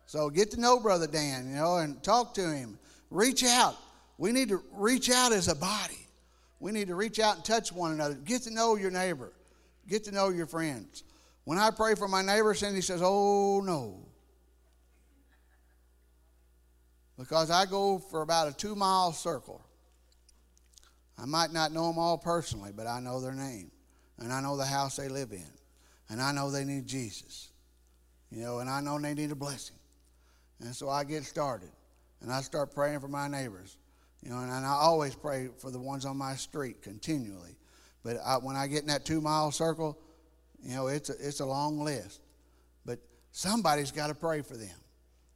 So 0.07 0.31
get 0.31 0.51
to 0.53 0.61
know 0.61 0.81
Brother 0.81 1.07
Dan, 1.07 1.51
you 1.51 1.57
know, 1.57 1.77
and 1.77 2.03
talk 2.03 2.35
to 2.35 2.51
him. 2.51 2.79
Reach 3.11 3.45
out. 3.45 3.77
We 4.18 4.33
need 4.33 4.49
to 4.49 4.62
reach 4.72 5.11
out 5.11 5.33
as 5.33 5.49
a 5.49 5.55
body. 5.55 5.99
We 6.59 6.72
need 6.72 6.89
to 6.89 6.95
reach 6.95 7.20
out 7.20 7.37
and 7.37 7.45
touch 7.45 7.70
one 7.70 7.93
another. 7.93 8.14
Get 8.14 8.43
to 8.43 8.51
know 8.51 8.77
your 8.77 8.91
neighbor. 8.91 9.33
Get 9.89 10.05
to 10.05 10.12
know 10.12 10.31
your 10.31 10.47
friends. 10.47 11.05
When 11.45 11.59
I 11.59 11.70
pray 11.70 11.95
for 11.95 12.09
my 12.09 12.22
neighbor, 12.22 12.55
Cindy 12.55 12.81
says, 12.81 13.03
Oh, 13.05 13.61
no. 13.61 14.07
because 17.18 17.51
I 17.51 17.66
go 17.66 17.99
for 17.99 18.22
about 18.22 18.49
a 18.49 18.53
two 18.53 18.74
mile 18.74 19.12
circle. 19.12 19.62
I 21.19 21.25
might 21.25 21.53
not 21.53 21.73
know 21.73 21.89
them 21.89 21.99
all 21.99 22.19
personally, 22.19 22.73
but 22.75 22.87
I 22.87 23.01
know 23.01 23.21
their 23.21 23.33
name. 23.33 23.71
And 24.19 24.33
I 24.33 24.41
know 24.41 24.57
the 24.57 24.64
house 24.64 24.97
they 24.97 25.09
live 25.09 25.33
in. 25.33 25.47
And 26.09 26.21
I 26.21 26.33
know 26.33 26.51
they 26.51 26.64
need 26.64 26.87
Jesus. 26.87 27.51
You 28.31 28.43
know, 28.43 28.59
and 28.59 28.69
I 28.69 28.81
know 28.81 28.99
they 28.99 29.14
need 29.14 29.31
a 29.31 29.37
blessing. 29.37 29.77
And 30.61 30.75
so 30.75 30.89
I 30.89 31.05
get 31.05 31.25
started. 31.25 31.71
And 32.21 32.33
I 32.33 32.41
start 32.41 32.75
praying 32.75 33.01
for 33.01 33.09
my 33.09 33.29
neighbors. 33.29 33.77
You 34.23 34.31
know, 34.31 34.39
and, 34.39 34.51
I 34.51 34.71
always 34.71 35.14
pray 35.14 35.49
for 35.59 35.71
the 35.71 35.79
ones 35.79 36.05
on 36.05 36.17
my 36.17 36.35
street 36.35 36.83
continually. 36.83 37.57
But 38.03 38.17
I, 38.25 38.37
when 38.37 38.57
I 38.57 38.67
get 38.67 38.83
in 38.83 38.89
that 38.89 39.05
two 39.05 39.21
mile 39.21 39.53
circle, 39.53 39.99
you 40.62 40.75
know, 40.75 40.89
it's 40.89 41.11
a, 41.11 41.14
it's 41.21 41.41
a 41.41 41.47
long 41.47 41.81
list. 41.81 42.21
But 42.85 42.99
somebody's 43.33 43.93
got 43.93 44.09
to 44.09 44.14
pray 44.14 44.43
for 44.43 44.57
them. 44.57 44.75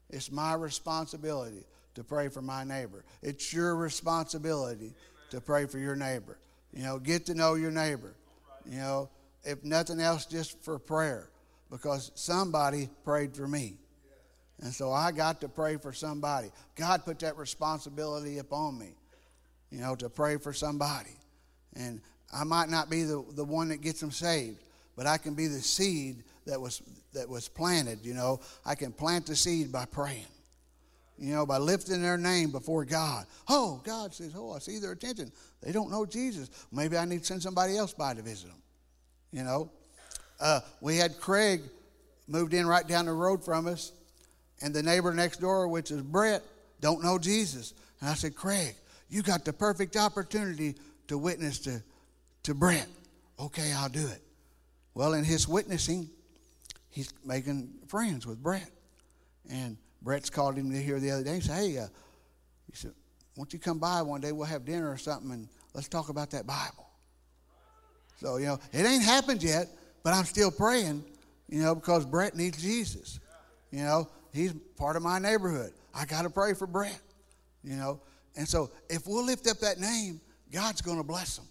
It's 0.08 0.30
my 0.30 0.54
responsibility 0.54 1.64
to 1.94 2.04
pray 2.04 2.28
for 2.28 2.42
my 2.42 2.64
neighbor. 2.64 3.04
It's 3.22 3.52
your 3.52 3.76
responsibility 3.76 4.94
to 5.30 5.40
pray 5.40 5.66
for 5.66 5.78
your 5.78 5.96
neighbor. 5.96 6.38
You 6.72 6.84
know, 6.84 6.98
get 6.98 7.26
to 7.26 7.34
know 7.34 7.54
your 7.54 7.70
neighbor. 7.70 8.14
You 8.64 8.78
know, 8.78 9.10
if 9.44 9.64
nothing 9.64 10.00
else, 10.00 10.26
just 10.26 10.62
for 10.62 10.78
prayer, 10.78 11.28
because 11.70 12.12
somebody 12.14 12.88
prayed 13.04 13.34
for 13.34 13.48
me. 13.48 13.76
And 14.62 14.72
so 14.72 14.92
I 14.92 15.10
got 15.10 15.40
to 15.40 15.48
pray 15.48 15.78
for 15.78 15.92
somebody. 15.92 16.50
God 16.76 17.04
put 17.04 17.20
that 17.20 17.36
responsibility 17.36 18.38
upon 18.38 18.78
me, 18.78 18.90
you 19.70 19.80
know, 19.80 19.94
to 19.96 20.10
pray 20.10 20.36
for 20.36 20.52
somebody. 20.52 21.16
And 21.74 22.00
I 22.32 22.44
might 22.44 22.68
not 22.68 22.90
be 22.90 23.04
the, 23.04 23.24
the 23.32 23.44
one 23.44 23.68
that 23.68 23.80
gets 23.80 24.00
them 24.00 24.10
saved, 24.10 24.62
but 24.96 25.06
I 25.06 25.16
can 25.16 25.34
be 25.34 25.46
the 25.46 25.60
seed 25.60 26.24
that 26.46 26.60
was, 26.60 26.82
that 27.14 27.28
was 27.28 27.48
planted, 27.48 28.00
you 28.04 28.12
know. 28.12 28.40
I 28.66 28.74
can 28.74 28.92
plant 28.92 29.26
the 29.26 29.36
seed 29.36 29.72
by 29.72 29.86
praying 29.86 30.26
you 31.20 31.34
know, 31.34 31.44
by 31.44 31.58
lifting 31.58 32.00
their 32.00 32.16
name 32.16 32.50
before 32.50 32.84
God. 32.86 33.26
Oh, 33.48 33.80
God 33.84 34.14
says, 34.14 34.32
Oh, 34.34 34.52
I 34.52 34.58
see 34.58 34.78
their 34.78 34.92
attention. 34.92 35.30
They 35.62 35.70
don't 35.70 35.90
know 35.90 36.06
Jesus. 36.06 36.50
Maybe 36.72 36.96
I 36.96 37.04
need 37.04 37.20
to 37.20 37.26
send 37.26 37.42
somebody 37.42 37.76
else 37.76 37.92
by 37.92 38.14
to 38.14 38.22
visit 38.22 38.48
them. 38.48 38.62
You 39.30 39.44
know, 39.44 39.70
uh, 40.40 40.60
we 40.80 40.96
had 40.96 41.20
Craig 41.20 41.60
moved 42.26 42.54
in 42.54 42.66
right 42.66 42.86
down 42.86 43.04
the 43.04 43.12
road 43.12 43.44
from 43.44 43.66
us, 43.66 43.92
and 44.62 44.74
the 44.74 44.82
neighbor 44.82 45.12
next 45.12 45.40
door, 45.40 45.68
which 45.68 45.90
is 45.90 46.00
Brett, 46.00 46.42
don't 46.80 47.04
know 47.04 47.18
Jesus. 47.18 47.74
And 48.00 48.08
I 48.08 48.14
said, 48.14 48.34
Craig, 48.34 48.74
you 49.10 49.22
got 49.22 49.44
the 49.44 49.52
perfect 49.52 49.96
opportunity 49.96 50.76
to 51.08 51.18
witness 51.18 51.58
to, 51.60 51.82
to 52.44 52.54
Brett. 52.54 52.86
Okay, 53.38 53.72
I'll 53.72 53.90
do 53.90 54.06
it. 54.06 54.22
Well, 54.94 55.12
in 55.12 55.24
his 55.24 55.46
witnessing, 55.46 56.08
he's 56.88 57.12
making 57.24 57.70
friends 57.88 58.26
with 58.26 58.42
Brett. 58.42 58.70
And 59.50 59.76
Brett's 60.02 60.30
called 60.30 60.56
him 60.56 60.70
here 60.70 60.98
the 60.98 61.10
other 61.10 61.24
day 61.24 61.34
and 61.34 61.42
said, 61.42 61.56
Hey, 61.56 61.78
uh, 61.78 61.86
he 62.66 62.74
said, 62.74 62.92
Won't 63.36 63.52
you 63.52 63.58
come 63.58 63.78
by 63.78 64.02
one 64.02 64.20
day? 64.20 64.32
We'll 64.32 64.46
have 64.46 64.64
dinner 64.64 64.90
or 64.90 64.96
something 64.96 65.30
and 65.30 65.48
let's 65.74 65.88
talk 65.88 66.08
about 66.08 66.30
that 66.30 66.46
Bible. 66.46 66.88
So, 68.16 68.36
you 68.36 68.46
know, 68.46 68.58
it 68.72 68.84
ain't 68.84 69.02
happened 69.02 69.42
yet, 69.42 69.68
but 70.02 70.12
I'm 70.12 70.24
still 70.24 70.50
praying, 70.50 71.04
you 71.48 71.62
know, 71.62 71.74
because 71.74 72.04
Brett 72.04 72.36
needs 72.36 72.60
Jesus. 72.60 73.18
You 73.70 73.82
know, 73.82 74.08
he's 74.32 74.52
part 74.76 74.96
of 74.96 75.02
my 75.02 75.18
neighborhood. 75.18 75.72
I 75.94 76.04
got 76.04 76.22
to 76.22 76.30
pray 76.30 76.54
for 76.54 76.66
Brett, 76.66 77.00
you 77.64 77.76
know. 77.76 78.00
And 78.36 78.46
so 78.46 78.70
if 78.88 79.06
we'll 79.06 79.24
lift 79.24 79.48
up 79.48 79.58
that 79.60 79.78
name, 79.78 80.20
God's 80.52 80.82
going 80.82 80.98
to 80.98 81.04
bless 81.04 81.36
them. 81.36 81.46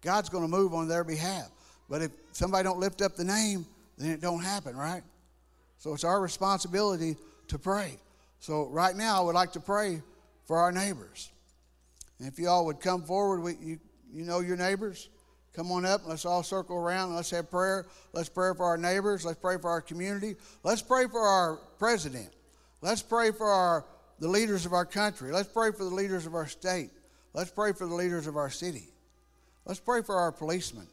God's 0.00 0.28
going 0.28 0.44
to 0.44 0.48
move 0.48 0.72
on 0.72 0.88
their 0.88 1.04
behalf. 1.04 1.50
But 1.88 2.02
if 2.02 2.10
somebody 2.32 2.64
don't 2.64 2.78
lift 2.78 3.02
up 3.02 3.16
the 3.16 3.24
name, 3.24 3.66
then 3.98 4.10
it 4.10 4.20
don't 4.20 4.42
happen, 4.42 4.76
right? 4.76 5.02
So 5.78 5.92
it's 5.92 6.04
our 6.04 6.20
responsibility 6.20 7.16
to 7.50 7.58
pray. 7.58 7.98
So, 8.40 8.66
right 8.68 8.96
now, 8.96 9.20
I 9.20 9.24
would 9.24 9.34
like 9.34 9.52
to 9.52 9.60
pray 9.60 10.02
for 10.46 10.58
our 10.58 10.72
neighbors. 10.72 11.30
And 12.18 12.26
if 12.26 12.38
you 12.38 12.48
all 12.48 12.66
would 12.66 12.80
come 12.80 13.02
forward, 13.02 13.40
we, 13.40 13.54
you, 13.60 13.78
you 14.12 14.24
know 14.24 14.40
your 14.40 14.56
neighbors. 14.56 15.08
Come 15.54 15.70
on 15.72 15.84
up. 15.84 16.02
Let's 16.06 16.24
all 16.24 16.42
circle 16.42 16.76
around. 16.76 17.14
Let's 17.14 17.30
have 17.30 17.50
prayer. 17.50 17.86
Let's 18.12 18.28
pray 18.28 18.52
for 18.56 18.64
our 18.64 18.78
neighbors. 18.78 19.24
Let's 19.24 19.38
pray 19.38 19.58
for 19.58 19.68
our 19.68 19.80
community. 19.80 20.36
Let's 20.62 20.82
pray 20.82 21.06
for 21.06 21.20
our 21.20 21.56
president. 21.78 22.30
Let's 22.82 23.02
pray 23.02 23.32
for 23.32 23.46
our, 23.46 23.84
the 24.20 24.28
leaders 24.28 24.64
of 24.64 24.72
our 24.72 24.86
country. 24.86 25.32
Let's 25.32 25.48
pray 25.48 25.72
for 25.72 25.84
the 25.84 25.94
leaders 25.94 26.26
of 26.26 26.34
our 26.34 26.46
state. 26.46 26.90
Let's 27.34 27.50
pray 27.50 27.72
for 27.72 27.86
the 27.86 27.94
leaders 27.94 28.26
of 28.26 28.36
our 28.36 28.50
city. 28.50 28.84
Let's 29.66 29.80
pray 29.80 30.02
for 30.02 30.16
our 30.16 30.32
policemen. 30.32 30.86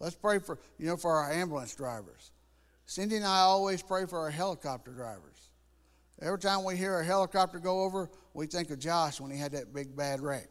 Let's 0.00 0.16
pray 0.16 0.38
for, 0.38 0.58
you 0.78 0.86
know, 0.86 0.96
for 0.96 1.12
our 1.12 1.32
ambulance 1.32 1.74
drivers. 1.74 2.30
Cindy 2.84 3.16
and 3.16 3.24
I 3.24 3.38
always 3.38 3.82
pray 3.82 4.06
for 4.06 4.18
our 4.18 4.30
helicopter 4.30 4.90
drivers. 4.90 5.35
Every 6.20 6.38
time 6.38 6.64
we 6.64 6.76
hear 6.76 6.98
a 6.98 7.04
helicopter 7.04 7.58
go 7.58 7.82
over, 7.82 8.10
we 8.32 8.46
think 8.46 8.70
of 8.70 8.78
Josh 8.78 9.20
when 9.20 9.30
he 9.30 9.38
had 9.38 9.52
that 9.52 9.74
big 9.74 9.94
bad 9.94 10.20
wreck, 10.20 10.48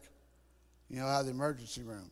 you 0.89 0.99
know, 0.99 1.07
out 1.07 1.21
of 1.21 1.25
the 1.25 1.31
emergency 1.31 1.81
room. 1.81 2.11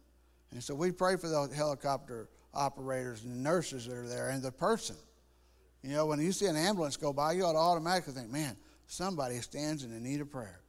And 0.51 0.64
so 0.64 0.74
we 0.74 0.91
pray 0.91 1.18
for 1.18 1.28
the 1.28 1.49
helicopter 1.56 2.30
operators 2.54 3.24
and 3.24 3.34
the 3.34 3.39
nurses 3.39 3.86
that 3.88 3.95
are 3.95 4.08
there 4.08 4.30
and 4.30 4.41
the 4.41 4.51
person. 4.51 4.95
You 5.84 5.91
know, 5.91 6.06
when 6.06 6.20
you 6.20 6.32
see 6.32 6.45
an 6.45 6.56
ambulance 6.56 6.97
go 6.97 7.14
by, 7.14 7.34
you 7.34 7.43
ought 7.43 7.54
to 7.54 7.60
automatically 7.60 8.14
think, 8.14 8.30
man, 8.30 8.56
somebody 8.88 9.39
stands 9.41 9.84
in 9.84 9.93
the 9.93 9.99
need 9.99 10.22
of 10.22 10.32
prayer. 10.32 10.62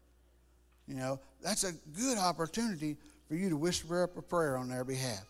You 0.87 0.97
know, 0.97 1.21
that's 1.43 1.65
a 1.65 1.73
good 1.97 2.19
opportunity 2.19 2.97
for 3.29 3.35
you 3.35 3.49
to 3.49 3.57
whisper 3.57 4.03
up 4.03 4.17
a 4.19 4.23
prayer 4.23 4.57
on 4.57 4.69
their 4.69 4.85
behalf. 4.85 5.25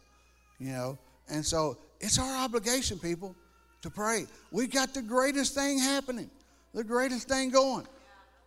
You 0.59 0.73
know, 0.73 0.99
and 1.29 1.45
so 1.45 1.79
it's 2.01 2.19
our 2.19 2.45
obligation, 2.45 2.99
people, 2.99 3.37
to 3.83 3.91
pray. 3.91 4.27
We 4.51 4.67
got 4.67 4.95
the 4.95 5.03
greatest 5.03 5.55
thing 5.55 5.79
happening 5.79 6.31
the 6.75 6.85
greatest 6.85 7.29
thing 7.29 7.51
going. 7.51 7.87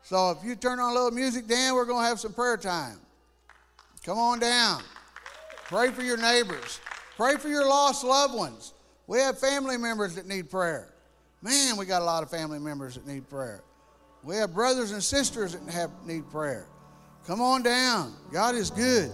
So 0.03 0.31
if 0.31 0.43
you 0.43 0.55
turn 0.55 0.79
on 0.79 0.91
a 0.91 0.93
little 0.93 1.11
music, 1.11 1.47
Dan, 1.47 1.73
we're 1.73 1.85
going 1.85 2.03
to 2.03 2.07
have 2.07 2.19
some 2.19 2.33
prayer 2.33 2.57
time. 2.57 2.99
Come 4.05 4.17
on 4.17 4.39
down. 4.39 4.81
Pray 5.65 5.91
for 5.91 6.01
your 6.01 6.17
neighbors. 6.17 6.79
Pray 7.15 7.35
for 7.37 7.49
your 7.49 7.67
lost 7.67 8.03
loved 8.03 8.33
ones. 8.33 8.73
We 9.07 9.19
have 9.19 9.39
family 9.39 9.77
members 9.77 10.15
that 10.15 10.27
need 10.27 10.49
prayer. 10.49 10.93
Man, 11.41 11.77
we 11.77 11.85
got 11.85 12.01
a 12.01 12.05
lot 12.05 12.23
of 12.23 12.29
family 12.29 12.59
members 12.59 12.95
that 12.95 13.07
need 13.07 13.29
prayer. 13.29 13.63
We 14.23 14.35
have 14.37 14.53
brothers 14.53 14.91
and 14.91 15.03
sisters 15.03 15.53
that 15.53 15.71
have 15.71 15.91
need 16.05 16.29
prayer. 16.29 16.67
Come 17.25 17.41
on 17.41 17.63
down. 17.63 18.13
God 18.31 18.55
is 18.55 18.69
good. 18.69 19.11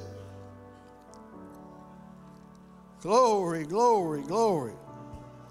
Glory, 3.01 3.65
glory, 3.65 4.21
glory. 4.21 4.73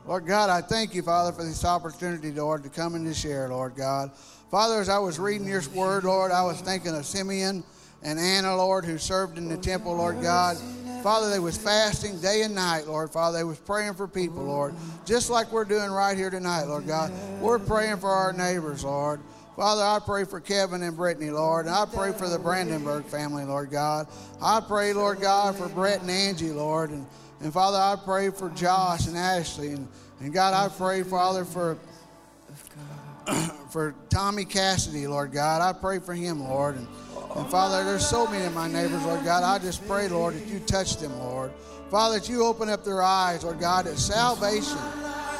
Lord 0.04 0.26
God, 0.26 0.50
I 0.50 0.60
thank 0.60 0.94
you, 0.94 1.02
Father, 1.02 1.30
for 1.30 1.44
this 1.44 1.64
opportunity, 1.64 2.32
Lord, 2.32 2.64
to 2.64 2.68
come 2.68 2.96
and 2.96 3.06
to 3.06 3.14
share, 3.14 3.48
Lord 3.48 3.76
God. 3.76 4.10
Father, 4.50 4.80
as 4.80 4.88
I 4.88 4.98
was 4.98 5.20
reading 5.20 5.46
your 5.46 5.62
word, 5.74 6.02
Lord, 6.02 6.32
I 6.32 6.42
was 6.42 6.60
thinking 6.60 6.94
of 6.94 7.06
Simeon 7.06 7.62
and 8.02 8.18
Anna, 8.18 8.56
Lord, 8.56 8.84
who 8.84 8.98
served 8.98 9.38
in 9.38 9.48
the 9.48 9.56
temple, 9.56 9.94
Lord 9.94 10.20
God. 10.20 10.56
Father, 11.04 11.30
they 11.30 11.38
was 11.38 11.56
fasting 11.56 12.20
day 12.20 12.42
and 12.42 12.54
night, 12.54 12.86
Lord. 12.88 13.10
Father, 13.10 13.38
they 13.38 13.44
was 13.44 13.58
praying 13.58 13.94
for 13.94 14.08
people, 14.08 14.42
Lord. 14.42 14.74
Just 15.04 15.30
like 15.30 15.52
we're 15.52 15.64
doing 15.64 15.90
right 15.90 16.16
here 16.16 16.30
tonight, 16.30 16.64
Lord 16.64 16.86
God. 16.86 17.12
We're 17.40 17.60
praying 17.60 17.98
for 17.98 18.10
our 18.10 18.32
neighbors, 18.32 18.84
Lord. 18.84 19.20
Father, 19.54 19.82
I 19.82 20.00
pray 20.04 20.24
for 20.24 20.40
Kevin 20.40 20.82
and 20.82 20.96
Brittany, 20.96 21.30
Lord, 21.30 21.66
and 21.66 21.74
I 21.74 21.84
pray 21.84 22.12
for 22.12 22.28
the 22.28 22.38
Brandenburg 22.38 23.04
family, 23.04 23.44
Lord 23.44 23.70
God. 23.70 24.08
I 24.40 24.60
pray, 24.60 24.92
Lord 24.94 25.20
God, 25.20 25.56
for 25.56 25.68
Brett 25.68 26.00
and 26.00 26.10
Angie, 26.10 26.50
Lord, 26.50 26.90
and 26.90 27.06
and 27.42 27.52
Father, 27.52 27.78
I 27.78 27.96
pray 28.02 28.30
for 28.30 28.50
Josh 28.50 29.08
and 29.08 29.16
Ashley. 29.16 29.70
And, 29.70 29.88
and 30.20 30.32
God, 30.32 30.54
I 30.54 30.72
pray, 30.72 31.02
Father, 31.02 31.44
for, 31.44 31.76
for 33.70 33.94
Tommy 34.08 34.44
Cassidy, 34.44 35.08
Lord 35.08 35.32
God. 35.32 35.60
I 35.60 35.76
pray 35.78 35.98
for 35.98 36.14
him, 36.14 36.40
Lord. 36.40 36.76
And, 36.76 36.86
and 37.34 37.50
Father, 37.50 37.84
there's 37.84 38.06
so 38.06 38.28
many 38.28 38.44
of 38.44 38.54
my 38.54 38.68
neighbors, 38.68 39.02
Lord 39.04 39.24
God. 39.24 39.42
I 39.42 39.58
just 39.58 39.86
pray, 39.88 40.08
Lord, 40.08 40.34
that 40.34 40.46
you 40.46 40.60
touch 40.60 40.98
them, 40.98 41.18
Lord. 41.18 41.50
Father, 41.90 42.20
that 42.20 42.28
you 42.28 42.44
open 42.44 42.68
up 42.68 42.84
their 42.84 43.02
eyes, 43.02 43.42
Lord 43.42 43.58
God, 43.58 43.86
that 43.86 43.98
salvation, 43.98 44.78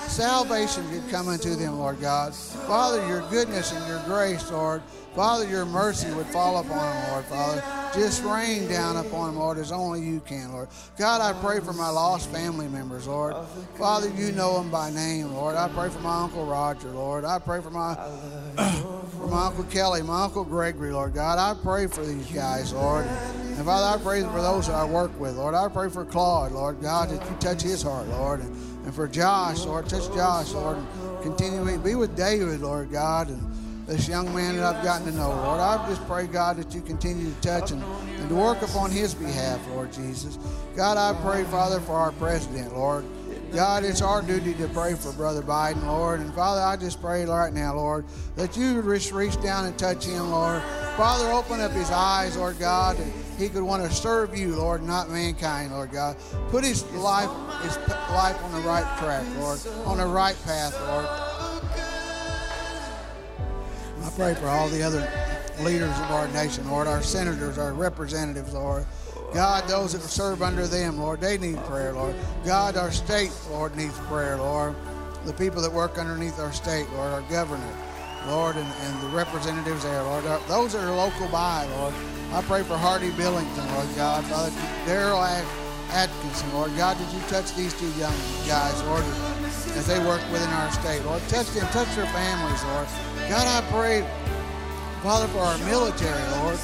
salvation 0.08 0.84
could 0.90 1.08
come 1.08 1.28
unto 1.28 1.54
them, 1.54 1.78
Lord 1.78 2.00
God. 2.00 2.34
Father, 2.34 3.06
your 3.06 3.22
goodness 3.30 3.72
and 3.72 3.86
your 3.86 4.02
grace, 4.06 4.50
Lord. 4.50 4.82
Father, 5.14 5.46
your 5.46 5.66
mercy 5.66 6.10
would 6.14 6.26
fall 6.26 6.58
upon 6.58 6.78
them, 6.78 7.10
Lord, 7.10 7.24
Father. 7.26 7.62
Just 7.94 8.24
rain 8.24 8.66
down 8.68 8.96
upon 8.96 9.26
them, 9.26 9.38
Lord, 9.38 9.58
as 9.58 9.70
only 9.70 10.00
you 10.00 10.20
can, 10.20 10.50
Lord. 10.52 10.68
God, 10.96 11.20
I 11.20 11.38
pray 11.38 11.60
for 11.60 11.74
my 11.74 11.90
lost 11.90 12.30
family 12.30 12.66
members, 12.66 13.06
Lord. 13.06 13.34
Father, 13.76 14.08
you 14.16 14.32
know 14.32 14.54
them 14.54 14.70
by 14.70 14.90
name, 14.90 15.34
Lord. 15.34 15.56
I 15.56 15.68
pray 15.68 15.90
for 15.90 15.98
my 15.98 16.22
Uncle 16.22 16.46
Roger, 16.46 16.88
Lord. 16.88 17.26
I 17.26 17.38
pray 17.38 17.60
for 17.60 17.68
my, 17.68 17.94
for 19.18 19.26
my 19.26 19.46
Uncle 19.46 19.64
Kelly, 19.64 20.00
my 20.00 20.24
Uncle 20.24 20.44
Gregory, 20.44 20.92
Lord 20.92 21.12
God. 21.12 21.38
I 21.38 21.60
pray 21.62 21.86
for 21.86 22.02
these 22.02 22.30
guys, 22.32 22.72
Lord. 22.72 23.04
And 23.04 23.66
Father, 23.66 23.98
I 23.98 24.02
pray 24.02 24.22
for 24.22 24.40
those 24.40 24.68
that 24.68 24.76
I 24.76 24.84
work 24.86 25.18
with, 25.20 25.36
Lord. 25.36 25.54
I 25.54 25.68
pray 25.68 25.90
for 25.90 26.06
Claude, 26.06 26.52
Lord 26.52 26.80
God, 26.80 27.10
that 27.10 27.22
you 27.30 27.36
touch 27.36 27.60
his 27.60 27.82
heart, 27.82 28.08
Lord. 28.08 28.40
And, 28.40 28.50
and 28.86 28.94
for 28.94 29.06
Josh, 29.06 29.66
Lord, 29.66 29.86
touch 29.90 30.06
Josh, 30.14 30.52
Lord. 30.52 30.78
And 30.78 31.22
continue 31.22 31.78
be 31.78 31.94
with 31.94 32.16
David, 32.16 32.62
Lord 32.62 32.90
God. 32.90 33.28
And, 33.28 33.51
this 33.86 34.08
young 34.08 34.32
man 34.34 34.56
that 34.56 34.76
I've 34.76 34.84
gotten 34.84 35.06
to 35.06 35.12
know, 35.12 35.30
Lord. 35.30 35.60
I 35.60 35.86
just 35.88 36.06
pray, 36.06 36.26
God, 36.26 36.56
that 36.56 36.74
you 36.74 36.80
continue 36.80 37.32
to 37.32 37.40
touch 37.40 37.70
and, 37.70 37.82
and 37.82 38.28
to 38.28 38.34
work 38.34 38.62
upon 38.62 38.90
his 38.90 39.14
behalf, 39.14 39.60
Lord 39.68 39.92
Jesus. 39.92 40.38
God, 40.76 40.96
I 40.96 41.20
pray, 41.22 41.44
Father, 41.44 41.80
for 41.80 41.92
our 41.92 42.12
president, 42.12 42.74
Lord. 42.76 43.04
God, 43.52 43.84
it's 43.84 44.00
our 44.00 44.22
duty 44.22 44.54
to 44.54 44.68
pray 44.68 44.94
for 44.94 45.12
Brother 45.12 45.42
Biden, 45.42 45.84
Lord. 45.86 46.20
And 46.20 46.32
Father, 46.32 46.62
I 46.62 46.76
just 46.76 47.02
pray 47.02 47.26
right 47.26 47.52
now, 47.52 47.74
Lord, 47.74 48.06
that 48.34 48.56
you 48.56 48.80
reach, 48.80 49.12
reach 49.12 49.40
down 49.42 49.66
and 49.66 49.78
touch 49.78 50.06
him, 50.06 50.30
Lord. 50.30 50.62
Father, 50.96 51.30
open 51.30 51.60
up 51.60 51.72
his 51.72 51.90
eyes, 51.90 52.36
Lord 52.36 52.58
God, 52.58 52.98
and 52.98 53.12
he 53.38 53.50
could 53.50 53.62
want 53.62 53.82
to 53.82 53.94
serve 53.94 54.36
you, 54.36 54.56
Lord, 54.56 54.82
not 54.82 55.10
mankind, 55.10 55.72
Lord 55.72 55.90
God. 55.90 56.16
Put 56.48 56.64
his 56.64 56.90
life, 56.92 57.28
his 57.62 57.76
life 58.10 58.42
on 58.42 58.52
the 58.52 58.66
right 58.66 58.98
track, 58.98 59.26
Lord, 59.38 59.60
on 59.84 59.98
the 59.98 60.06
right 60.06 60.36
path, 60.44 60.74
Lord. 60.88 61.31
Pray 64.16 64.34
for 64.34 64.46
all 64.48 64.68
the 64.68 64.82
other 64.82 65.08
leaders 65.60 65.88
of 65.88 66.10
our 66.10 66.28
nation, 66.28 66.68
Lord, 66.70 66.86
our 66.86 67.02
senators, 67.02 67.56
our 67.56 67.72
representatives, 67.72 68.52
Lord. 68.52 68.84
God, 69.32 69.66
those 69.66 69.94
that 69.94 70.02
serve 70.02 70.42
under 70.42 70.66
them, 70.66 70.98
Lord, 70.98 71.20
they 71.22 71.38
need 71.38 71.56
prayer, 71.64 71.94
Lord. 71.94 72.14
God, 72.44 72.76
our 72.76 72.92
state, 72.92 73.32
Lord, 73.50 73.74
needs 73.74 73.98
prayer, 74.00 74.36
Lord. 74.36 74.74
The 75.24 75.32
people 75.32 75.62
that 75.62 75.72
work 75.72 75.96
underneath 75.96 76.38
our 76.38 76.52
state, 76.52 76.86
Lord, 76.92 77.12
our 77.12 77.22
governor, 77.30 77.74
Lord, 78.26 78.56
and, 78.56 78.66
and 78.66 79.02
the 79.02 79.16
representatives 79.16 79.84
there, 79.84 80.02
Lord. 80.02 80.24
Those 80.46 80.74
that 80.74 80.84
are 80.84 80.94
local 80.94 81.28
by, 81.28 81.64
Lord. 81.78 81.94
I 82.32 82.42
pray 82.42 82.62
for 82.64 82.76
Hardy 82.76 83.10
Billington, 83.12 83.74
Lord 83.74 83.88
God. 83.96 84.24
Father, 84.26 84.52
Darrell 84.84 85.22
Atchison, 85.90 86.52
Lord 86.52 86.76
God, 86.76 86.98
did 86.98 87.08
you 87.14 87.20
touch 87.28 87.54
these 87.54 87.72
two 87.78 87.90
young 87.98 88.14
guys, 88.46 88.82
Lord, 88.82 89.04
as 89.76 89.86
they 89.86 89.98
work 90.00 90.20
within 90.30 90.48
our 90.50 90.70
state, 90.72 91.04
Lord? 91.04 91.22
Touch 91.28 91.46
them, 91.52 91.66
touch 91.68 91.88
their 91.96 92.06
families, 92.06 92.62
Lord. 92.64 92.86
God, 93.28 93.46
I 93.46 93.60
pray, 93.70 94.06
Father, 95.02 95.28
for 95.28 95.40
our 95.40 95.58
military, 95.58 96.22
Lord. 96.42 96.58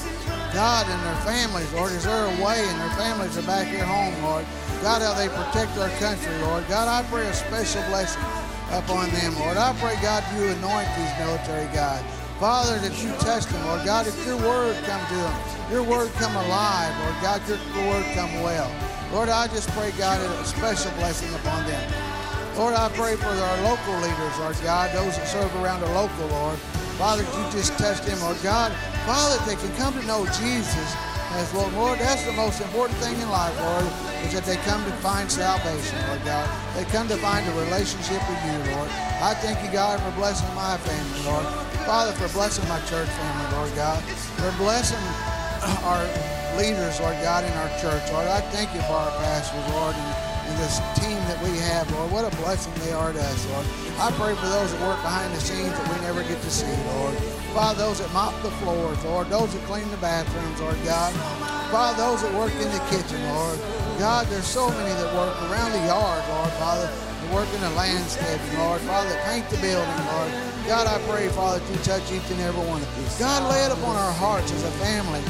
God 0.52 0.86
and 0.88 1.00
their 1.04 1.20
families, 1.24 1.70
Lord, 1.72 1.92
as 1.92 2.04
they're 2.04 2.26
away 2.40 2.64
and 2.64 2.80
their 2.80 2.96
families 2.96 3.36
are 3.36 3.42
back 3.42 3.68
here 3.68 3.84
home, 3.84 4.14
Lord. 4.22 4.44
God, 4.82 5.02
how 5.02 5.14
they 5.14 5.28
protect 5.28 5.76
our 5.78 5.90
country, 5.98 6.32
Lord. 6.42 6.66
God, 6.68 6.88
I 6.88 7.06
pray 7.08 7.26
a 7.26 7.34
special 7.34 7.82
blessing 7.88 8.22
upon 8.72 9.10
them, 9.10 9.34
Lord. 9.38 9.56
I 9.56 9.72
pray, 9.80 9.96
God, 10.00 10.24
you 10.36 10.48
anoint 10.48 10.88
these 10.96 11.12
military 11.18 11.68
guys. 11.74 12.02
Father, 12.38 12.78
that 12.78 12.94
you 13.02 13.10
touch 13.18 13.46
them, 13.46 13.66
Lord. 13.66 13.84
God, 13.84 14.06
if 14.06 14.14
your 14.24 14.38
word 14.38 14.76
come 14.84 15.04
to 15.08 15.14
them, 15.14 15.36
your 15.70 15.82
word 15.82 16.12
come 16.14 16.34
alive, 16.36 16.94
Lord. 17.00 17.14
God, 17.20 17.42
your 17.48 17.58
word 17.90 18.06
come 18.14 18.32
well. 18.42 18.70
Lord, 19.12 19.28
I 19.28 19.48
just 19.48 19.68
pray, 19.70 19.90
God, 19.98 20.20
a 20.20 20.44
special 20.44 20.92
blessing 20.92 21.34
upon 21.34 21.66
them. 21.66 22.07
Lord, 22.58 22.74
I 22.74 22.90
pray 22.98 23.14
for 23.14 23.30
our 23.30 23.58
local 23.62 23.94
leaders, 24.02 24.34
Lord 24.42 24.58
God, 24.66 24.90
those 24.90 25.14
that 25.14 25.30
serve 25.30 25.54
around 25.62 25.78
the 25.78 25.86
local, 25.94 26.26
Lord. 26.26 26.58
Father, 26.98 27.22
you 27.22 27.42
just 27.54 27.78
touch 27.78 28.02
them, 28.02 28.18
Lord 28.18 28.34
God. 28.42 28.74
Father, 29.06 29.38
they 29.46 29.54
can 29.54 29.70
come 29.78 29.94
to 29.94 30.02
know 30.10 30.26
Jesus 30.26 30.90
as 31.38 31.54
Lord. 31.54 31.72
Lord, 31.78 31.98
that's 32.02 32.26
the 32.26 32.34
most 32.34 32.60
important 32.60 32.98
thing 32.98 33.14
in 33.14 33.30
life, 33.30 33.54
Lord, 33.62 33.86
is 34.26 34.34
that 34.34 34.42
they 34.42 34.58
come 34.66 34.82
to 34.82 34.90
find 34.98 35.30
salvation, 35.30 36.02
Lord 36.10 36.18
God. 36.26 36.50
They 36.74 36.82
come 36.90 37.06
to 37.06 37.16
find 37.22 37.46
a 37.46 37.54
relationship 37.62 38.18
with 38.26 38.42
you, 38.42 38.74
Lord. 38.74 38.90
I 39.22 39.38
thank 39.38 39.62
you, 39.62 39.70
God, 39.70 40.02
for 40.02 40.10
blessing 40.18 40.50
my 40.58 40.74
family, 40.82 41.30
Lord. 41.30 41.46
Father, 41.86 42.10
for 42.18 42.26
blessing 42.34 42.66
my 42.66 42.82
church 42.90 43.06
family, 43.06 43.54
Lord 43.54 43.70
God. 43.78 44.02
For 44.34 44.50
blessing 44.58 44.98
our 45.86 46.02
leaders, 46.58 46.98
Lord 46.98 47.22
God, 47.22 47.46
in 47.46 47.54
our 47.54 47.70
church, 47.78 48.02
Lord. 48.10 48.26
I 48.26 48.42
thank 48.50 48.74
you 48.74 48.82
for 48.90 48.98
our 48.98 49.14
pastors, 49.22 49.62
Lord, 49.70 49.94
and, 49.94 50.27
and 50.48 50.58
this 50.58 50.80
team 50.96 51.20
that 51.28 51.36
we 51.44 51.52
have, 51.68 51.90
Lord. 51.92 52.10
What 52.10 52.24
a 52.24 52.34
blessing 52.40 52.72
they 52.84 52.92
are 52.92 53.12
to 53.12 53.20
us, 53.20 53.46
Lord. 53.52 53.66
I 54.00 54.10
pray 54.16 54.34
for 54.34 54.48
those 54.48 54.72
that 54.72 54.80
work 54.80 54.96
behind 55.04 55.34
the 55.34 55.40
scenes 55.40 55.70
that 55.70 55.86
we 55.92 56.00
never 56.00 56.22
get 56.22 56.40
to 56.40 56.50
see, 56.50 56.72
Lord. 56.96 57.14
Father, 57.52 57.84
those 57.84 57.98
that 58.00 58.12
mop 58.12 58.34
the 58.42 58.50
floors, 58.62 59.02
Lord, 59.04 59.28
those 59.28 59.52
that 59.52 59.62
clean 59.64 59.88
the 59.90 59.98
bathrooms, 59.98 60.60
Lord 60.60 60.78
God. 60.84 61.12
Father, 61.70 61.96
those 62.00 62.22
that 62.22 62.32
work 62.34 62.52
in 62.52 62.70
the 62.72 62.82
kitchen, 62.88 63.20
Lord. 63.34 63.58
God, 63.98 64.26
there's 64.28 64.46
so 64.46 64.70
many 64.70 64.94
that 64.94 65.14
work 65.14 65.36
around 65.50 65.72
the 65.72 65.84
yard, 65.84 66.24
Lord, 66.28 66.52
Father. 66.56 66.88
Work 67.32 67.52
in 67.54 67.60
the 67.60 67.70
landscaping, 67.70 68.58
Lord. 68.58 68.80
Father, 68.82 69.14
paint 69.24 69.48
the 69.50 69.58
building, 69.58 70.00
Lord. 70.08 70.32
God, 70.64 70.86
I 70.88 70.96
pray, 71.08 71.28
Father, 71.28 71.60
that 71.60 71.68
you 71.68 71.76
touch 71.84 72.04
each 72.12 72.24
and 72.32 72.40
every 72.40 72.64
one 72.64 72.80
of 72.80 72.88
these. 72.96 73.18
God, 73.18 73.44
lay 73.52 73.64
it 73.64 73.72
upon 73.72 73.96
our 73.96 74.12
hearts 74.12 74.52
as 74.52 74.64
a 74.64 74.72
family 74.80 75.20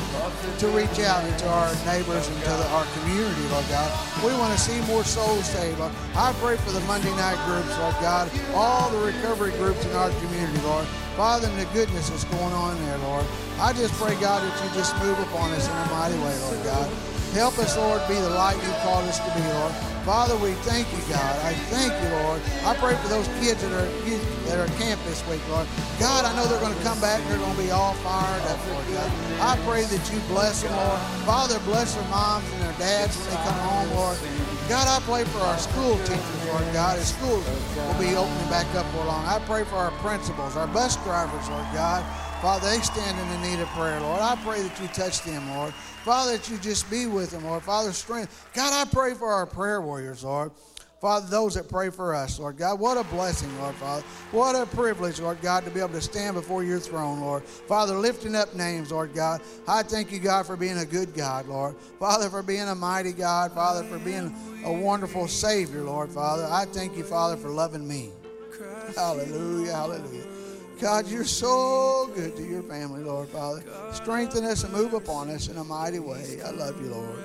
to 0.58 0.66
reach 0.74 0.98
out 1.02 1.26
into 1.26 1.46
our 1.46 1.70
neighbors 1.86 2.26
and 2.26 2.38
to 2.42 2.54
the, 2.54 2.66
our 2.70 2.86
community, 2.98 3.42
Lord 3.50 3.66
God. 3.66 3.90
We 4.22 4.30
want 4.38 4.54
to 4.54 4.58
see 4.58 4.78
more 4.86 5.02
souls 5.02 5.46
saved, 5.46 5.78
Lord. 5.78 5.92
I 6.14 6.32
pray 6.38 6.56
for 6.56 6.70
the 6.70 6.80
Monday 6.86 7.10
night 7.18 7.38
groups, 7.46 7.70
Lord 7.78 7.94
God, 8.02 8.30
all 8.54 8.90
the 8.90 8.98
recovery 8.98 9.50
groups 9.58 9.84
in 9.84 9.92
our 9.92 10.10
community, 10.22 10.58
Lord. 10.62 10.86
Father, 11.18 11.48
and 11.48 11.58
the 11.58 11.66
goodness 11.74 12.10
that's 12.10 12.24
going 12.30 12.54
on 12.54 12.78
there, 12.86 12.98
Lord. 12.98 13.26
I 13.58 13.72
just 13.72 13.94
pray, 13.94 14.14
God, 14.22 14.38
that 14.38 14.54
you 14.62 14.70
just 14.74 14.94
move 15.02 15.18
upon 15.18 15.50
us 15.50 15.66
in 15.66 15.74
a 15.74 15.86
mighty 15.90 16.18
way, 16.18 16.34
Lord 16.46 16.62
God. 16.62 16.86
Help 17.32 17.58
us, 17.58 17.76
Lord, 17.76 18.00
be 18.08 18.14
the 18.14 18.30
light 18.30 18.56
you 18.56 18.72
called 18.82 19.04
us 19.04 19.18
to 19.18 19.30
be, 19.36 19.44
Lord. 19.60 19.74
Father, 20.08 20.36
we 20.40 20.52
thank 20.64 20.88
you, 20.88 20.98
God. 21.12 21.36
I 21.44 21.52
thank 21.68 21.92
you, 21.92 22.08
Lord. 22.24 22.40
I 22.64 22.72
pray 22.80 22.96
for 22.96 23.08
those 23.08 23.28
kids 23.44 23.60
that 23.60 23.72
are 23.76 23.88
that 24.48 24.56
are 24.56 24.72
camp 24.80 24.96
this 25.04 25.20
week, 25.28 25.44
Lord. 25.50 25.68
God, 26.00 26.24
I 26.24 26.34
know 26.34 26.48
they're 26.48 26.64
going 26.64 26.74
to 26.74 26.82
come 26.82 26.98
back 27.00 27.20
and 27.20 27.28
they're 27.28 27.44
going 27.44 27.54
to 27.54 27.62
be 27.62 27.70
all 27.70 27.92
fired 28.00 28.42
up, 28.48 28.56
Lord 28.72 28.86
God. 28.88 29.12
I 29.44 29.60
pray 29.68 29.84
that 29.84 30.02
you 30.08 30.18
bless 30.32 30.62
them, 30.62 30.72
Lord. 30.72 31.00
Father, 31.28 31.60
bless 31.68 31.94
their 31.94 32.08
moms 32.08 32.50
and 32.52 32.62
their 32.62 32.78
dads 32.80 33.20
when 33.20 33.26
they 33.28 33.36
come 33.44 33.60
home, 33.60 33.90
Lord. 33.92 34.16
God, 34.68 34.88
I 34.88 35.04
pray 35.04 35.24
for 35.24 35.40
our 35.44 35.58
school 35.58 35.96
teachers, 36.08 36.44
Lord 36.48 36.64
God, 36.72 36.98
as 36.98 37.12
schools 37.12 37.44
will 37.76 38.00
be 38.00 38.16
opening 38.16 38.48
back 38.48 38.68
up 38.74 38.84
for 38.96 39.04
long. 39.04 39.24
I 39.24 39.38
pray 39.44 39.64
for 39.64 39.76
our 39.76 39.92
principals, 40.00 40.56
our 40.56 40.66
bus 40.66 40.96
drivers, 41.04 41.48
Lord 41.48 41.68
God. 41.72 42.00
Father, 42.40 42.70
they 42.70 42.78
stand 42.78 43.18
in 43.18 43.28
the 43.28 43.48
need 43.48 43.60
of 43.60 43.68
prayer, 43.70 44.00
Lord. 44.00 44.20
I 44.20 44.36
pray 44.44 44.62
that 44.62 44.80
you 44.80 44.86
touch 44.88 45.22
them, 45.22 45.50
Lord. 45.56 45.74
Father, 45.74 46.36
that 46.36 46.48
you 46.48 46.56
just 46.58 46.88
be 46.88 47.06
with 47.06 47.32
them, 47.32 47.44
Lord. 47.44 47.64
Father, 47.64 47.92
strength. 47.92 48.48
God, 48.54 48.72
I 48.72 48.88
pray 48.88 49.14
for 49.14 49.32
our 49.32 49.44
prayer 49.44 49.80
warriors, 49.80 50.22
Lord. 50.22 50.52
Father, 51.00 51.26
those 51.28 51.54
that 51.54 51.68
pray 51.68 51.90
for 51.90 52.14
us, 52.14 52.38
Lord 52.38 52.56
God, 52.56 52.78
what 52.78 52.96
a 52.96 53.04
blessing, 53.04 53.56
Lord 53.58 53.74
Father. 53.76 54.02
What 54.32 54.56
a 54.56 54.66
privilege, 54.66 55.20
Lord 55.20 55.40
God, 55.40 55.64
to 55.64 55.70
be 55.70 55.80
able 55.80 55.90
to 55.90 56.00
stand 56.00 56.34
before 56.34 56.64
your 56.64 56.80
throne, 56.80 57.20
Lord. 57.20 57.44
Father, 57.44 57.94
lifting 57.94 58.34
up 58.34 58.54
names, 58.54 58.90
Lord 58.90 59.14
God. 59.14 59.40
I 59.66 59.82
thank 59.82 60.10
you, 60.12 60.18
God, 60.18 60.46
for 60.46 60.56
being 60.56 60.78
a 60.78 60.84
good 60.84 61.14
God, 61.14 61.46
Lord. 61.46 61.76
Father, 61.98 62.28
for 62.30 62.42
being 62.42 62.68
a 62.68 62.74
mighty 62.74 63.12
God. 63.12 63.52
Father, 63.52 63.82
for 63.84 63.98
being 63.98 64.34
a 64.64 64.72
wonderful 64.72 65.28
Savior, 65.28 65.82
Lord 65.82 66.10
Father. 66.10 66.46
I 66.50 66.66
thank 66.66 66.96
you, 66.96 67.04
Father, 67.04 67.36
for 67.36 67.48
loving 67.48 67.86
me. 67.86 68.10
Hallelujah, 68.96 69.72
hallelujah. 69.72 70.37
God, 70.80 71.08
you're 71.08 71.24
so 71.24 72.08
good 72.14 72.36
to 72.36 72.42
your 72.42 72.62
family, 72.62 73.02
Lord 73.02 73.28
Father. 73.28 73.62
Strengthen 73.92 74.44
us 74.44 74.62
and 74.62 74.72
move 74.72 74.94
upon 74.94 75.28
us 75.28 75.48
in 75.48 75.56
a 75.56 75.64
mighty 75.64 75.98
way. 75.98 76.40
I 76.44 76.50
love 76.50 76.80
you, 76.80 76.90
Lord. 76.90 77.18